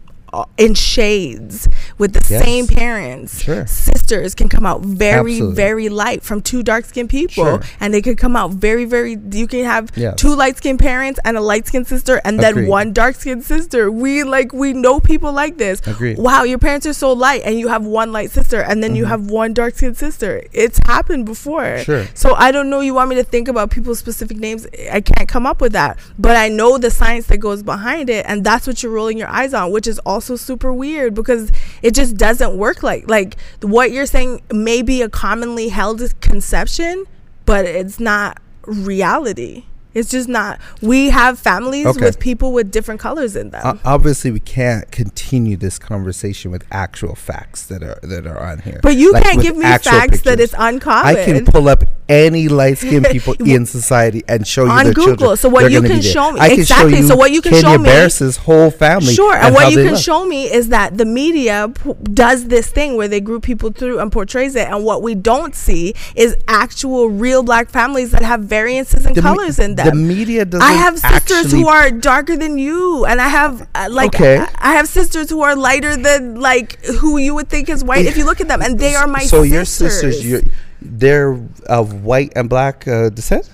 in 0.58 0.74
shades 0.74 1.68
with 1.98 2.14
the 2.14 2.24
Yes. 2.30 2.44
same 2.44 2.68
parents 2.68 3.42
Sure. 3.44 3.66
sisters 3.68 4.34
can 4.34 4.50
come 4.50 4.66
out 4.66 4.82
very 4.82 5.34
Absolutely. 5.34 5.56
very 5.56 5.90
light 5.90 6.24
from 6.24 6.42
two 6.42 6.64
dark 6.64 6.86
skinned 6.86 7.10
people 7.10 7.44
Sure. 7.44 7.62
and 7.80 7.94
they 7.94 8.02
could 8.02 8.18
come 8.18 8.36
out 8.36 8.52
very 8.52 8.86
very 8.86 9.18
you 9.32 9.48
can 9.48 9.66
have 9.66 9.92
Yes. 9.96 10.16
two 10.18 10.34
light 10.36 10.58
skinned 10.58 10.80
parents 10.80 11.20
and 11.26 11.38
a 11.38 11.42
light 11.42 11.68
skinned 11.68 11.88
sister 11.88 12.22
and 12.26 12.40
then 12.40 12.68
one 12.68 12.94
dark 12.94 13.16
skinned 13.16 13.44
sister 13.44 13.92
we 13.92 14.24
like 14.24 14.54
we 14.54 14.74
know 14.74 15.00
people 15.00 15.32
like 15.32 15.58
this 15.58 15.82
Agreed. 15.86 16.18
wow 16.18 16.44
your 16.44 16.58
parents 16.60 16.86
are 16.88 16.94
so 16.94 17.12
light 17.14 17.42
and 17.46 17.60
you 17.60 17.68
have 17.68 17.86
one 17.86 18.12
light 18.12 18.32
sister 18.32 18.62
and 18.62 18.82
then 18.84 18.96
you 18.96 19.06
have 19.06 19.30
one 19.30 19.54
dark 19.54 19.76
skinned 19.76 19.98
sister 19.98 20.42
it's 20.54 20.80
happened 20.86 21.26
before 21.26 21.64
Mm-hmm. 21.64 21.84
Sure. 21.84 22.06
so 22.14 22.34
i 22.36 22.52
don't 22.52 22.70
know 22.70 22.80
you 22.80 22.94
want 22.94 23.10
me 23.10 23.16
to 23.16 23.24
think 23.24 23.48
about 23.48 23.70
people's 23.70 24.00
specific 24.00 24.38
names 24.38 24.66
i 24.92 25.02
can't 25.02 25.28
come 25.30 25.46
up 25.46 25.60
with 25.62 25.74
that 25.74 25.98
but 26.18 26.36
i 26.38 26.48
know 26.50 26.78
the 26.78 26.90
science 26.90 27.26
that 27.28 27.38
goes 27.38 27.62
behind 27.64 28.10
it 28.10 28.26
and 28.28 28.44
that's 28.44 28.66
what 28.66 28.82
you're 28.82 28.92
rolling 28.92 29.18
your 29.18 29.28
eyes 29.30 29.54
on 29.54 29.72
which 29.72 29.88
is 29.88 30.00
also 30.00 30.23
super 30.24 30.74
weird 30.74 31.14
because 31.14 31.52
it 31.82 31.94
just 31.94 32.18
doesn't 32.18 32.58
work 32.58 32.84
like 32.84 33.08
like 33.10 33.36
what 33.62 33.92
you're 33.92 34.06
saying 34.06 34.42
may 34.52 34.82
be 34.82 35.02
a 35.02 35.10
commonly 35.10 35.70
held 35.70 36.02
conception 36.22 37.06
but 37.46 37.66
it's 37.66 38.00
not 38.00 38.40
reality 38.66 39.66
it's 39.94 40.10
just 40.10 40.28
not 40.28 40.60
we 40.82 41.12
have 41.12 41.38
families 41.38 41.86
Okay. 41.86 42.00
with 42.06 42.20
people 42.20 42.52
with 42.52 42.72
different 42.72 43.00
colors 43.00 43.36
in 43.36 43.52
them 43.52 43.62
O- 43.64 43.80
obviously, 43.86 44.32
we 44.32 44.40
can't 44.40 44.90
continue 44.92 45.56
this 45.56 45.78
conversation 45.78 46.50
with 46.50 46.66
actual 46.72 47.14
facts 47.14 47.66
that 47.68 47.84
are 47.84 48.00
that 48.02 48.26
are 48.26 48.40
on 48.40 48.58
here. 48.60 48.80
But 48.82 48.96
you 48.96 49.12
Like 49.12 49.22
can't 49.24 49.42
give 49.42 49.56
me 49.56 49.62
facts 49.66 50.22
that 50.22 50.40
it's 50.40 50.56
uncommon. 50.58 51.16
I 51.16 51.24
can 51.26 51.46
pull 51.46 51.68
up 51.70 51.84
any 52.10 52.48
light 52.48 52.78
skinned 52.78 53.06
people 53.12 53.34
in 53.46 53.66
society 53.66 54.24
and 54.28 54.48
show 54.48 54.66
you 54.66 54.72
On 54.72 54.84
their 54.86 54.94
Google. 54.94 55.16
children. 55.18 55.38
So 55.38 55.50
what 55.50 55.72
you 55.72 55.82
can 55.82 56.02
show 56.02 56.32
me- 56.32 56.40
I 56.40 56.50
can 56.50 56.60
exactly. 56.60 56.92
show 56.94 56.98
you 57.02 57.08
So 57.08 57.16
what 57.16 57.32
you 57.32 57.42
can 57.42 57.52
Kenya 57.54 57.70
show 57.70 57.78
me- 57.78 57.84
Barris's 57.86 58.38
whole 58.38 58.72
family. 58.72 59.14
Sure, 59.14 59.34
and, 59.34 59.44
how 59.46 59.54
what 59.54 59.72
you 59.72 59.78
can 59.84 59.94
look. 59.94 60.02
show 60.04 60.26
me 60.26 60.52
is 60.52 60.70
that 60.70 60.98
the 60.98 61.06
media 61.06 61.72
p- 61.74 61.94
does 62.14 62.48
this 62.48 62.68
thing 62.68 62.98
where 62.98 63.08
they 63.08 63.20
group 63.22 63.44
people 63.44 63.72
through 63.72 64.00
and 64.00 64.12
portrays 64.12 64.56
it, 64.56 64.68
and 64.68 64.84
what 64.84 65.02
we 65.02 65.16
don't 65.16 65.56
see 65.56 65.94
is 66.16 66.36
actual 66.48 67.10
real 67.10 67.44
black 67.44 67.70
families 67.70 68.12
that 68.12 68.22
have 68.24 68.42
variances 68.42 69.06
and 69.06 69.16
The 69.16 69.22
me- 69.22 69.28
colors 69.30 69.60
in 69.60 69.76
them. 69.76 69.88
The 69.88 69.96
media 69.96 70.46
doesn't. 70.46 70.68
I 70.68 70.74
have 70.74 71.00
sisters 71.00 71.52
who 71.52 71.68
are 71.68 71.90
darker 71.92 72.36
than 72.38 72.58
you, 72.58 73.06
and 73.06 73.22
I 73.22 73.28
have 73.30 73.68
uh, 73.76 73.88
like 73.92 74.16
Okay. 74.16 74.38
I, 74.40 74.50
I 74.60 74.74
have 74.74 74.88
sisters 74.88 75.30
who 75.30 75.42
are 75.42 75.56
lighter 75.56 75.96
than 75.96 76.40
like 76.40 76.84
who 76.86 77.18
you 77.18 77.34
would 77.36 77.50
think 77.50 77.70
is 77.70 77.84
white 77.84 78.06
if 78.06 78.18
you 78.18 78.26
look 78.26 78.42
at 78.42 78.48
them, 78.48 78.62
and 78.62 78.78
they 78.80 78.96
are 78.96 79.08
my 79.08 79.20
so 79.20 79.44
sisters. 79.44 79.52
your 79.54 79.66
sisters, 79.66 80.26
you're, 80.26 80.42
they're 80.84 81.40
of 81.68 82.04
white 82.04 82.34
and 82.36 82.50
black 82.50 82.88
uh, 82.88 83.10
descent. 83.10 83.50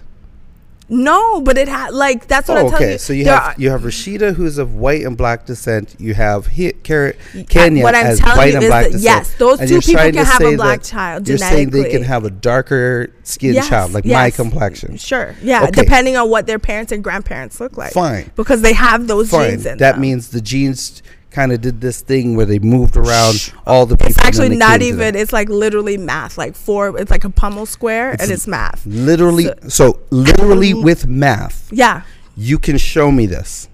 no, 0.92 1.40
but 1.42 1.56
it 1.56 1.68
had 1.68 1.94
like 1.94 2.28
that's 2.28 2.48
what 2.48 2.58
Oh, 2.58 2.62
I'm 2.62 2.70
telling 2.72 2.84
okay. 2.84 2.92
you. 2.94 2.98
So 2.98 3.14
you 3.14 3.26
There 3.26 3.34
have 3.38 3.44
are- 3.58 3.62
you 3.62 3.70
have 3.70 3.82
Rashida, 3.82 4.34
who's 4.34 4.58
of 4.58 4.74
white 4.74 5.06
and 5.06 5.16
black 5.16 5.46
descent. 5.46 5.96
You 6.00 6.16
have 6.16 6.48
he, 6.48 6.72
Car- 6.72 7.14
Kenya 7.48 7.84
what 7.84 7.94
I'm 7.94 8.08
as 8.08 8.20
telling 8.20 8.38
white 8.38 8.50
you 8.50 8.56
and 8.56 8.64
is 8.64 8.70
black 8.70 8.84
that, 8.86 8.92
descent. 8.94 9.04
yes, 9.04 9.34
those 9.36 9.60
And 9.60 9.70
two 9.70 9.82
people 9.82 10.12
can 10.12 10.26
have 10.26 10.42
a 10.42 10.56
black 10.56 10.82
child 10.82 11.28
You're 11.28 11.38
saying 11.38 11.70
they 11.70 11.92
can 11.92 12.02
have 12.04 12.26
a 12.26 12.32
darker 12.32 13.12
skin 13.24 13.54
Yes, 13.54 13.70
child, 13.70 13.94
like 13.94 14.04
my 14.06 14.32
complexion. 14.32 14.98
Sure. 14.98 15.36
Yeah. 15.44 15.64
Okay. 15.66 15.84
Depending 15.84 16.18
on 16.18 16.28
what 16.28 16.48
their 16.48 16.58
parents 16.60 16.92
and 16.92 17.04
grandparents 17.04 17.60
look 17.60 17.78
like. 17.78 17.94
Fine. 17.94 18.32
Because 18.36 18.64
they 18.64 18.74
have 18.74 19.06
those 19.06 19.30
Fine. 19.30 19.52
genes 19.52 19.66
in 19.68 19.78
That 19.78 19.92
them. 19.94 20.02
means 20.02 20.30
the 20.30 20.42
genes 20.42 21.04
kind 21.32 21.52
of 21.52 21.62
did 21.62 21.80
this 21.80 22.02
thing 22.02 22.36
where 22.36 22.46
they 22.46 22.60
moved 22.60 22.98
around 22.98 23.54
all 23.66 23.86
the 23.86 23.96
people. 23.96 24.10
it's 24.12 24.20
actually 24.20 24.56
not 24.58 24.82
even. 24.82 25.16
It's 25.16 25.32
like 25.32 25.48
literally 25.48 25.98
math. 25.98 26.38
Like 26.38 26.56
four. 26.56 27.00
It's 27.00 27.12
like 27.12 27.24
a 27.24 27.30
Punnett 27.30 27.68
square, 27.68 28.12
and 28.12 28.22
It's 28.22 28.32
it's 28.32 28.48
math. 28.48 28.86
literally. 28.86 29.46
So- 29.46 29.70
So, 29.70 30.00
literally 30.10 30.74
with 30.90 31.08
math, 31.08 31.70
Yeah. 31.72 32.02
you 32.36 32.60
can 32.60 32.78
show 32.78 33.12
me 33.12 33.26
this. 33.28 33.69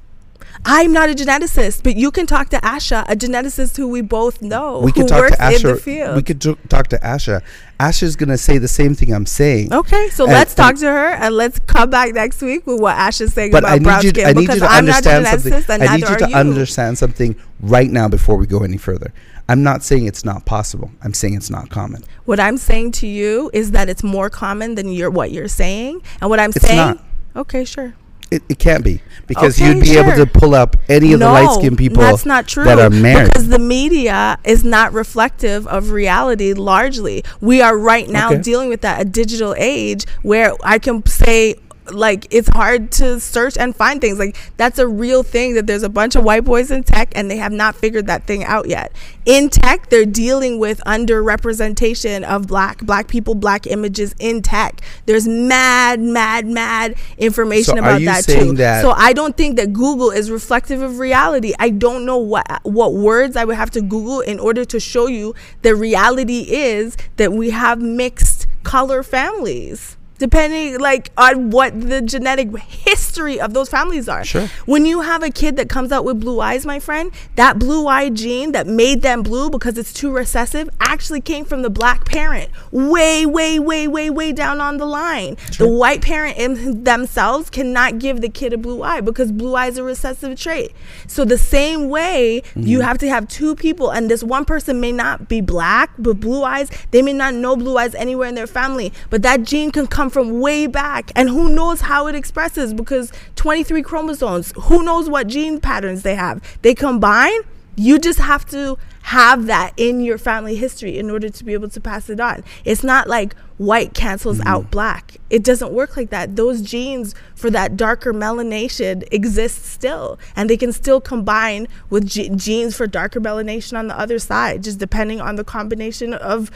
I'm 0.68 0.92
not 0.92 1.10
a 1.10 1.14
geneticist, 1.14 1.84
but 1.84 1.96
you 1.96 2.10
can 2.10 2.26
talk 2.26 2.50
to 2.50 2.58
Asha, 2.58 3.06
a 3.08 3.16
geneticist 3.16 3.78
who 3.78 3.88
we 3.88 4.02
both 4.02 4.42
know, 4.42 4.80
we 4.80 4.88
who 4.92 5.02
could 5.02 5.08
talk 5.10 5.20
works 5.22 5.38
to 5.38 5.46
in 5.56 5.62
the 5.62 5.74
Asha. 5.74 5.80
field. 5.80 6.16
We 6.16 6.24
could 6.24 6.42
talk 6.70 6.88
to 6.88 6.98
Asha. 7.00 7.42
Asha's 7.80 8.16
gonna 8.16 8.38
say 8.38 8.58
the 8.58 8.68
same 8.68 8.96
thing 8.96 9.14
I'm 9.14 9.28
saying. 9.28 9.72
Okay, 9.72 10.10
so 10.10 10.24
And- 10.24 10.34
let's 10.34 10.56
talk 10.56 10.76
to 10.78 10.88
her 10.88 11.10
and 11.10 11.36
let's 11.36 11.60
come 11.68 11.92
back 11.92 12.14
next 12.16 12.42
week 12.42 12.66
with 12.66 12.80
what 12.82 12.96
Asha's 12.98 13.34
saying 13.34 13.52
But 13.52 13.60
about 13.60 13.74
I 13.74 13.78
need 13.78 13.84
brown 13.84 14.04
you. 14.04 14.10
skin 14.10 14.26
I 14.26 14.34
need 14.34 14.40
because 14.42 14.56
you 14.56 14.62
to 14.62 14.68
I'm 14.68 14.86
not 14.86 15.06
a 15.06 15.10
understand 15.18 15.42
something. 15.44 15.82
I 15.88 15.96
need 15.98 16.10
you 16.10 16.18
to 16.18 16.30
you. 16.30 16.36
understand 16.36 16.98
something 16.98 17.36
right 17.62 17.92
now 17.92 18.08
before 18.08 18.36
we 18.36 18.48
go 18.48 18.60
any 18.64 18.78
further. 18.78 19.14
I'm 19.48 19.62
not 19.62 19.84
saying 19.84 20.08
it's 20.08 20.26
not 20.26 20.46
possible. 20.46 20.90
I'm 21.04 21.14
saying 21.14 21.36
it's 21.36 21.52
not 21.52 21.70
common. 21.70 22.04
What 22.26 22.40
I'm 22.40 22.58
saying 22.58 22.94
to 22.94 23.08
you 23.08 23.52
is 23.54 23.70
that 23.72 23.88
it's 23.90 24.04
more 24.04 24.32
common 24.32 24.74
than 24.74 24.90
you're 24.90 25.12
what 25.12 25.30
you're 25.32 25.48
saying, 25.48 26.02
and 26.22 26.30
what 26.32 26.40
I'm 26.40 26.50
It's 26.50 26.66
saying. 26.66 26.78
not. 26.78 27.04
Okay, 27.36 27.64
sure. 27.66 27.94
It, 28.32 28.42
it 28.50 28.60
can't 28.60 28.84
be 28.84 29.02
because 29.28 29.60
Okay, 29.62 29.74
you'd 29.74 29.84
be 29.84 29.98
able 29.98 30.14
to 30.14 30.26
pull 30.26 30.56
up 30.56 30.76
any 30.90 31.14
of 31.14 31.20
the 31.20 31.28
light 31.28 31.52
skinned 31.60 31.78
people 31.78 32.02
That's 32.02 32.26
not 32.26 32.48
true. 32.48 32.64
that 32.66 32.80
are 32.80 32.90
married. 32.90 33.28
Because 33.32 33.50
the 33.50 33.60
media 33.60 34.38
is 34.44 34.64
not 34.64 34.94
reflective 34.94 35.68
of 35.68 35.92
reality 35.92 36.54
largely. 36.54 37.24
We 37.40 37.62
are 37.62 37.78
right 37.78 38.10
now 38.10 38.32
Okay. 38.32 38.42
dealing 38.42 38.70
with 38.70 38.82
that 38.82 39.02
a 39.02 39.06
digital 39.06 39.54
age 39.58 40.06
where 40.24 40.54
I 40.64 40.80
can 40.80 41.06
say 41.06 41.56
like 41.92 42.28
it's 42.32 42.48
hard 42.50 42.92
to 42.92 43.20
search 43.20 43.58
and 43.58 43.76
find 43.76 44.02
things 44.02 44.18
like 44.18 44.36
that's 44.58 44.80
a 44.80 44.88
real 44.88 45.22
thing 45.24 45.54
that 45.54 45.68
there's 45.68 45.84
a 45.84 45.90
bunch 45.90 46.16
of 46.16 46.24
white 46.24 46.44
boys 46.44 46.72
in 46.72 46.84
tech 46.84 47.12
and 47.16 47.30
they 47.30 47.38
have 47.38 47.52
not 47.52 47.76
figured 47.76 48.08
that 48.08 48.26
thing 48.26 48.44
out 48.44 48.68
yet 48.68 48.92
in 49.26 49.50
tech 49.50 49.90
they're 49.90 50.06
dealing 50.06 50.58
with 50.60 50.82
underrepresentation 50.86 52.24
of 52.24 52.48
black 52.48 52.80
black 52.86 53.08
people 53.08 53.36
black 53.36 53.68
images 53.68 54.16
in 54.20 54.42
tech 54.42 54.82
there's 55.06 55.28
mad 55.28 56.00
mad 56.00 56.46
mad 56.48 56.96
information 57.18 57.76
So 57.76 57.78
are 57.78 57.80
about 57.90 58.02
you 58.02 58.06
that 58.08 58.24
saying 58.24 58.52
too 58.52 58.58
that- 58.58 58.82
so 58.82 58.92
I 58.92 59.14
don't 59.14 59.36
think 59.38 59.58
that 59.58 59.74
Google 59.74 60.12
is 60.12 60.32
reflective 60.32 60.82
of 60.82 61.00
reality. 61.00 61.54
I 61.60 61.70
don't 61.70 62.06
know 62.06 62.18
what 62.18 62.46
what 62.64 62.94
words 62.94 63.36
I 63.36 63.46
would 63.46 63.56
have 63.56 63.72
to 63.72 63.82
Google 63.82 64.22
in 64.22 64.40
order 64.40 64.66
to 64.66 64.80
show 64.80 65.08
you 65.08 65.34
the 65.62 65.76
reality 65.76 66.42
is 66.50 66.98
that 67.18 67.32
we 67.34 67.50
have 67.52 67.82
mixed 67.82 68.48
color 68.64 69.04
families. 69.04 69.98
Depending 70.18 70.80
like 70.80 71.12
on 71.18 71.50
what 71.50 71.80
the 71.80 72.02
genetic 72.02 72.56
history 72.58 73.40
of 73.40 73.54
those 73.54 73.70
families 73.70 74.08
are. 74.08 74.24
Sure. 74.24 74.48
When 74.66 74.86
you 74.86 75.02
have 75.02 75.24
a 75.24 75.30
kid 75.30 75.58
that 75.58 75.70
comes 75.70 75.92
out 75.92 76.06
with 76.06 76.20
blue 76.20 76.40
eyes, 76.40 76.66
my 76.66 76.80
friend, 76.80 77.12
that 77.36 77.60
blue 77.60 77.88
eye 77.88 78.10
gene 78.10 78.52
that 78.54 78.68
made 78.68 79.02
them 79.02 79.24
blue 79.24 79.50
because 79.50 79.78
it's 79.78 79.94
too 79.94 80.12
recessive 80.12 80.70
actually 80.80 81.22
came 81.22 81.44
from 81.44 81.62
the 81.62 81.70
black 81.70 82.06
parent. 82.06 82.50
Way, 82.72 83.26
way, 83.26 83.60
way, 83.60 83.88
way, 83.88 84.10
way 84.10 84.32
down 84.32 84.62
on 84.62 84.78
the 84.78 84.86
line. 84.86 85.36
Sure. 85.52 85.68
The 85.68 85.74
white 85.74 86.02
parent 86.02 86.38
in 86.38 86.84
themselves 86.84 87.50
cannot 87.50 88.00
give 88.00 88.22
the 88.22 88.30
kid 88.30 88.54
a 88.54 88.58
blue 88.58 88.82
eye 88.84 89.02
because 89.02 89.32
blue 89.32 89.56
eye 89.56 89.68
is 89.68 89.78
a 89.78 89.84
recessive 89.84 90.40
trait. 90.40 90.72
So 91.08 91.26
the 91.26 91.38
same 91.38 91.90
way 91.90 92.36
you 92.56 92.80
mm-hmm. 92.80 92.88
have 92.88 92.98
to 93.00 93.10
have 93.10 93.28
two 93.28 93.56
people 93.56 93.90
and 93.92 94.10
this 94.10 94.24
one 94.24 94.46
person 94.46 94.80
may 94.80 94.92
not 94.92 95.28
be 95.28 95.42
black 95.42 95.92
but 95.98 96.20
blue 96.20 96.44
eyes, 96.44 96.70
they 96.92 97.02
may 97.02 97.14
not 97.14 97.34
know 97.34 97.56
blue 97.56 97.78
eyes 97.78 97.94
anywhere 97.96 98.30
in 98.30 98.36
their 98.36 98.48
family, 98.48 98.94
but 99.10 99.22
that 99.24 99.44
gene 99.44 99.72
can 99.72 99.88
come 99.88 100.05
from 100.10 100.40
way 100.40 100.68
back 100.68 101.12
and 101.16 101.30
who 101.30 101.50
knows 101.50 101.82
how 101.82 102.08
it 102.08 102.16
expresses 102.16 102.74
because 102.74 103.12
23 103.36 103.82
chromosomes, 103.82 104.54
who 104.64 104.84
knows 104.84 105.10
what 105.10 105.28
gene 105.28 105.60
patterns 105.60 106.04
they 106.04 106.16
have. 106.16 106.42
They 106.62 106.74
combine 106.76 107.42
you 107.76 108.00
just 108.00 108.20
have 108.20 108.46
to 108.46 108.78
have 109.04 109.46
that 109.46 109.74
in 109.78 110.00
your 110.00 110.18
family 110.18 110.56
history 110.56 110.98
in 110.98 111.12
order 111.12 111.30
to 111.30 111.44
be 111.44 111.54
able 111.54 111.70
to 111.70 111.80
pass 111.80 112.10
it 112.10 112.20
on. 112.20 112.44
It's 112.64 112.84
not 112.84 113.08
like 113.08 113.36
white 113.58 113.94
cancels 113.94 114.40
mm. 114.40 114.46
out 114.46 114.72
black. 114.72 115.18
It 115.30 115.44
doesn't 115.44 115.72
work 115.72 115.96
like 115.96 116.10
that. 116.10 116.36
Those 116.36 116.62
genes 116.62 117.14
for 117.36 117.50
that 117.52 117.78
darker 117.78 118.14
melanation 118.14 119.04
exist 119.12 119.66
still, 119.66 120.18
and 120.36 120.50
they 120.50 120.58
can 120.58 120.72
still 120.72 121.02
combine 121.02 121.68
with 121.90 122.08
ge- 122.08 122.32
genes 122.36 122.76
for 122.76 122.88
darker 122.88 123.22
melanation 123.22 123.78
on 123.78 123.88
the 123.88 124.00
other 124.00 124.20
side, 124.20 124.64
just 124.64 124.80
depending 124.80 125.22
on 125.22 125.36
the 125.36 125.44
combination 125.44 126.14
of 126.14 126.50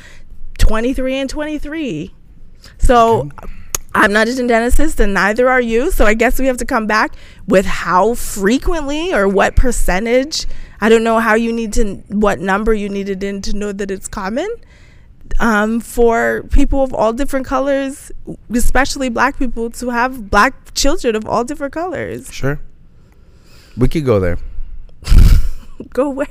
23 0.58 1.16
and 1.16 1.30
23. 1.30 2.14
So 2.78 3.30
I'm 3.95 4.12
not 4.14 4.28
a 4.28 4.32
geneticist 4.32 4.99
and 4.99 5.14
neither 5.14 5.49
are 5.49 5.62
you. 5.62 5.91
So 5.91 6.05
I 6.05 6.14
guess 6.14 6.39
we 6.39 6.47
have 6.47 6.57
to 6.57 6.66
come 6.66 6.88
back 6.88 7.14
with 7.47 7.66
how 7.66 8.14
frequently 8.16 9.14
or 9.14 9.28
what 9.28 9.55
percentage. 9.55 10.45
I 10.82 10.89
don't 10.89 11.03
know 11.03 11.20
how 11.20 11.34
you 11.36 11.51
need 11.51 11.74
to, 11.74 11.95
what 12.07 12.39
number 12.39 12.74
you 12.74 12.88
needed 12.89 13.24
in 13.24 13.41
to 13.43 13.53
know 13.55 13.72
that 13.72 13.91
it's 13.91 14.07
common. 14.07 14.47
um, 15.39 15.80
for 15.80 16.43
people 16.51 16.82
of 16.84 16.93
all 16.93 17.14
different 17.14 17.45
colors, 17.45 18.12
especially 18.53 19.10
black 19.10 19.38
people, 19.38 19.70
to 19.70 19.89
have 19.89 20.30
black 20.30 20.74
children 20.74 21.16
of 21.16 21.26
all 21.28 21.43
different 21.43 21.72
colors. 21.74 22.34
Sure. 22.34 22.60
We 23.78 23.88
could 23.88 24.05
go 24.05 24.20
there. 24.20 24.38
Go 25.93 26.10
where? 26.10 26.28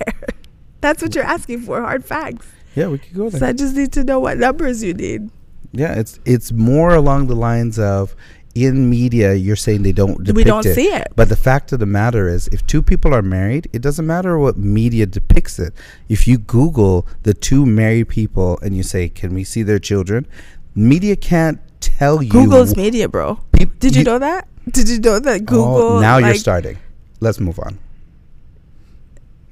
That's 0.80 1.02
what 1.02 1.14
you're 1.14 1.24
asking 1.24 1.62
for. 1.62 1.80
Hard 1.80 2.04
facts. 2.04 2.46
Yeah, 2.74 2.88
we 2.88 2.98
could 2.98 3.14
go 3.14 3.30
there. 3.30 3.40
So 3.40 3.46
I 3.46 3.52
just 3.52 3.74
need 3.74 3.92
to 3.92 4.04
know 4.04 4.20
what 4.20 4.36
numbers 4.38 4.82
you 4.82 4.94
need. 4.94 5.30
Yeah, 5.72 5.94
it's 5.94 6.18
it's 6.24 6.50
more 6.52 6.94
along 6.94 7.26
the 7.26 7.36
lines 7.36 7.78
of 7.78 8.16
in 8.54 8.90
media 8.90 9.34
you're 9.34 9.56
saying 9.56 9.82
they 9.82 9.92
don't 9.92 10.18
depict 10.24 10.36
we 10.36 10.44
don't 10.44 10.66
it. 10.66 10.74
see 10.74 10.86
it. 10.86 11.08
But 11.14 11.28
the 11.28 11.36
fact 11.36 11.72
of 11.72 11.78
the 11.78 11.86
matter 11.86 12.28
is 12.28 12.48
if 12.48 12.66
two 12.66 12.82
people 12.82 13.14
are 13.14 13.22
married, 13.22 13.68
it 13.72 13.82
doesn't 13.82 14.06
matter 14.06 14.38
what 14.38 14.56
media 14.56 15.06
depicts 15.06 15.58
it. 15.58 15.74
If 16.08 16.26
you 16.26 16.38
Google 16.38 17.06
the 17.22 17.34
two 17.34 17.66
married 17.66 18.08
people 18.08 18.58
and 18.62 18.76
you 18.76 18.82
say, 18.82 19.08
Can 19.08 19.34
we 19.34 19.44
see 19.44 19.62
their 19.62 19.78
children? 19.78 20.26
Media 20.74 21.16
can't 21.16 21.60
tell 21.80 22.22
you 22.22 22.30
Google's 22.30 22.76
media, 22.76 23.08
bro. 23.08 23.40
Peop- 23.52 23.78
Did 23.78 23.96
you, 23.96 24.04
know 24.04 24.18
that? 24.18 24.48
Did 24.70 24.88
you 24.88 24.98
know 25.00 25.18
that 25.18 25.42
oh, 25.42 25.44
Google? 25.44 25.76
Oh, 25.76 26.00
now 26.00 26.18
you're 26.18 26.34
starting. 26.34 26.78
Let's 27.20 27.40
move 27.40 27.58
on. 27.58 27.78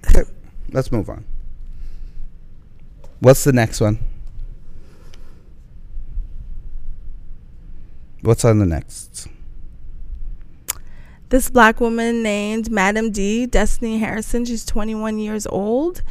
Okay, 0.08 0.28
let's 0.72 0.90
move 0.90 1.10
on. 1.10 1.24
What's 3.20 3.44
the 3.44 3.52
next 3.52 3.80
one? 3.80 3.98
What's 8.26 8.44
on 8.44 8.58
the 8.58 8.66
next? 8.66 9.28
this 11.28 11.50
black 11.50 11.80
woman 11.80 12.22
named 12.22 12.70
Madam 12.70 13.10
D, 13.10 13.46
Destiny 13.46 13.98
Harrison. 13.98 14.44
She's 14.44 14.64
21 14.64 15.18
years 15.18 15.46
old. 15.46 16.02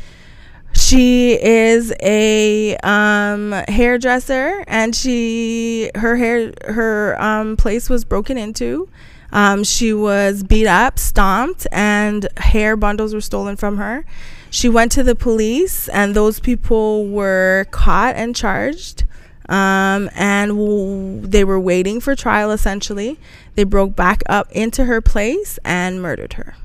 She 0.74 1.34
is 1.42 1.94
a 2.02 2.76
um, 2.78 3.52
hairdresser, 3.70 4.64
and 4.68 4.94
she 4.94 5.90
her 5.96 6.18
hair 6.18 6.54
her 6.68 7.22
um, 7.22 7.56
place 7.56 7.90
was 7.90 8.04
broken 8.04 8.38
into. 8.38 8.90
Um, 9.32 9.64
she 9.64 9.94
was 9.94 10.44
beat 10.44 10.68
up, 10.68 11.00
stomped, 11.00 11.66
and 11.72 12.28
hair 12.38 12.76
bundles 12.76 13.14
were 13.14 13.22
stolen 13.22 13.56
from 13.56 13.78
her. 13.78 14.06
She 14.50 14.68
went 14.68 14.92
to 14.94 15.04
the 15.04 15.16
police, 15.16 15.88
and 15.90 16.14
those 16.14 16.42
people 16.42 17.08
were 17.08 17.68
caught 17.72 18.16
and 18.16 18.36
charged. 18.36 19.05
Um, 19.48 20.10
and 20.16 20.52
w- 20.52 21.22
they 21.22 21.44
were 21.44 21.60
waiting 21.60 22.00
for 22.00 22.16
trial 22.16 22.52
essentially. 22.52 23.20
They 23.56 23.64
broke 23.64 23.96
back 23.96 24.24
up 24.28 24.52
into 24.52 24.86
her 24.86 25.02
place 25.02 25.60
and 25.64 26.02
murdered 26.02 26.34
her. 26.34 26.56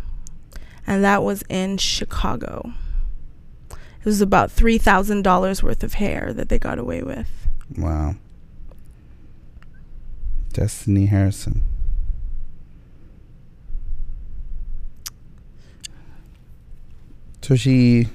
And 0.86 1.04
that 1.04 1.22
was 1.22 1.42
in 1.48 1.76
Chicago. 1.78 2.72
It 3.70 4.06
was 4.06 4.20
about 4.22 4.48
$3,000 4.50 5.62
worth 5.62 5.82
of 5.82 5.94
hair 5.94 6.32
that 6.32 6.48
they 6.48 6.58
got 6.58 6.78
away 6.78 7.02
with. 7.02 7.28
Wow. 7.76 8.14
Destiny 10.52 11.06
Harrison. 11.06 11.62
So 17.42 17.56
she. 17.56 18.08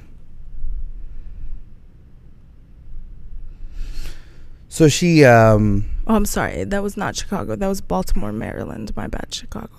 So 4.76 4.90
she 4.90 5.24
um 5.24 5.86
Oh, 6.06 6.16
I'm 6.16 6.26
sorry. 6.26 6.66
That 6.66 6.84
was 6.84 6.98
not 6.98 7.16
Chicago. 7.16 7.56
That 7.56 7.70
was 7.70 7.80
Baltimore, 7.80 8.34
Maryland. 8.34 8.94
My 8.94 9.08
bad, 9.08 9.34
Chicago. 9.34 9.70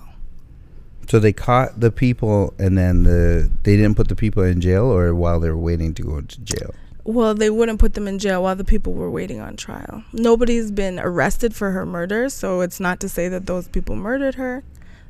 so 1.07 1.19
they 1.19 1.35
caught 1.35 1.79
the 1.79 1.93
people 1.93 2.55
and 2.59 2.79
then 2.79 3.03
the 3.03 3.51
they 3.65 3.77
didn't 3.77 3.97
put 3.97 4.09
the 4.09 4.17
people 4.17 4.43
in 4.43 4.59
jail 4.63 4.85
or 4.85 5.15
while 5.15 5.39
they 5.39 5.51
were 5.51 5.59
waiting 5.59 5.93
to 5.97 6.03
go 6.03 6.23
to 6.23 6.41
jail. 6.41 6.75
Well, 7.05 7.35
they 7.35 7.51
wouldn't 7.51 7.79
put 7.79 7.93
them 7.93 8.09
in 8.09 8.19
jail 8.19 8.43
while 8.43 8.57
the 8.57 8.65
people 8.65 8.95
were 8.95 9.11
waiting 9.11 9.39
on 9.39 9.57
trial. 9.57 10.03
Nobody's 10.15 10.71
been 10.71 10.99
arrested 10.99 11.55
for 11.55 11.73
her 11.73 11.85
murder, 11.85 12.31
so 12.31 12.63
it's 12.63 12.81
not 12.81 12.99
to 13.01 13.09
say 13.11 13.29
that 13.29 13.45
those 13.45 13.69
people 13.69 13.97
murdered 13.97 14.37
her. 14.37 14.65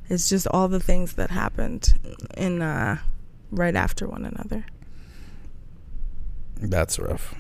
It's 0.08 0.28
just 0.28 0.48
all 0.48 0.66
the 0.66 0.80
things 0.80 1.12
that 1.12 1.30
happened 1.30 1.94
in 2.36 2.60
uh, 2.60 2.98
right 3.52 3.76
after 3.76 4.08
one 4.08 4.24
another. 4.24 4.66
That's 6.60 6.98
rough. 6.98 7.36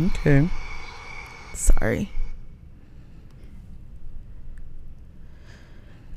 Okay. 0.00 0.48
Sorry. 1.54 2.10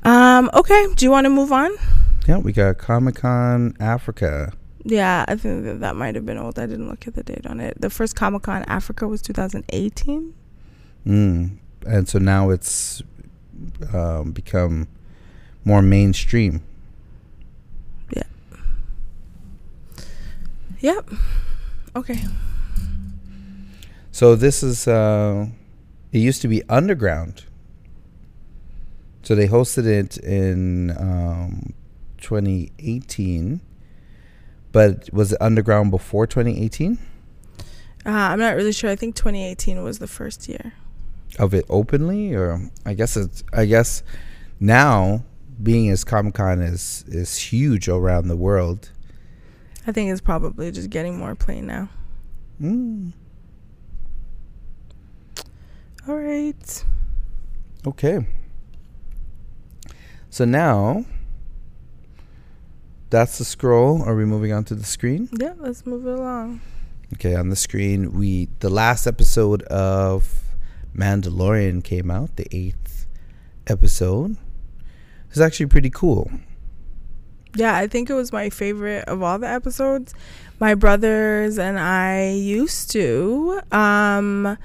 Um. 0.02 0.50
Okay. 0.54 0.86
Do 0.94 1.04
you 1.04 1.10
want 1.10 1.24
to 1.24 1.30
move 1.30 1.52
on? 1.52 1.70
Yeah, 2.26 2.38
we 2.38 2.52
got 2.52 2.78
Comic 2.78 3.16
Con 3.16 3.76
Africa. 3.78 4.52
Yeah, 4.84 5.24
I 5.28 5.36
think 5.36 5.64
that 5.64 5.80
that 5.80 5.96
might 5.96 6.14
have 6.14 6.24
been 6.24 6.38
old. 6.38 6.58
I 6.58 6.66
didn't 6.66 6.88
look 6.88 7.06
at 7.06 7.14
the 7.14 7.22
date 7.22 7.46
on 7.46 7.60
it. 7.60 7.80
The 7.80 7.90
first 7.90 8.14
Comic 8.14 8.42
Con 8.42 8.62
Africa 8.68 9.08
was 9.08 9.20
2018. 9.22 10.34
Mm. 11.06 11.58
And 11.86 12.08
so 12.08 12.18
now 12.18 12.50
it's 12.50 13.02
um, 13.92 14.32
become 14.32 14.88
more 15.64 15.82
mainstream. 15.82 16.62
Yeah. 18.14 18.22
Yep. 20.80 21.10
Okay. 21.96 22.20
So 24.16 24.34
this 24.34 24.62
is 24.62 24.88
uh, 24.88 25.46
it 26.10 26.20
used 26.20 26.40
to 26.40 26.48
be 26.48 26.62
underground. 26.70 27.44
So 29.22 29.34
they 29.34 29.46
hosted 29.46 29.84
it 29.84 30.16
in 30.16 30.90
um, 30.92 31.74
2018, 32.22 33.60
but 34.72 35.12
was 35.12 35.32
it 35.32 35.38
underground 35.42 35.90
before 35.90 36.26
2018 36.26 36.98
Uh, 38.06 38.10
I'm 38.10 38.38
not 38.38 38.56
really 38.56 38.72
sure. 38.72 38.88
I 38.88 38.96
think 38.96 39.16
2018 39.16 39.82
was 39.82 39.98
the 39.98 40.06
first 40.06 40.48
year. 40.48 40.72
of 41.38 41.52
it 41.52 41.66
openly, 41.68 42.32
or 42.32 42.70
I 42.86 42.94
guess 42.94 43.18
it's 43.18 43.44
I 43.52 43.66
guess 43.66 44.02
now 44.58 45.24
being 45.62 45.90
as 45.90 46.04
Comic 46.04 46.32
Con 46.32 46.62
is 46.62 47.04
is 47.06 47.36
huge 47.36 47.86
around 47.86 48.28
the 48.28 48.36
world. 48.36 48.92
I 49.86 49.92
think 49.92 50.10
it's 50.10 50.22
probably 50.22 50.72
just 50.72 50.88
getting 50.88 51.18
more 51.18 51.34
plain 51.34 51.66
now. 51.66 51.90
Mm, 52.58 53.12
All 56.08 56.16
right. 56.16 56.84
okay. 57.86 58.26
So 60.30 60.44
now 60.44 61.04
that's 63.10 63.38
the 63.38 63.44
scroll. 63.44 64.02
Are 64.02 64.14
we 64.14 64.24
moving 64.24 64.52
on 64.52 64.64
to 64.64 64.74
the 64.74 64.84
screen? 64.84 65.28
Yeah, 65.38 65.54
let's 65.58 65.86
move 65.86 66.06
it 66.06 66.18
along. 66.18 66.60
Okay, 67.14 67.34
on 67.34 67.48
the 67.48 67.56
screen, 67.56 68.12
we 68.12 68.48
the 68.60 68.68
last 68.68 69.06
episode 69.06 69.62
of 69.64 70.42
Mandalorian 70.94 71.82
came 71.82 72.10
out, 72.10 72.36
the 72.36 72.46
eighth 72.54 73.06
episode. 73.66 74.36
It's 75.30 75.40
actually 75.40 75.66
pretty 75.66 75.90
cool. 75.90 76.30
Yeah, 77.54 77.74
I 77.76 77.86
think 77.86 78.10
it 78.10 78.14
was 78.14 78.32
my 78.32 78.50
favorite 78.50 79.04
of 79.08 79.22
all 79.22 79.38
the 79.38 79.48
episodes. 79.48 80.14
My 80.60 80.74
brothers 80.74 81.58
and 81.58 81.78
I 81.78 82.30
used 82.30 82.90
to 82.92 83.60
um 83.72 84.58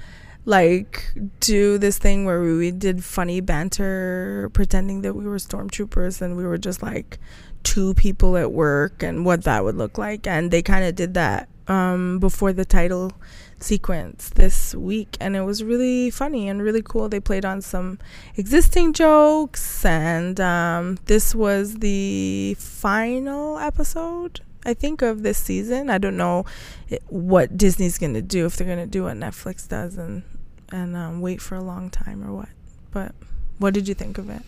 like 0.44 1.14
do 1.40 1.78
this 1.78 1.98
thing 1.98 2.24
where 2.24 2.42
we 2.42 2.70
did 2.70 3.04
funny 3.04 3.40
banter 3.40 4.50
pretending 4.52 5.02
that 5.02 5.14
we 5.14 5.24
were 5.24 5.36
stormtroopers 5.36 6.20
and 6.20 6.36
we 6.36 6.44
were 6.44 6.58
just 6.58 6.82
like 6.82 7.18
two 7.62 7.94
people 7.94 8.36
at 8.36 8.50
work 8.50 9.02
and 9.02 9.24
what 9.24 9.44
that 9.44 9.62
would 9.64 9.76
look 9.76 9.98
like. 9.98 10.26
And 10.26 10.50
they 10.50 10.62
kind 10.62 10.84
of 10.84 10.94
did 10.94 11.14
that 11.14 11.48
um 11.68 12.18
before 12.18 12.52
the 12.52 12.64
title 12.64 13.12
sequence 13.60 14.30
this 14.30 14.74
week. 14.74 15.16
And 15.20 15.36
it 15.36 15.42
was 15.42 15.62
really 15.62 16.10
funny 16.10 16.48
and 16.48 16.60
really 16.60 16.82
cool. 16.82 17.08
They 17.08 17.20
played 17.20 17.44
on 17.44 17.62
some 17.62 18.00
existing 18.36 18.94
jokes 18.94 19.84
and 19.84 20.40
um 20.40 20.98
this 21.06 21.34
was 21.34 21.76
the 21.76 22.56
final 22.58 23.58
episode 23.58 24.40
i 24.64 24.74
think 24.74 25.02
of 25.02 25.22
this 25.22 25.38
season 25.38 25.90
i 25.90 25.98
don't 25.98 26.16
know 26.16 26.44
it, 26.88 27.02
what 27.08 27.56
disney's 27.56 27.98
gonna 27.98 28.22
do 28.22 28.46
if 28.46 28.56
they're 28.56 28.66
gonna 28.66 28.86
do 28.86 29.04
what 29.04 29.16
netflix 29.16 29.68
does 29.68 29.96
and 29.96 30.22
and 30.70 30.96
um, 30.96 31.20
wait 31.20 31.40
for 31.40 31.54
a 31.54 31.62
long 31.62 31.90
time 31.90 32.22
or 32.26 32.32
what 32.32 32.48
but 32.90 33.14
what 33.58 33.74
did 33.74 33.86
you 33.86 33.94
think 33.94 34.18
of 34.18 34.30
it 34.30 34.42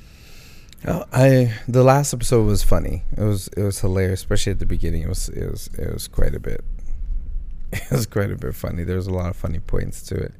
Oh, 0.86 1.04
I 1.12 1.54
the 1.66 1.82
last 1.82 2.12
episode 2.12 2.44
was 2.44 2.62
funny. 2.62 3.04
It 3.16 3.22
was 3.22 3.48
it 3.56 3.62
was 3.62 3.80
hilarious, 3.80 4.20
especially 4.20 4.52
at 4.52 4.58
the 4.58 4.66
beginning. 4.66 5.02
It 5.02 5.08
was 5.08 5.30
it 5.30 5.50
was 5.50 5.70
it 5.78 5.90
was 5.90 6.08
quite 6.08 6.34
a 6.34 6.40
bit. 6.40 6.62
It 7.72 7.90
was 7.90 8.06
quite 8.06 8.30
a 8.30 8.36
bit 8.36 8.54
funny. 8.54 8.84
There 8.84 8.96
was 8.96 9.06
a 9.06 9.12
lot 9.12 9.30
of 9.30 9.36
funny 9.36 9.58
points 9.58 10.02
to 10.02 10.14
it. 10.14 10.34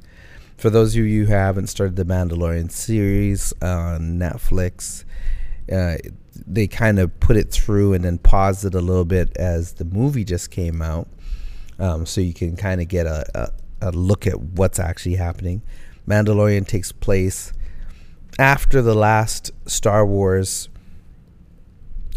For 0.55 0.69
those 0.69 0.95
of 0.95 1.03
you 1.03 1.25
who 1.25 1.31
haven't 1.31 1.67
started 1.67 1.97
the 1.97 2.05
Mandalorian 2.05 2.71
series 2.71 3.53
on 3.61 4.17
Netflix, 4.17 5.03
uh, 5.69 5.97
they 6.45 6.67
kind 6.67 6.99
of 6.99 7.19
put 7.19 7.37
it 7.37 7.51
through 7.51 7.93
and 7.93 8.03
then 8.03 8.17
paused 8.17 8.65
it 8.65 8.75
a 8.75 8.81
little 8.81 9.05
bit 9.05 9.35
as 9.37 9.73
the 9.73 9.85
movie 9.85 10.23
just 10.23 10.51
came 10.51 10.81
out, 10.81 11.07
um, 11.79 12.05
so 12.05 12.21
you 12.21 12.33
can 12.33 12.55
kind 12.55 12.81
of 12.81 12.87
get 12.87 13.05
a, 13.05 13.25
a 13.33 13.49
a 13.81 13.91
look 13.91 14.25
at 14.25 14.39
what's 14.39 14.79
actually 14.79 15.15
happening. 15.15 15.61
Mandalorian 16.07 16.67
takes 16.67 16.91
place 16.91 17.51
after 18.39 18.81
the 18.81 18.95
last 18.95 19.51
Star 19.65 20.05
Wars 20.05 20.69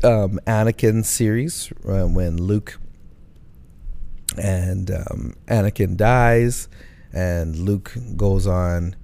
um, 0.03 0.39
Anakin 0.47 1.05
series, 1.05 1.73
uh, 1.87 2.05
when 2.05 2.37
Luke 2.37 2.79
and 4.37 4.91
um, 4.91 5.35
Anakin 5.47 5.97
dies, 5.97 6.69
and 7.13 7.57
Luke 7.57 7.95
goes 8.17 8.47
on 8.47 8.95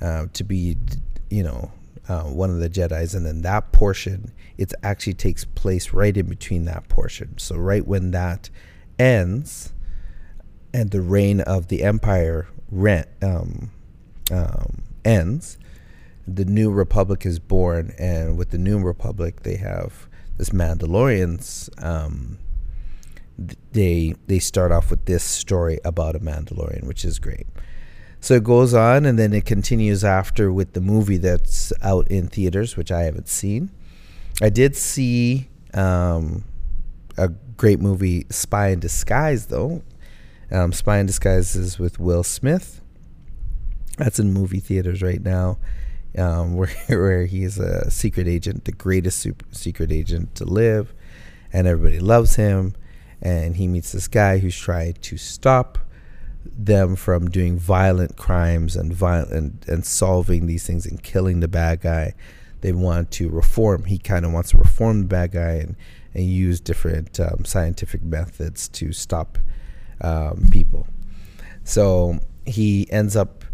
uh, 0.00 0.26
to 0.32 0.44
be, 0.44 0.76
you 1.28 1.42
know, 1.42 1.72
uh, 2.08 2.24
one 2.24 2.50
of 2.50 2.58
the 2.58 2.70
Jedi's, 2.70 3.14
and 3.14 3.24
then 3.24 3.42
that 3.42 3.72
portion 3.72 4.32
it 4.60 4.74
actually 4.82 5.14
takes 5.14 5.46
place 5.46 5.94
right 5.94 6.14
in 6.14 6.28
between 6.28 6.66
that 6.66 6.88
portion. 6.88 7.38
So 7.38 7.56
right 7.56 7.86
when 7.86 8.10
that 8.10 8.50
ends, 8.98 9.72
and 10.74 10.90
the 10.90 11.00
reign 11.00 11.40
of 11.40 11.68
the 11.68 11.82
Empire 11.82 12.46
rent, 12.70 13.08
um, 13.22 13.70
um, 14.30 14.82
ends, 15.02 15.58
the 16.26 16.44
new 16.44 16.70
Republic 16.70 17.24
is 17.24 17.38
born, 17.38 17.94
and 17.98 18.36
with 18.36 18.50
the 18.50 18.58
new 18.58 18.78
Republic, 18.78 19.44
they 19.44 19.56
have 19.56 20.08
this 20.36 20.50
Mandalorians. 20.50 21.70
Um, 21.82 22.38
they 23.72 24.14
they 24.26 24.38
start 24.38 24.70
off 24.70 24.90
with 24.90 25.06
this 25.06 25.24
story 25.24 25.80
about 25.84 26.14
a 26.14 26.20
Mandalorian, 26.20 26.84
which 26.84 27.04
is 27.04 27.18
great. 27.18 27.46
So 28.20 28.34
it 28.34 28.44
goes 28.44 28.74
on, 28.74 29.06
and 29.06 29.18
then 29.18 29.32
it 29.32 29.46
continues 29.46 30.04
after 30.04 30.52
with 30.52 30.74
the 30.74 30.80
movie 30.80 31.16
that's 31.16 31.72
out 31.80 32.06
in 32.08 32.28
theaters, 32.28 32.76
which 32.76 32.92
I 32.92 33.02
haven't 33.04 33.28
seen. 33.28 33.70
I 34.42 34.50
did 34.50 34.76
see 34.76 35.48
um, 35.72 36.44
a 37.16 37.28
great 37.28 37.80
movie, 37.80 38.26
Spy 38.28 38.68
in 38.68 38.80
Disguise, 38.80 39.46
though. 39.46 39.82
Um, 40.50 40.72
Spy 40.72 40.98
in 40.98 41.06
Disguise 41.06 41.56
is 41.56 41.78
with 41.78 41.98
Will 41.98 42.22
Smith. 42.22 42.82
That's 43.96 44.18
in 44.18 44.32
movie 44.32 44.60
theaters 44.60 45.02
right 45.02 45.22
now, 45.22 45.58
um, 46.16 46.54
where 46.56 46.70
where 46.88 47.26
he's 47.26 47.58
a 47.58 47.90
secret 47.90 48.28
agent, 48.28 48.66
the 48.66 48.72
greatest 48.72 49.26
secret 49.50 49.92
agent 49.92 50.34
to 50.36 50.44
live, 50.44 50.92
and 51.52 51.66
everybody 51.66 52.00
loves 52.00 52.36
him. 52.36 52.74
And 53.22 53.56
he 53.56 53.68
meets 53.68 53.92
this 53.92 54.08
guy 54.08 54.38
who's 54.38 54.56
trying 54.56 54.94
to 54.94 55.18
stop 55.18 55.78
them 56.44 56.96
from 56.96 57.30
doing 57.30 57.58
violent 57.58 58.16
crimes 58.16 58.76
and 58.76 58.92
violent 58.92 59.32
and, 59.32 59.64
and 59.68 59.84
solving 59.84 60.46
these 60.46 60.66
things 60.66 60.86
and 60.86 61.02
killing 61.02 61.40
the 61.40 61.48
bad 61.48 61.80
guy. 61.80 62.14
They 62.60 62.72
want 62.72 63.10
to 63.12 63.28
reform. 63.28 63.84
He 63.84 63.98
kind 63.98 64.24
of 64.24 64.32
wants 64.32 64.50
to 64.50 64.58
reform 64.58 65.00
the 65.00 65.06
bad 65.06 65.32
guy 65.32 65.52
and, 65.52 65.76
and 66.14 66.24
use 66.24 66.60
different 66.60 67.18
um, 67.18 67.44
scientific 67.44 68.02
methods 68.02 68.68
to 68.68 68.92
stop 68.92 69.38
um, 70.00 70.48
people. 70.50 70.86
So 71.64 72.20
he 72.46 72.90
ends 72.90 73.16
up 73.16 73.44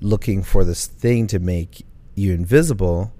looking 0.00 0.42
for 0.42 0.64
this 0.64 0.86
thing 0.86 1.26
to 1.28 1.38
make 1.38 1.84
you 2.14 2.32
invisible, 2.32 3.12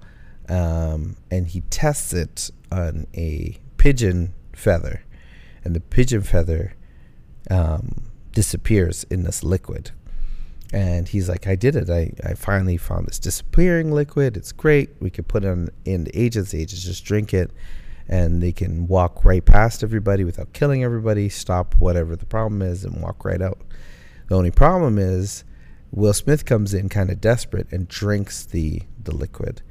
um, 0.47 1.17
and 1.29 1.47
he 1.47 1.61
tests 1.69 2.13
it 2.13 2.49
on 2.71 3.07
a 3.15 3.57
pigeon 3.77 4.33
feather, 4.53 5.03
and 5.63 5.75
the 5.75 5.79
pigeon 5.79 6.21
feather 6.21 6.73
um, 7.49 8.08
disappears 8.39 9.03
in 9.09 9.23
this 9.23 9.43
liquid. 9.43 9.91
And 10.71 11.09
he's 11.09 11.27
like, 11.27 11.45
I 11.45 11.55
did 11.55 11.75
it. 11.75 11.89
I, 11.89 12.13
I 12.23 12.35
finally 12.35 12.77
found 12.77 13.05
this 13.05 13.19
disappearing 13.19 13.91
liquid. 13.91 14.37
It's 14.37 14.53
great. 14.53 14.91
We 15.01 15.09
could 15.09 15.27
put 15.27 15.43
it 15.43 15.49
on 15.49 15.67
in 15.83 16.05
the 16.05 16.17
agents. 16.17 16.51
The 16.51 16.61
agents 16.61 16.85
just 16.85 17.03
drink 17.03 17.33
it 17.33 17.51
and 18.07 18.41
they 18.41 18.53
can 18.53 18.87
walk 18.87 19.25
right 19.25 19.43
past 19.43 19.83
everybody 19.83 20.23
without 20.23 20.53
killing 20.53 20.85
everybody, 20.85 21.27
stop 21.27 21.75
whatever 21.79 22.15
the 22.15 22.25
problem 22.25 22.61
is, 22.61 22.85
and 22.85 23.01
walk 23.01 23.25
right 23.25 23.41
out. 23.41 23.59
The 24.29 24.35
only 24.35 24.51
problem 24.51 24.97
is 24.97 25.43
Will 25.91 26.13
Smith 26.13 26.45
comes 26.45 26.73
in 26.73 26.87
kind 26.87 27.09
of 27.09 27.19
desperate 27.19 27.67
and 27.73 27.89
drinks 27.89 28.45
the, 28.45 28.83
the 29.03 29.13
liquid 29.13 29.61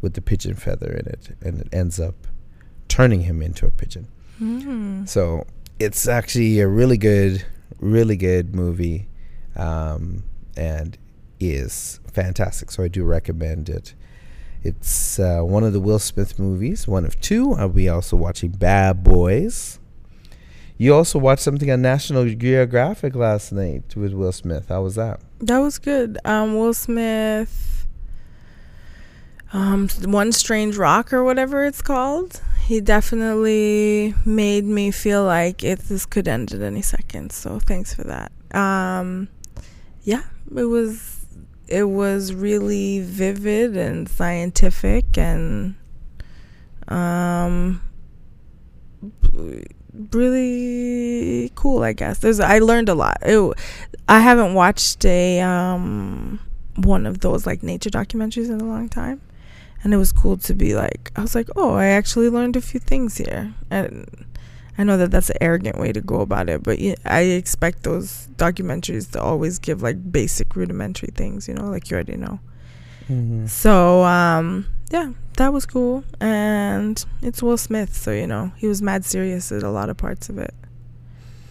with 0.00 0.14
the 0.14 0.20
pigeon 0.20 0.56
feather 0.56 0.92
in 0.92 1.06
it, 1.06 1.36
and 1.40 1.60
it 1.60 1.68
ends 1.72 2.00
up 2.00 2.26
turning 2.88 3.20
him 3.20 3.40
into 3.40 3.66
a 3.66 3.70
pigeon. 3.70 4.08
Mm. 4.42 5.08
So 5.08 5.46
it's 5.78 6.08
actually 6.08 6.58
a 6.58 6.66
really 6.66 6.98
good, 6.98 7.46
really 7.78 8.16
good 8.16 8.54
movie, 8.54 9.08
um, 9.56 10.24
and 10.56 10.96
is 11.38 12.00
fantastic. 12.12 12.70
So 12.70 12.82
I 12.82 12.88
do 12.88 13.04
recommend 13.04 13.68
it. 13.68 13.94
It's 14.62 15.18
uh, 15.18 15.42
one 15.42 15.64
of 15.64 15.72
the 15.72 15.80
Will 15.80 15.98
Smith 15.98 16.38
movies, 16.38 16.88
one 16.88 17.04
of 17.04 17.20
two. 17.20 17.52
I'll 17.52 17.68
be 17.68 17.88
also 17.88 18.16
watching 18.16 18.50
Bad 18.50 19.04
Boys. 19.04 19.78
You 20.78 20.94
also 20.94 21.18
watched 21.18 21.42
something 21.42 21.70
on 21.70 21.80
National 21.80 22.28
Geographic 22.28 23.14
last 23.14 23.52
night 23.52 23.94
with 23.96 24.12
Will 24.12 24.32
Smith. 24.32 24.68
How 24.68 24.82
was 24.82 24.94
that? 24.96 25.20
That 25.40 25.58
was 25.58 25.78
good. 25.78 26.18
Um, 26.24 26.58
Will 26.58 26.74
Smith, 26.74 27.86
um, 29.52 29.88
One 30.04 30.32
Strange 30.32 30.76
Rock 30.76 31.12
or 31.12 31.24
whatever 31.24 31.64
it's 31.64 31.80
called. 31.80 32.42
He 32.66 32.80
definitely 32.80 34.12
made 34.24 34.64
me 34.64 34.90
feel 34.90 35.24
like 35.24 35.62
it 35.62 35.78
this 35.88 36.04
could 36.04 36.26
end 36.26 36.52
at 36.52 36.60
any 36.60 36.82
second. 36.82 37.30
So 37.30 37.60
thanks 37.60 37.94
for 37.94 38.02
that. 38.04 38.32
Um, 38.52 39.28
yeah, 40.02 40.22
it 40.52 40.64
was 40.64 41.26
it 41.68 41.84
was 41.84 42.34
really 42.34 43.00
vivid 43.00 43.76
and 43.76 44.08
scientific 44.08 45.16
and 45.16 45.74
um 46.88 47.80
really 50.12 51.50
cool 51.54 51.82
i 51.82 51.92
guess 51.92 52.18
there's 52.18 52.38
i 52.38 52.58
learned 52.58 52.88
a 52.88 52.94
lot 52.94 53.16
it, 53.22 53.54
i 54.08 54.20
haven't 54.20 54.54
watched 54.54 55.04
a 55.04 55.40
um 55.40 56.38
one 56.76 57.06
of 57.06 57.20
those 57.20 57.46
like 57.46 57.62
nature 57.62 57.90
documentaries 57.90 58.48
in 58.48 58.60
a 58.60 58.64
long 58.64 58.88
time 58.88 59.20
and 59.86 59.94
it 59.94 59.98
was 59.98 60.10
cool 60.10 60.36
to 60.36 60.52
be 60.52 60.74
like 60.74 61.12
i 61.14 61.20
was 61.22 61.34
like 61.38 61.46
oh 61.54 61.74
i 61.74 61.86
actually 61.86 62.28
learned 62.28 62.56
a 62.56 62.60
few 62.60 62.80
things 62.80 63.18
here 63.18 63.54
and 63.70 64.26
i 64.78 64.82
know 64.82 64.96
that 64.96 65.12
that's 65.12 65.30
an 65.30 65.36
arrogant 65.40 65.78
way 65.78 65.92
to 65.92 66.00
go 66.00 66.20
about 66.22 66.48
it 66.48 66.60
but 66.64 66.80
yeah, 66.80 66.96
i 67.04 67.20
expect 67.20 67.84
those 67.84 68.26
documentaries 68.36 69.08
to 69.12 69.22
always 69.22 69.60
give 69.60 69.82
like 69.82 70.10
basic 70.10 70.56
rudimentary 70.56 71.10
things 71.14 71.46
you 71.46 71.54
know 71.54 71.70
like 71.70 71.88
you 71.88 71.94
already 71.94 72.16
know 72.16 72.40
Mm-hmm. 73.08 73.46
so 73.46 74.02
um 74.02 74.66
yeah, 74.90 75.12
that 75.36 75.52
was 75.52 75.64
cool. 75.66 76.02
And 76.20 77.04
it's 77.22 77.40
Will 77.42 77.56
Smith, 77.56 77.94
so 77.94 78.10
you 78.10 78.26
know, 78.26 78.50
he 78.56 78.66
was 78.66 78.82
mad 78.82 79.04
serious 79.04 79.50
at 79.52 79.62
a 79.62 79.70
lot 79.70 79.88
of 79.90 79.96
parts 79.96 80.28
of 80.28 80.38
it. 80.38 80.54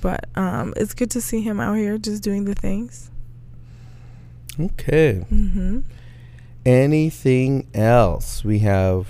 But 0.01 0.27
um 0.36 0.73
it's 0.75 0.93
good 0.93 1.11
to 1.11 1.21
see 1.21 1.39
him 1.41 1.61
out 1.61 1.75
here 1.75 1.97
just 1.97 2.23
doing 2.23 2.43
the 2.43 2.55
things. 2.55 3.09
Okay. 4.59 5.25
Mhm. 5.31 5.83
Anything 6.66 7.68
else? 7.74 8.43
We 8.43 8.59
have 8.59 9.07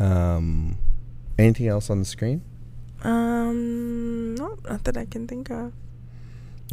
um, 0.00 0.76
anything 1.38 1.68
else 1.68 1.90
on 1.90 2.00
the 2.00 2.04
screen? 2.04 2.42
Um 3.02 4.34
no, 4.34 4.58
not 4.68 4.84
that 4.84 4.96
I 4.96 5.04
can 5.04 5.26
think 5.28 5.50
of. 5.50 5.72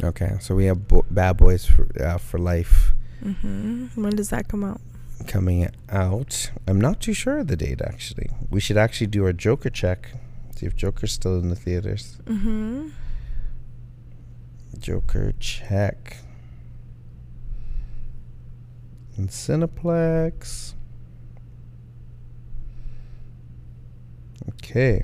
Okay, 0.02 0.36
so 0.40 0.54
we 0.56 0.64
have 0.66 0.88
Bo- 0.88 1.04
Bad 1.10 1.36
Boys 1.36 1.64
for, 1.66 1.86
uh, 2.02 2.18
for 2.18 2.38
Life 2.38 2.92
Mhm. 3.22 3.96
When 3.96 4.16
does 4.16 4.30
that 4.30 4.48
come 4.48 4.64
out? 4.64 4.80
coming 5.28 5.68
out. 5.88 6.50
I'm 6.66 6.80
not 6.80 7.00
too 7.00 7.12
sure 7.14 7.38
of 7.38 7.46
the 7.46 7.56
date 7.56 7.80
actually. 7.80 8.28
We 8.50 8.58
should 8.60 8.76
actually 8.76 9.06
do 9.06 9.24
our 9.24 9.32
Joker 9.32 9.70
check. 9.70 10.10
See 10.56 10.66
if 10.66 10.74
Joker's 10.74 11.12
still 11.12 11.38
in 11.38 11.48
the 11.50 11.56
theaters. 11.56 12.18
Mhm. 12.24 12.90
Joker 14.78 15.32
check. 15.38 16.18
In 19.16 19.28
Cineplex. 19.28 20.74
Okay. 24.50 25.02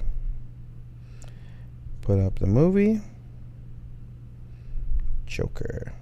Put 2.02 2.18
up 2.18 2.38
the 2.38 2.46
movie. 2.46 3.00
Joker. 5.26 5.92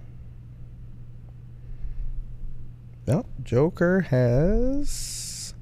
Well, 3.07 3.27
Joker 3.43 4.01
has 4.03 5.55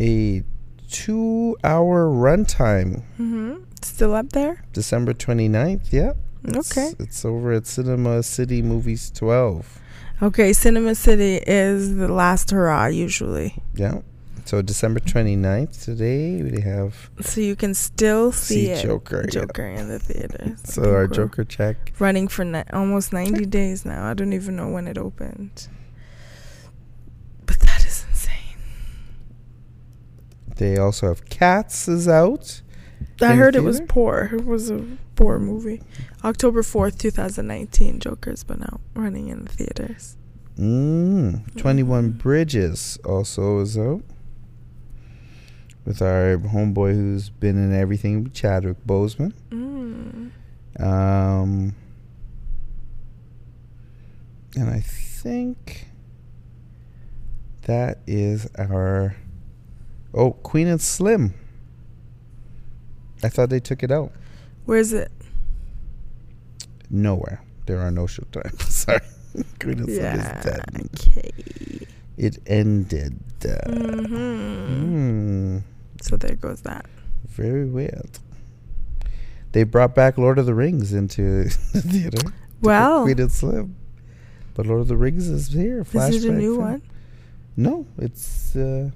a 0.00 0.42
two 0.88 1.56
hour 1.64 2.06
runtime. 2.08 3.02
Mhm. 3.18 3.64
Still 3.82 4.14
up 4.14 4.30
there? 4.32 4.62
December 4.72 5.12
29th. 5.14 5.92
Yep. 5.92 6.16
It's- 6.44 6.70
Okay. 6.76 6.94
It's 7.00 7.24
over 7.24 7.52
at 7.52 7.66
Cinema 7.66 8.22
City 8.22 8.62
Movies 8.62 9.10
12. 9.10 9.80
Okay, 10.20 10.52
Cinema 10.52 10.94
City 10.94 11.36
is 11.46 11.96
the 11.96 12.08
last 12.12 12.50
hurrah 12.50 12.86
usually. 12.86 13.54
Yeah. 13.74 14.00
So 14.44 14.62
December 14.62 14.98
29th 15.00 15.84
today 15.84 16.42
we 16.42 16.62
have 16.62 17.10
So 17.20 17.40
you 17.42 17.54
can 17.54 17.74
still 17.74 18.32
see, 18.32 18.64
See 18.64 18.70
it. 18.70 18.82
Joker, 18.82 19.22
yeah. 19.24 19.30
Joker 19.30 19.66
in 19.66 19.88
the 19.88 19.98
theater. 19.98 20.56
so 20.64 20.90
our 20.94 21.06
Joker 21.06 21.44
check. 21.44 21.92
running 21.98 22.28
for 22.28 22.44
ni- 22.44 22.64
almost 22.72 23.12
90 23.12 23.44
days 23.46 23.84
now. 23.84 24.08
I 24.08 24.14
don't 24.14 24.32
even 24.32 24.56
know 24.56 24.68
when 24.68 24.86
it 24.88 24.96
opened. 24.96 25.68
But 27.44 27.58
that 27.60 27.84
is 27.86 28.06
insane. 28.08 28.56
They 30.56 30.78
also 30.78 31.08
have 31.08 31.26
Cats 31.26 31.86
is 31.86 32.08
out. 32.08 32.62
I 33.20 33.34
heard 33.34 33.56
it 33.56 33.64
was 33.64 33.80
poor. 33.88 34.30
It 34.32 34.44
was 34.46 34.70
a 34.70 34.84
poor 35.16 35.38
movie. 35.38 35.82
October 36.24 36.62
4th, 36.62 36.98
2019, 36.98 37.98
Joker's 38.00 38.44
been 38.44 38.62
out 38.62 38.80
running 38.94 39.28
in 39.28 39.44
the 39.44 39.50
theaters. 39.52 40.16
Mm, 40.58 41.56
21 41.56 42.12
Mhm. 42.14 42.18
Bridges 42.18 42.98
also 43.04 43.60
is 43.60 43.76
out. 43.78 44.02
With 45.84 46.02
our 46.02 46.36
homeboy 46.38 46.94
who's 46.94 47.30
been 47.30 47.56
in 47.56 47.72
everything, 47.72 48.30
Chadwick 48.32 48.76
Boseman. 48.86 49.32
Mm. 49.50 50.30
Um, 50.80 51.74
and 54.56 54.68
I 54.70 54.80
think 54.80 55.88
that 57.62 58.00
is 58.06 58.48
our. 58.58 59.16
Oh, 60.14 60.32
Queen 60.32 60.66
and 60.66 60.80
Slim. 60.80 61.34
I 63.22 63.28
thought 63.28 63.50
they 63.50 63.60
took 63.60 63.82
it 63.82 63.90
out. 63.90 64.12
Where 64.64 64.78
is 64.78 64.92
it? 64.92 65.10
Nowhere. 66.90 67.42
There 67.66 67.80
are 67.80 67.90
no 67.90 68.04
showtimes. 68.04 68.62
Sorry. 68.70 69.00
Slim 69.60 69.84
Yeah. 69.88 70.16
is 70.38 70.44
dead. 70.44 70.64
Okay. 70.96 71.30
It 72.16 72.38
ended. 72.46 73.18
Uh, 73.44 73.70
hmm 73.70 74.66
hmm. 74.66 75.58
So 76.02 76.16
there 76.16 76.34
goes 76.36 76.62
that. 76.62 76.86
Very 77.28 77.66
weird. 77.66 78.18
They 79.52 79.64
brought 79.64 79.94
back 79.94 80.18
Lord 80.18 80.38
of 80.38 80.46
the 80.46 80.54
Rings 80.54 80.92
into 80.92 81.44
the 81.72 81.82
theater. 81.82 82.30
Well, 82.60 83.04
Queen 83.04 83.20
and 83.20 83.30
Slim. 83.32 83.76
But 84.54 84.66
Lord 84.66 84.80
of 84.80 84.88
the 84.88 84.96
Rings 84.96 85.28
is 85.28 85.48
here. 85.48 85.82
is 85.82 86.24
it 86.24 86.28
a 86.30 86.32
new 86.32 86.56
film. 86.56 86.70
one? 86.72 86.82
No, 87.56 87.86
it's 87.98 88.56
uh, 88.56 88.90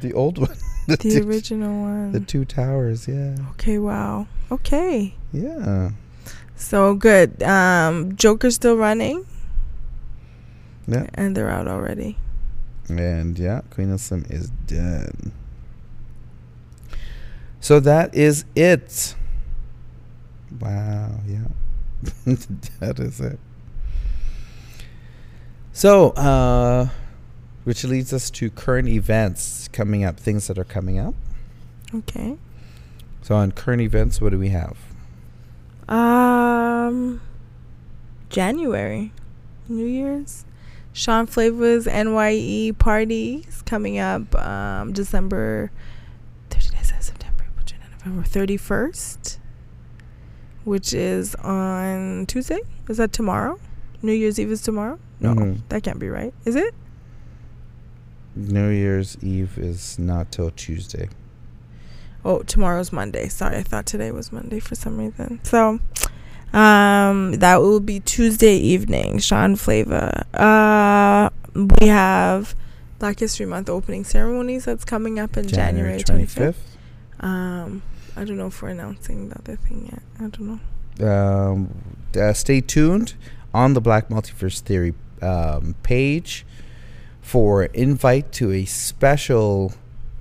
the 0.00 0.12
old 0.14 0.38
one. 0.38 0.56
The 0.96 0.96
two, 0.96 1.28
original 1.28 1.82
one. 1.82 2.12
The 2.12 2.20
two 2.20 2.44
towers. 2.44 3.08
Yeah. 3.08 3.36
okay. 3.52 3.78
Wow. 3.78 4.26
Okay. 4.52 5.14
Yeah. 5.32 5.90
So 6.54 6.94
good. 6.94 7.42
Um, 7.42 8.14
Joker's 8.16 8.54
still 8.54 8.76
running, 8.76 9.26
Yeah. 10.86 11.06
and 11.14 11.36
they're 11.36 11.50
out 11.50 11.66
already. 11.68 12.18
And 12.88 13.36
yeah, 13.38 13.62
Queen 13.70 13.90
of 13.90 14.00
Slim 14.00 14.24
is 14.30 14.50
done. 14.66 15.32
So 17.60 17.80
that 17.80 18.14
is 18.14 18.44
it. 18.54 19.16
Wow. 20.60 21.20
Yeah. 21.26 21.48
that 22.80 23.00
is 23.00 23.20
it. 23.20 23.38
So, 25.72 26.10
uh, 26.10 26.88
which 27.66 27.82
leads 27.82 28.12
us 28.12 28.30
to 28.30 28.48
current 28.48 28.86
events 28.88 29.66
coming 29.72 30.04
up, 30.04 30.20
things 30.20 30.46
that 30.46 30.56
are 30.56 30.62
coming 30.64 31.00
up. 31.00 31.14
Okay. 31.92 32.36
So, 33.22 33.34
on 33.34 33.50
current 33.50 33.82
events, 33.82 34.20
what 34.20 34.30
do 34.30 34.38
we 34.38 34.50
have? 34.50 34.76
Um, 35.88 37.20
January, 38.30 39.12
New 39.68 39.84
Year's. 39.84 40.44
Sean 40.92 41.26
Flavor's 41.26 41.86
NYE 41.86 42.72
party 42.78 43.44
is 43.48 43.62
coming 43.62 43.98
up 43.98 44.32
um, 44.36 44.92
December 44.92 45.72
30 46.50 46.70
days 46.70 46.92
of 46.92 47.02
September, 47.02 47.44
November 48.04 48.22
31st, 48.28 49.38
which 50.62 50.94
is 50.94 51.34
on 51.36 52.26
Tuesday. 52.26 52.60
Is 52.88 52.98
that 52.98 53.12
tomorrow? 53.12 53.58
New 54.02 54.12
Year's 54.12 54.38
Eve 54.38 54.52
is 54.52 54.62
tomorrow? 54.62 55.00
No, 55.18 55.34
Mhm. 55.34 55.62
that 55.70 55.82
can't 55.82 55.98
be 55.98 56.08
right. 56.08 56.32
Is 56.44 56.54
it? 56.54 56.72
New 58.36 58.68
Year's 58.68 59.16
Eve 59.22 59.58
is 59.58 59.98
not 59.98 60.30
till 60.30 60.50
Tuesday. 60.50 61.08
Oh, 62.24 62.42
tomorrow's 62.42 62.92
Monday. 62.92 63.28
Sorry, 63.28 63.56
I 63.56 63.62
thought 63.62 63.86
today 63.86 64.10
was 64.10 64.30
Monday 64.32 64.58
for 64.60 64.74
some 64.74 64.98
reason. 64.98 65.40
So, 65.44 65.80
um, 66.52 67.32
that 67.34 67.60
will 67.60 67.80
be 67.80 68.00
Tuesday 68.00 68.56
evening. 68.56 69.18
Sean 69.18 69.56
Flavor. 69.56 70.24
Uh, 70.34 71.30
we 71.54 71.86
have 71.88 72.54
Black 72.98 73.18
History 73.20 73.46
Month 73.46 73.70
opening 73.70 74.04
ceremonies 74.04 74.64
that's 74.64 74.84
coming 74.84 75.18
up 75.18 75.36
in 75.36 75.46
January 75.48 76.02
twenty 76.02 76.26
fifth. 76.26 76.76
Um, 77.20 77.82
I 78.16 78.24
don't 78.24 78.36
know 78.36 78.48
if 78.48 78.60
we're 78.60 78.70
announcing 78.70 79.28
the 79.28 79.38
other 79.38 79.56
thing 79.56 79.88
yet. 79.90 80.02
I 80.18 80.28
don't 80.28 80.60
know. 81.00 81.08
um, 81.08 81.74
uh, 82.18 82.32
stay 82.32 82.60
tuned 82.60 83.14
on 83.54 83.74
the 83.74 83.80
Black 83.80 84.08
Multiverse 84.08 84.60
Theory 84.60 84.94
um, 85.22 85.74
page 85.82 86.44
for 87.26 87.64
invite 87.74 88.30
to 88.30 88.52
a 88.52 88.64
special 88.64 89.72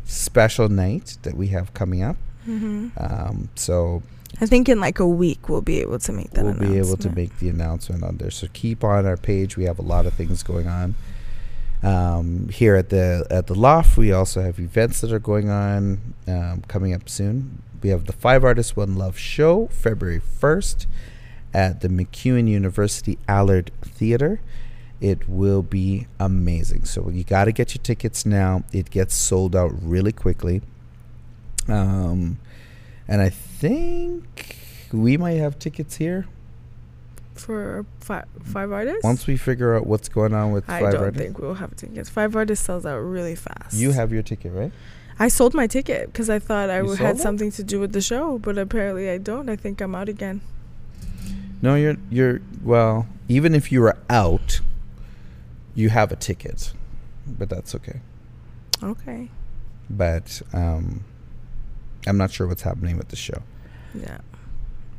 special 0.05 0.67
night 0.69 1.17
that 1.23 1.35
we 1.35 1.47
have 1.47 1.67
coming 1.73 2.01
up. 2.01 2.17
hmm 2.45 2.87
Um, 2.97 3.49
so 3.55 4.01
I 4.41 4.45
think 4.47 4.67
in 4.67 4.79
like 4.79 4.99
a 4.99 5.07
week 5.07 5.47
we'll 5.49 5.61
be 5.61 5.79
able 5.81 5.99
to 5.99 6.11
make 6.11 6.31
that. 6.31 6.43
we'll 6.43 6.53
be 6.69 6.77
able 6.77 6.97
to 6.97 7.09
make 7.09 7.37
the 7.39 7.49
announcement 7.49 8.03
on 8.03 8.17
there. 8.17 8.31
So 8.31 8.47
keep 8.53 8.83
on 8.83 9.05
our 9.05 9.17
page. 9.17 9.55
We 9.55 9.65
have 9.65 9.79
a 9.79 9.87
lot 9.93 10.05
of 10.07 10.13
things 10.13 10.41
going 10.43 10.67
on. 10.67 10.95
Um, 11.83 12.49
here 12.49 12.75
at 12.75 12.89
the 12.89 13.27
at 13.29 13.45
the 13.47 13.55
loft, 13.55 13.97
we 13.97 14.11
also 14.11 14.41
have 14.41 14.59
events 14.59 15.01
that 15.01 15.11
are 15.11 15.19
going 15.19 15.49
on 15.49 15.99
um, 16.27 16.63
coming 16.67 16.93
up 16.93 17.07
soon. 17.07 17.61
We 17.83 17.89
have 17.89 18.05
the 18.05 18.13
Five 18.13 18.43
Artists 18.43 18.75
One 18.75 18.95
Love 18.95 19.17
show 19.17 19.67
February 19.67 20.19
first 20.39 20.87
at 21.53 21.81
the 21.81 21.87
MacEwan 21.87 22.47
University 22.49 23.19
Allard 23.27 23.69
Theater. 23.83 24.39
It 25.01 25.27
will 25.29 25.61
be 25.61 26.07
amazing. 26.19 26.85
So 26.85 27.09
you 27.09 27.23
got 27.23 27.45
to 27.45 27.51
get 27.51 27.75
your 27.75 27.81
tickets 27.83 28.25
now. 28.25 28.63
It 28.71 28.89
gets 28.89 29.13
sold 29.15 29.55
out 29.55 29.71
really 29.81 30.11
quickly. 30.13 30.61
Um, 31.67 32.37
and 33.07 33.21
I 33.21 33.29
think 33.29 34.57
we 34.91 35.17
might 35.17 35.33
have 35.37 35.57
tickets 35.59 35.97
here 35.97 36.25
for 37.33 37.85
five 37.99 38.25
five 38.43 38.71
artists. 38.71 39.03
once 39.03 39.27
we 39.27 39.35
figure 39.35 39.75
out 39.75 39.85
what's 39.85 40.07
going 40.07 40.33
on 40.33 40.51
with 40.53 40.69
I 40.69 40.79
Five 40.79 40.93
don't 40.93 41.13
think 41.15 41.37
we'll 41.39 41.55
have 41.55 41.75
tickets. 41.75 42.09
Five 42.09 42.35
artists 42.35 42.65
sells 42.65 42.85
out 42.85 42.97
really 42.99 43.35
fast. 43.35 43.73
You 43.73 43.91
have 43.91 44.13
your 44.13 44.23
ticket, 44.23 44.53
right? 44.53 44.71
I 45.19 45.27
sold 45.27 45.53
my 45.53 45.67
ticket 45.67 46.07
because 46.11 46.29
I 46.29 46.39
thought 46.39 46.69
I 46.69 46.77
You 46.77 46.81
w- 46.83 46.97
sold 46.97 47.07
had 47.07 47.15
it? 47.17 47.21
something 47.21 47.51
to 47.51 47.63
do 47.63 47.79
with 47.79 47.91
the 47.93 48.01
show, 48.01 48.37
but 48.37 48.57
apparently 48.57 49.09
I 49.09 49.17
don't. 49.17 49.49
I 49.49 49.55
think 49.55 49.81
I'm 49.81 49.95
out 49.95 50.07
again. 50.09 50.41
No, 51.61 51.75
you're 51.75 51.95
you're 52.09 52.41
well. 52.63 53.07
Even 53.27 53.55
if 53.55 53.71
you 53.71 53.81
were 53.81 53.97
out, 54.09 54.61
you 55.75 55.89
have 55.89 56.11
a 56.11 56.15
ticket, 56.15 56.73
but 57.27 57.49
that's 57.49 57.75
okay. 57.75 57.99
Okay. 58.81 59.29
But 59.89 60.41
um, 60.53 61.03
I'm 62.07 62.17
not 62.17 62.31
sure 62.31 62.47
what's 62.47 62.63
happening 62.63 62.97
with 62.97 63.09
the 63.09 63.15
show. 63.15 63.43
Yeah. 63.93 64.19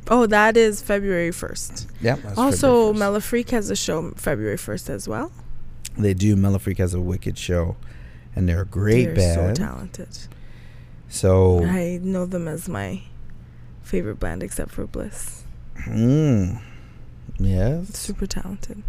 Oh, 0.09 0.25
that 0.27 0.55
is 0.55 0.81
February 0.81 1.31
1st. 1.31 1.87
Yeah. 2.01 2.15
that's 2.15 2.37
also, 2.37 2.93
1st. 2.93 2.97
Mellifreak 2.97 3.49
has 3.49 3.69
a 3.69 3.75
show 3.75 4.11
February 4.11 4.55
1st 4.57 4.89
as 4.89 5.07
well. 5.07 5.31
they 5.97 6.13
do. 6.13 6.35
Mellifreak 6.35 6.77
has 6.77 6.93
a 6.93 7.01
wicked 7.01 7.37
show, 7.37 7.75
and 8.35 8.47
they're 8.47 8.61
a 8.61 8.65
great 8.65 9.07
band. 9.07 9.17
They're 9.17 9.35
band. 9.47 9.57
so 9.57 9.63
talented. 9.63 10.17
So, 11.09 11.63
I 11.65 11.99
know 12.01 12.25
them 12.25 12.47
as 12.47 12.69
my 12.69 13.01
favorite 13.81 14.19
band 14.19 14.43
except 14.43 14.71
for 14.71 14.85
Bliss. 14.87 15.43
mm, 15.85 16.61
yes. 17.37 17.97
Super 17.97 18.27
talented. 18.27 18.83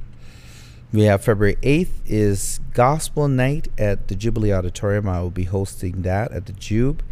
We 0.91 1.03
have 1.03 1.22
February 1.22 1.57
8th 1.57 2.01
is 2.07 2.61
Gospel 2.72 3.28
Night 3.28 3.68
at 3.76 4.09
the 4.09 4.14
Jubilee 4.14 4.53
Auditorium. 4.53 5.07
I 5.07 5.20
will 5.20 5.30
be 5.30 5.45
hosting 5.45 6.03
that 6.03 6.32
at 6.32 6.47
the 6.47 6.55
Jube. 6.55 7.03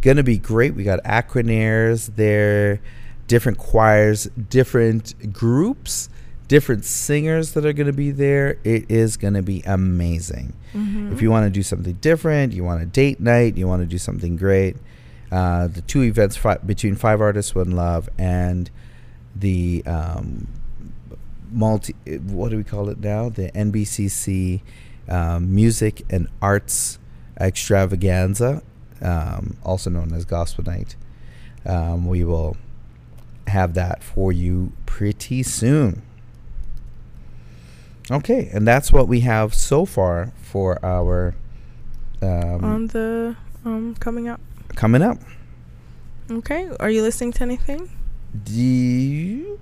Gonna 0.00 0.22
be 0.22 0.38
great. 0.38 0.74
We 0.74 0.82
got 0.82 1.02
Aquanaires 1.04 2.16
there, 2.16 2.80
different 3.26 3.58
choirs, 3.58 4.24
different 4.48 5.30
groups, 5.30 6.08
different 6.46 6.86
singers 6.86 7.52
that 7.52 7.66
are 7.66 7.74
gonna 7.74 7.92
be 7.92 8.12
there. 8.12 8.56
It 8.64 8.90
is 8.90 9.18
gonna 9.18 9.42
be 9.42 9.62
amazing. 9.66 10.54
Mm-hmm. 10.72 11.12
If 11.12 11.20
you 11.20 11.30
want 11.30 11.44
to 11.44 11.50
do 11.50 11.62
something 11.62 11.94
different, 11.94 12.54
you 12.54 12.64
want 12.64 12.82
a 12.82 12.86
date 12.86 13.20
night, 13.20 13.58
you 13.58 13.68
want 13.68 13.82
to 13.82 13.86
do 13.86 13.98
something 13.98 14.36
great, 14.36 14.76
uh, 15.30 15.66
the 15.66 15.82
two 15.82 16.02
events 16.02 16.36
fi- 16.36 16.56
between 16.56 16.94
Five 16.94 17.20
Artists 17.20 17.54
One 17.54 17.72
Love 17.72 18.08
and 18.16 18.70
the 19.36 19.82
um, 19.84 20.48
multi, 21.50 21.94
what 22.26 22.50
do 22.50 22.56
we 22.56 22.64
call 22.64 22.88
it 22.88 22.98
now? 23.00 23.28
The 23.28 23.50
NBCC 23.52 24.60
um, 25.08 25.54
Music 25.54 26.02
and 26.10 26.28
Arts 26.42 26.98
Extravaganza, 27.40 28.62
um, 29.00 29.56
also 29.62 29.90
known 29.90 30.12
as 30.12 30.24
Gospel 30.24 30.64
Night. 30.64 30.96
Um, 31.64 32.06
we 32.06 32.24
will 32.24 32.56
have 33.46 33.74
that 33.74 34.02
for 34.02 34.32
you 34.32 34.72
pretty 34.86 35.42
soon. 35.42 36.02
Okay, 38.10 38.48
and 38.52 38.66
that's 38.66 38.90
what 38.92 39.06
we 39.06 39.20
have 39.20 39.54
so 39.54 39.84
far 39.84 40.32
for 40.40 40.82
our 40.84 41.34
um, 42.22 42.64
On 42.64 42.86
the 42.88 43.36
um 43.64 43.94
coming 43.96 44.28
up. 44.28 44.40
coming 44.74 45.02
up. 45.02 45.18
Okay. 46.30 46.68
Are 46.80 46.90
you 46.90 47.02
listening 47.02 47.32
to 47.32 47.42
anything? 47.42 47.90
Do 48.44 48.52
you, 48.60 49.60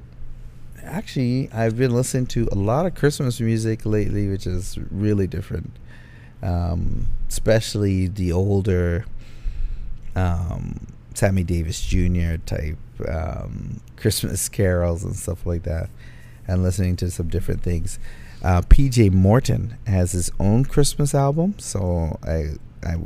actually, 0.86 1.50
I've 1.52 1.76
been 1.76 1.92
listening 1.92 2.26
to 2.28 2.48
a 2.52 2.54
lot 2.54 2.86
of 2.86 2.94
Christmas 2.94 3.40
music 3.40 3.84
lately, 3.84 4.28
which 4.28 4.46
is 4.46 4.78
really 4.90 5.26
different. 5.26 5.72
Um, 6.42 7.08
especially 7.28 8.08
the 8.08 8.32
older 8.32 9.06
um, 10.14 10.86
Sammy 11.14 11.44
Davis 11.44 11.84
Jr. 11.84 12.36
type 12.44 12.78
um, 13.08 13.80
Christmas 13.96 14.48
carols 14.48 15.04
and 15.04 15.16
stuff 15.16 15.46
like 15.46 15.62
that, 15.64 15.90
and 16.46 16.62
listening 16.62 16.96
to 16.96 17.10
some 17.10 17.28
different 17.28 17.62
things. 17.62 17.98
Uh, 18.42 18.62
PJ 18.62 19.12
Morton 19.12 19.76
has 19.86 20.12
his 20.12 20.30
own 20.38 20.64
Christmas 20.64 21.14
album, 21.14 21.58
so 21.58 22.18
I 22.22 22.54
I 22.86 22.96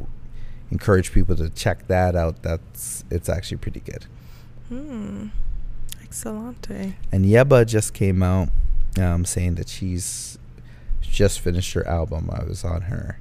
encourage 0.70 1.12
people 1.12 1.36
to 1.36 1.48
check 1.50 1.86
that 1.88 2.16
out. 2.16 2.42
That's 2.42 3.04
it's 3.10 3.28
actually 3.28 3.58
pretty 3.58 3.80
good. 3.80 4.06
Hmm. 4.68 5.28
I 6.11 6.12
Excelente. 6.12 6.94
And 7.12 7.24
Yebba 7.24 7.66
just 7.66 7.94
came 7.94 8.22
out 8.22 8.48
um, 8.98 9.24
saying 9.24 9.54
that 9.56 9.68
she's 9.68 10.38
just 11.00 11.40
finished 11.40 11.72
her 11.74 11.86
album. 11.86 12.30
I 12.32 12.44
was 12.44 12.64
on 12.64 12.82
her 12.82 13.20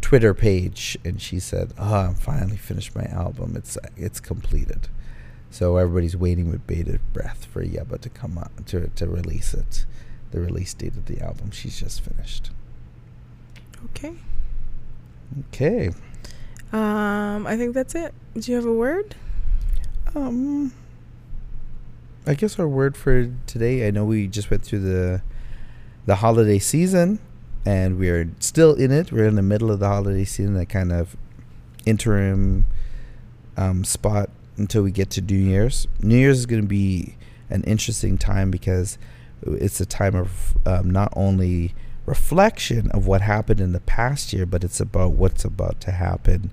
Twitter 0.00 0.34
page, 0.34 0.96
and 1.04 1.20
she 1.20 1.40
said, 1.40 1.72
"Oh, 1.78 1.94
I'm 1.94 2.14
finally 2.14 2.56
finished 2.56 2.94
my 2.94 3.04
album. 3.04 3.54
It's 3.56 3.76
it's 3.96 4.20
completed." 4.20 4.88
So 5.50 5.76
everybody's 5.76 6.16
waiting 6.16 6.50
with 6.50 6.66
bated 6.66 7.00
breath 7.12 7.46
for 7.46 7.64
Yebba 7.64 8.00
to 8.00 8.08
come 8.08 8.38
out 8.38 8.66
to 8.66 8.88
to 8.88 9.08
release 9.08 9.54
it. 9.54 9.86
The 10.30 10.40
release 10.40 10.74
date 10.74 10.96
of 10.96 11.06
the 11.06 11.20
album. 11.20 11.50
She's 11.50 11.78
just 11.78 12.00
finished. 12.00 12.50
Okay. 13.86 14.14
Okay. 15.48 15.90
Um, 16.72 17.46
I 17.46 17.56
think 17.56 17.74
that's 17.74 17.94
it. 17.94 18.14
Do 18.34 18.50
you 18.50 18.56
have 18.56 18.66
a 18.66 18.72
word? 18.72 19.14
Um, 20.14 20.72
I 22.26 22.34
guess 22.34 22.58
our 22.58 22.66
word 22.66 22.96
for 22.96 23.30
today. 23.46 23.86
I 23.86 23.90
know 23.90 24.04
we 24.04 24.26
just 24.28 24.50
went 24.50 24.64
through 24.64 24.80
the 24.80 25.22
the 26.06 26.16
holiday 26.16 26.58
season, 26.58 27.18
and 27.66 27.98
we're 27.98 28.30
still 28.40 28.74
in 28.74 28.90
it. 28.92 29.12
We're 29.12 29.26
in 29.26 29.34
the 29.34 29.42
middle 29.42 29.70
of 29.70 29.78
the 29.80 29.88
holiday 29.88 30.24
season, 30.24 30.54
that 30.54 30.70
kind 30.70 30.90
of 30.90 31.16
interim 31.84 32.64
um, 33.58 33.84
spot 33.84 34.30
until 34.56 34.82
we 34.82 34.90
get 34.90 35.10
to 35.10 35.20
New 35.20 35.36
Year's. 35.36 35.86
New 36.00 36.16
Year's 36.16 36.38
is 36.40 36.46
going 36.46 36.62
to 36.62 36.68
be 36.68 37.16
an 37.50 37.62
interesting 37.64 38.16
time 38.16 38.50
because 38.50 38.96
it's 39.42 39.80
a 39.80 39.86
time 39.86 40.14
of 40.14 40.56
um, 40.64 40.90
not 40.90 41.12
only 41.14 41.74
reflection 42.06 42.90
of 42.92 43.06
what 43.06 43.20
happened 43.20 43.60
in 43.60 43.72
the 43.72 43.80
past 43.80 44.32
year, 44.32 44.46
but 44.46 44.64
it's 44.64 44.80
about 44.80 45.12
what's 45.12 45.44
about 45.44 45.78
to 45.82 45.90
happen 45.90 46.50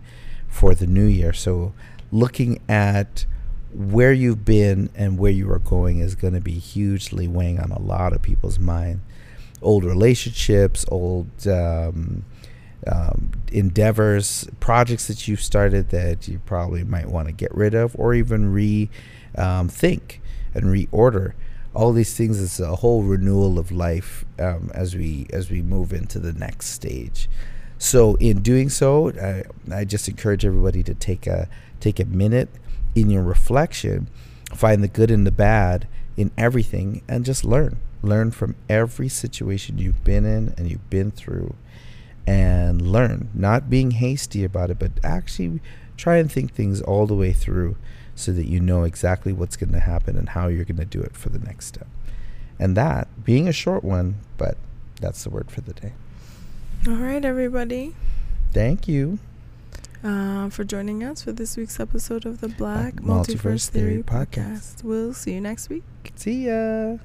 for 0.50 0.76
the 0.76 0.88
new 0.88 1.06
year. 1.06 1.32
So, 1.32 1.74
looking 2.12 2.60
at 2.68 3.26
where 3.74 4.14
you've 4.14 4.46
been 4.46 4.90
and 4.96 5.18
where 5.18 5.32
you 5.32 5.50
are 5.52 5.60
going 5.60 6.00
is 6.00 6.16
going 6.16 6.34
to 6.34 6.42
be 6.42 6.54
hugely 6.54 7.28
weighing 7.28 7.60
on 7.60 7.72
a 7.72 7.80
lot 7.80 8.14
of 8.14 8.22
people's 8.22 8.60
mind. 8.60 9.02
Old 9.62 9.84
relationships, 9.84 10.86
old 10.90 11.30
um, 11.48 12.26
um, 12.88 13.32
endeavors, 13.52 14.48
projects 14.60 15.08
that 15.08 15.28
you've 15.28 15.42
started 15.42 15.90
that 15.90 16.28
you 16.28 16.40
probably 16.46 16.84
might 16.84 17.08
want 17.08 17.28
to 17.28 17.32
get 17.32 17.54
rid 17.54 17.74
of, 17.74 17.96
or 17.98 18.14
even 18.14 18.52
re 18.52 18.90
um, 19.38 19.70
and 19.84 20.66
reorder. 20.66 21.34
All 21.74 21.94
these 21.94 22.16
things 22.16 22.40
is 22.40 22.60
a 22.60 22.78
whole 22.78 23.04
renewal 23.04 23.58
of 23.58 23.72
life 23.72 24.26
um, 24.40 24.72
as 24.74 24.96
we 24.96 25.28
as 25.32 25.50
we 25.50 25.62
move 25.62 25.94
into 25.94 26.20
the 26.20 26.34
next 26.34 26.68
stage. 26.68 27.30
So 27.78 28.16
in 28.16 28.42
doing 28.42 28.70
so, 28.70 29.12
I, 29.12 29.44
I 29.74 29.86
just 29.86 30.10
encourage 30.10 30.46
everybody 30.46 30.84
to 30.84 30.94
take 30.94 31.28
a 31.28 31.48
take 31.80 32.00
a 32.00 32.06
minute 32.06 32.50
in 32.96 33.10
your 33.10 33.24
reflection, 33.24 34.08
find 34.54 34.84
the 34.84 34.88
good 34.88 35.12
and 35.12 35.26
the 35.26 35.32
bad 35.32 35.88
in 36.18 36.32
everything, 36.38 37.02
and 37.08 37.26
just 37.26 37.44
learn. 37.44 37.78
Learn 38.04 38.32
from 38.32 38.56
every 38.68 39.08
situation 39.08 39.78
you've 39.78 40.04
been 40.04 40.26
in 40.26 40.54
and 40.58 40.70
you've 40.70 40.90
been 40.90 41.12
through, 41.12 41.56
and 42.28 42.82
learn. 42.82 43.30
Not 43.34 43.70
being 43.70 43.92
hasty 43.92 44.44
about 44.44 44.72
it, 44.72 44.80
but 44.80 44.92
actually 45.04 45.62
try 45.98 46.18
and 46.18 46.32
think 46.32 46.54
things 46.54 46.82
all 46.82 47.06
the 47.06 47.16
way 47.16 47.32
through 47.32 47.76
so 48.16 48.32
that 48.34 48.48
you 48.48 48.60
know 48.60 48.84
exactly 48.84 49.34
what's 49.34 49.56
going 49.56 49.72
to 49.72 49.80
happen 49.80 50.18
and 50.18 50.30
how 50.30 50.48
you're 50.48 50.66
going 50.66 50.78
to 50.78 50.86
do 50.86 51.02
it 51.02 51.16
for 51.16 51.30
the 51.30 51.40
next 51.40 51.68
step. 51.68 51.88
And 52.60 52.76
that 52.78 53.08
being 53.24 53.48
a 53.48 53.54
short 53.54 53.84
one, 53.84 54.18
but 54.38 54.58
that's 55.00 55.24
the 55.24 55.30
word 55.30 55.50
for 55.50 55.62
the 55.62 55.74
day. 55.74 55.94
All 56.88 56.96
right, 56.96 57.24
everybody. 57.24 57.96
Thank 58.52 58.88
you. 58.88 59.20
Uh, 60.04 60.50
for 60.50 60.64
joining 60.64 61.04
us 61.04 61.22
for 61.24 61.32
this 61.32 61.56
week's 61.58 61.80
episode 61.80 62.26
of 62.26 62.42
the 62.42 62.50
Black 62.50 62.96
Multiverse 62.96 63.36
Multiverse, 63.38 63.70
Theory 63.70 63.92
Theory, 63.92 64.04
Podcast. 64.04 64.78
Podcast. 64.78 64.84
We'll 64.84 65.14
see 65.14 65.34
you 65.34 65.42
next 65.42 65.70
week. 65.70 65.84
See 66.16 66.48
ya. 66.48 66.98